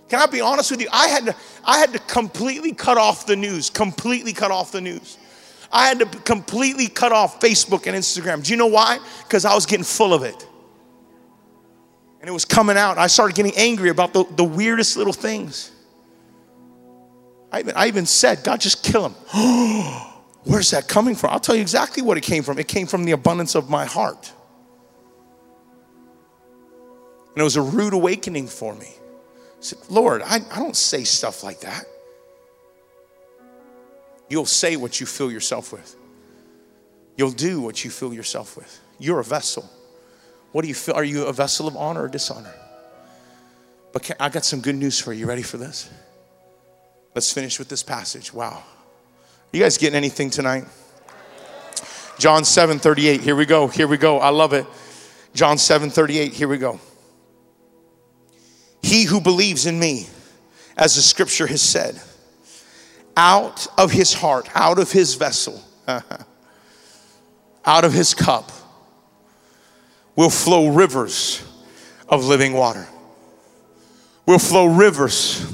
Can 0.08 0.22
I 0.22 0.26
be 0.26 0.40
honest 0.40 0.72
with 0.72 0.80
you? 0.80 0.88
I 0.90 1.10
had 1.10 1.26
to, 1.26 1.36
I 1.66 1.80
had 1.80 1.92
to 1.92 2.00
completely 2.00 2.72
cut 2.72 2.98
off 2.98 3.26
the 3.26 3.36
news, 3.36 3.70
completely 3.70 4.32
cut 4.32 4.52
off 4.52 4.72
the 4.72 4.80
news. 4.80 5.18
I 5.70 5.88
had 5.88 6.00
to 6.00 6.06
completely 6.06 6.88
cut 6.88 7.12
off 7.12 7.42
Facebook 7.42 7.88
and 7.88 7.98
Instagram. 7.98 8.42
Do 8.42 8.52
you 8.52 8.58
know 8.58 8.68
why? 8.68 9.00
Because 9.24 9.44
I 9.44 9.54
was 9.54 9.66
getting 9.66 9.84
full 9.84 10.14
of 10.14 10.24
it. 10.24 10.48
And 12.22 12.30
it 12.30 12.32
was 12.32 12.46
coming 12.46 12.78
out. 12.78 12.98
I 12.98 13.08
started 13.08 13.36
getting 13.36 13.58
angry 13.58 13.90
about 13.90 14.14
the, 14.14 14.24
the 14.38 14.46
weirdest 14.46 14.96
little 14.96 15.12
things. 15.12 15.74
I 17.52 17.60
even, 17.60 17.76
I 17.76 17.88
even 17.88 18.06
said, 18.06 18.44
God, 18.44 18.62
just 18.62 18.84
kill 18.84 19.08
him. 19.08 19.14
Where's 20.44 20.72
that 20.72 20.88
coming 20.88 21.16
from? 21.16 21.32
I'll 21.32 21.40
tell 21.40 21.56
you 21.56 21.62
exactly 21.62 22.02
what 22.02 22.18
it 22.18 22.22
came 22.22 22.44
from. 22.44 22.58
It 22.58 22.68
came 22.68 22.88
from 22.88 23.04
the 23.04 23.12
abundance 23.12 23.56
of 23.56 23.70
my 23.70 23.86
heart. 23.86 24.32
And 27.34 27.38
it 27.38 27.44
was 27.44 27.56
a 27.56 27.62
rude 27.62 27.94
awakening 27.94 28.48
for 28.48 28.76
me 28.76 28.88
I 29.62 29.64
said, 29.64 29.78
Lord, 29.90 30.24
I, 30.24 30.40
I 30.52 30.58
don't 30.58 30.76
say 30.76 31.04
stuff 31.04 31.44
like 31.44 31.60
that. 31.62 31.86
You'll 34.28 34.48
say 34.48 34.76
what 34.76 35.00
you 35.00 35.06
fill 35.06 35.32
yourself 35.32 35.72
with. 35.72 35.96
You'll 37.16 37.30
do 37.30 37.62
what 37.62 37.86
you 37.86 37.92
fill 37.92 38.12
yourself 38.12 38.58
with. 38.58 38.80
You're 38.98 39.20
a 39.20 39.24
vessel. 39.24 39.70
What 40.52 40.64
do 40.64 40.68
you 40.68 40.74
feel? 40.74 40.96
Are 40.96 41.04
you 41.04 41.26
a 41.26 41.34
vessel 41.34 41.68
of 41.68 41.78
honor 41.78 42.04
or 42.04 42.08
dishonor? 42.08 42.54
But 43.94 44.02
can, 44.02 44.16
I 44.20 44.30
got 44.30 44.46
some 44.46 44.62
good 44.62 44.76
news 44.76 45.00
for 45.00 45.14
you. 45.14 45.20
You 45.20 45.26
ready 45.28 45.44
for 45.44 45.58
this? 45.58 45.92
Let's 47.14 47.32
finish 47.32 47.60
with 47.60 47.68
this 47.68 47.84
passage. 47.84 48.34
Wow. 48.34 48.64
You 49.52 49.62
guys 49.62 49.78
getting 49.78 49.98
anything 49.98 50.30
tonight? 50.30 50.66
John 52.18 52.46
7 52.46 52.80
38. 52.80 53.22
Here 53.22 53.36
we 53.36 53.46
go. 53.46 53.68
Here 53.68 53.88
we 53.88 53.98
go. 53.98 54.20
I 54.20 54.30
love 54.30 54.54
it. 54.54 54.66
John 55.34 55.58
7 55.58 55.90
38. 55.90 56.34
Here 56.34 56.48
we 56.48 56.58
go. 56.58 56.80
He 58.82 59.04
who 59.04 59.20
believes 59.20 59.66
in 59.66 59.78
me, 59.78 60.08
as 60.78 60.96
the 60.96 61.02
scripture 61.02 61.48
has 61.48 61.62
said, 61.62 62.02
out 63.18 63.68
of 63.78 63.92
his 63.92 64.14
heart, 64.14 64.50
out 64.56 64.80
of 64.80 64.92
his 64.92 65.16
vessel, 65.16 65.62
out 67.66 67.86
of 67.86 67.92
his 67.94 68.14
cup, 68.14 68.52
will 70.16 70.30
flow 70.30 70.70
rivers 70.70 71.44
of 72.08 72.26
living 72.26 72.54
water. 72.54 72.88
Will 74.26 74.40
flow 74.40 74.66
rivers 74.66 75.46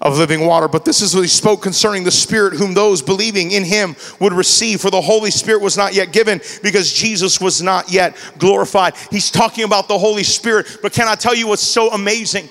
of 0.00 0.16
living 0.16 0.46
water. 0.46 0.68
But 0.68 0.84
this 0.84 1.00
is 1.00 1.14
what 1.14 1.22
he 1.22 1.28
spoke 1.28 1.62
concerning 1.62 2.04
the 2.04 2.10
Spirit, 2.10 2.54
whom 2.54 2.74
those 2.74 3.02
believing 3.02 3.50
in 3.50 3.64
him 3.64 3.96
would 4.20 4.32
receive. 4.32 4.80
For 4.80 4.90
the 4.90 5.00
Holy 5.00 5.30
Spirit 5.30 5.62
was 5.62 5.76
not 5.76 5.94
yet 5.94 6.12
given 6.12 6.40
because 6.62 6.92
Jesus 6.92 7.40
was 7.40 7.62
not 7.62 7.90
yet 7.90 8.16
glorified. 8.38 8.94
He's 9.10 9.30
talking 9.30 9.64
about 9.64 9.88
the 9.88 9.98
Holy 9.98 10.24
Spirit. 10.24 10.78
But 10.82 10.92
can 10.92 11.08
I 11.08 11.14
tell 11.14 11.34
you 11.34 11.48
what's 11.48 11.62
so 11.62 11.90
amazing? 11.90 12.48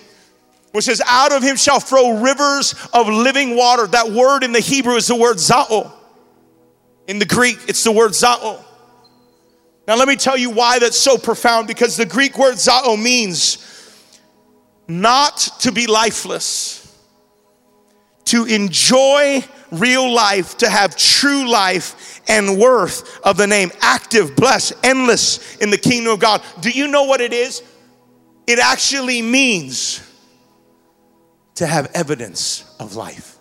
Which 0.72 0.86
says, 0.86 1.02
Out 1.06 1.32
of 1.32 1.44
him 1.44 1.56
shall 1.56 1.80
flow 1.80 2.22
rivers 2.22 2.76
of 2.94 3.08
living 3.08 3.56
water. 3.56 3.88
That 3.88 4.12
word 4.12 4.44
in 4.44 4.52
the 4.52 4.60
Hebrew 4.60 4.96
is 4.96 5.08
the 5.08 5.16
word 5.16 5.38
zao. 5.38 5.92
In 7.08 7.20
the 7.20 7.26
Greek, 7.26 7.58
it's 7.68 7.84
the 7.84 7.92
word 7.92 8.12
zao. 8.12 8.64
Now, 9.88 9.96
let 9.96 10.10
me 10.10 10.18
tell 10.18 10.36
you 10.36 10.50
why 10.50 10.80
that's 10.80 11.00
so 11.00 11.18
profound 11.18 11.68
because 11.68 11.96
the 11.96 12.06
Greek 12.06 12.38
word 12.38 12.56
zao 12.56 13.02
means 13.02 13.64
not 14.90 15.38
to 15.60 15.72
be 15.72 15.88
lifeless 15.88 16.87
to 18.28 18.46
enjoy 18.46 19.44
real 19.72 20.14
life, 20.14 20.58
to 20.58 20.70
have 20.70 20.96
true 20.96 21.50
life 21.50 22.22
and 22.28 22.58
worth 22.58 23.20
of 23.22 23.38
the 23.38 23.48
name, 23.48 23.72
active, 23.82 24.36
blessed, 24.36 24.74
endless 24.84 25.58
in 25.58 25.70
the 25.70 25.78
kingdom 25.78 26.14
of 26.14 26.20
God. 26.20 26.42
Do 26.62 26.70
you 26.70 26.88
know 26.88 27.04
what 27.04 27.22
it 27.22 27.34
is? 27.34 27.64
It 28.46 28.60
actually 28.60 29.22
means 29.22 30.02
to 31.56 31.66
have 31.66 31.90
evidence 31.94 32.64
of 32.80 32.96
life. 32.96 33.38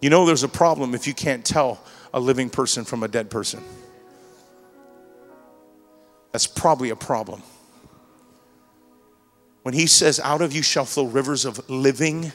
You 0.00 0.10
know, 0.10 0.26
there's 0.26 0.44
a 0.44 0.48
problem 0.48 0.94
if 0.94 1.08
you 1.08 1.14
can't 1.14 1.44
tell 1.44 1.82
a 2.14 2.20
living 2.20 2.50
person 2.50 2.84
from 2.84 3.02
a 3.02 3.08
dead 3.08 3.30
person. 3.30 3.62
That's 6.32 6.46
probably 6.46 6.90
a 6.90 6.96
problem. 6.96 7.42
When 9.68 9.74
he 9.74 9.86
says, 9.86 10.18
Out 10.18 10.40
of 10.40 10.54
you 10.54 10.62
shall 10.62 10.86
flow 10.86 11.04
rivers 11.04 11.44
of 11.44 11.68
living 11.68 12.32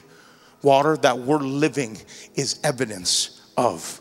water, 0.62 0.96
that 0.98 1.18
word 1.18 1.42
living 1.42 1.98
is 2.36 2.60
evidence 2.64 3.42
of 3.58 4.00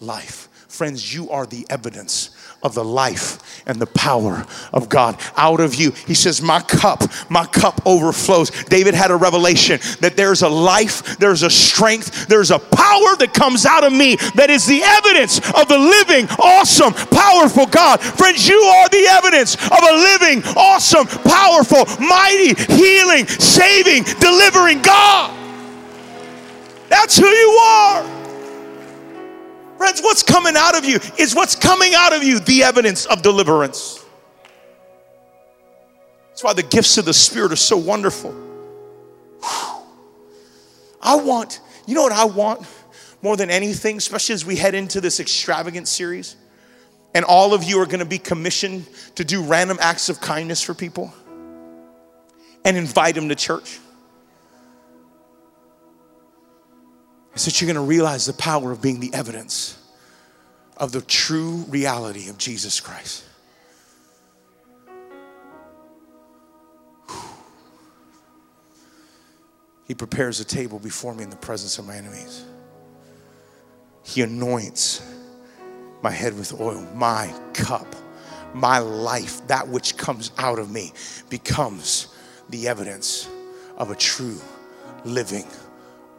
life. 0.00 0.48
Friends, 0.66 1.14
you 1.14 1.30
are 1.30 1.46
the 1.46 1.64
evidence 1.70 2.30
of 2.62 2.74
the 2.74 2.84
life 2.84 3.62
and 3.66 3.80
the 3.80 3.86
power 3.86 4.46
of 4.72 4.88
God 4.88 5.18
out 5.36 5.60
of 5.60 5.74
you. 5.74 5.90
He 6.06 6.14
says, 6.14 6.40
My 6.40 6.60
cup, 6.60 7.02
my 7.28 7.44
cup 7.44 7.80
overflows. 7.86 8.50
David 8.64 8.94
had 8.94 9.10
a 9.10 9.16
revelation 9.16 9.80
that 10.00 10.16
there's 10.16 10.42
a 10.42 10.48
life, 10.48 11.18
there's 11.18 11.42
a 11.42 11.50
strength, 11.50 12.26
there's 12.28 12.50
a 12.50 12.58
power 12.58 13.16
that 13.16 13.32
comes 13.34 13.66
out 13.66 13.84
of 13.84 13.92
me 13.92 14.16
that 14.34 14.50
is 14.50 14.66
the 14.66 14.82
evidence 14.82 15.38
of 15.38 15.68
the 15.68 15.78
living, 15.78 16.26
awesome, 16.38 16.92
powerful 17.10 17.66
God. 17.66 18.00
Friends, 18.00 18.48
you 18.48 18.58
are 18.58 18.88
the 18.88 19.06
evidence 19.10 19.54
of 19.54 19.78
a 19.82 19.94
living, 19.94 20.42
awesome, 20.56 21.06
powerful, 21.06 21.84
mighty, 22.04 22.54
healing, 22.72 23.26
saving, 23.26 24.04
delivering 24.20 24.82
God. 24.82 25.38
That's 26.88 27.16
who 27.16 27.26
you 27.26 27.50
are. 27.50 28.21
Friends, 29.82 30.00
what's 30.00 30.22
coming 30.22 30.54
out 30.56 30.78
of 30.78 30.84
you 30.84 31.00
is 31.18 31.34
what's 31.34 31.56
coming 31.56 31.92
out 31.92 32.12
of 32.12 32.22
you 32.22 32.38
the 32.38 32.62
evidence 32.62 33.04
of 33.04 33.20
deliverance. 33.20 34.04
That's 36.28 36.44
why 36.44 36.52
the 36.52 36.62
gifts 36.62 36.98
of 36.98 37.04
the 37.04 37.12
Spirit 37.12 37.50
are 37.50 37.56
so 37.56 37.76
wonderful. 37.76 38.32
I 41.02 41.16
want, 41.16 41.60
you 41.84 41.96
know 41.96 42.04
what 42.04 42.12
I 42.12 42.26
want 42.26 42.64
more 43.22 43.36
than 43.36 43.50
anything, 43.50 43.96
especially 43.96 44.34
as 44.34 44.46
we 44.46 44.54
head 44.54 44.76
into 44.76 45.00
this 45.00 45.18
extravagant 45.18 45.88
series? 45.88 46.36
And 47.12 47.24
all 47.24 47.52
of 47.52 47.64
you 47.64 47.80
are 47.80 47.86
going 47.86 47.98
to 47.98 48.04
be 48.04 48.18
commissioned 48.18 48.86
to 49.16 49.24
do 49.24 49.42
random 49.42 49.78
acts 49.80 50.08
of 50.08 50.20
kindness 50.20 50.62
for 50.62 50.74
people 50.74 51.12
and 52.64 52.76
invite 52.76 53.16
them 53.16 53.28
to 53.30 53.34
church. 53.34 53.80
Is 57.34 57.44
that 57.44 57.60
you're 57.60 57.72
going 57.72 57.82
to 57.82 57.88
realize 57.88 58.26
the 58.26 58.32
power 58.32 58.72
of 58.72 58.82
being 58.82 59.00
the 59.00 59.12
evidence 59.14 59.78
of 60.76 60.92
the 60.92 61.00
true 61.00 61.64
reality 61.68 62.28
of 62.28 62.38
Jesus 62.38 62.80
Christ. 62.80 63.24
He 69.86 69.94
prepares 69.94 70.40
a 70.40 70.44
table 70.44 70.78
before 70.78 71.14
me 71.14 71.22
in 71.24 71.30
the 71.30 71.36
presence 71.36 71.78
of 71.78 71.86
my 71.86 71.96
enemies. 71.96 72.44
He 74.04 74.22
anoints 74.22 75.02
my 76.02 76.10
head 76.10 76.36
with 76.36 76.58
oil, 76.60 76.86
my 76.94 77.32
cup, 77.52 77.86
my 78.54 78.78
life, 78.78 79.46
that 79.48 79.68
which 79.68 79.96
comes 79.96 80.32
out 80.38 80.58
of 80.58 80.70
me, 80.70 80.92
becomes 81.28 82.08
the 82.48 82.68
evidence 82.68 83.28
of 83.76 83.90
a 83.90 83.94
true, 83.94 84.38
living, 85.04 85.46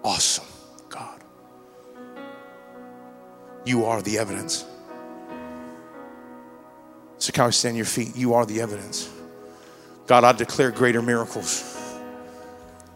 awesome 0.03 0.52
You 3.65 3.85
are 3.85 4.01
the 4.01 4.17
evidence. 4.17 4.65
So, 7.17 7.31
can 7.31 7.45
I 7.45 7.49
stand 7.51 7.77
your 7.77 7.85
feet? 7.85 8.15
You 8.15 8.33
are 8.33 8.45
the 8.45 8.59
evidence. 8.59 9.09
God, 10.07 10.25
I 10.25 10.33
declare 10.33 10.71
greater 10.71 11.01
miracles. 11.01 11.69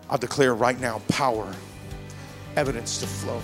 I 0.10 0.18
declare 0.18 0.54
right 0.54 0.80
now 0.80 1.02
power, 1.08 1.54
evidence 2.56 3.00
to 3.00 3.08
flow. 3.08 3.42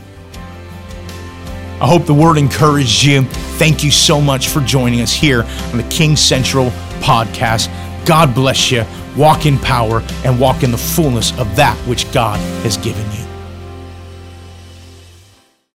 I 1.82 1.88
hope 1.88 2.06
the 2.06 2.14
word 2.14 2.38
encouraged 2.38 3.04
you. 3.04 3.24
Thank 3.58 3.84
you 3.84 3.92
so 3.92 4.22
much 4.22 4.50
for 4.50 4.60
joining 4.62 5.02
us 5.02 5.14
here 5.14 5.44
on 5.72 5.78
the 5.78 5.88
King 5.90 6.16
Central 6.16 6.70
podcast. 7.00 7.70
God 8.06 8.36
bless 8.36 8.72
you. 8.72 8.86
Walk 9.18 9.46
in 9.46 9.58
power 9.58 10.04
and 10.26 10.40
walk 10.40 10.64
in 10.64 10.72
the 10.72 10.78
fullness 10.78 11.38
of 11.40 11.56
that 11.56 11.78
which 11.88 12.12
God 12.12 12.40
has 12.64 12.78
given 12.78 13.10
you. 13.12 13.33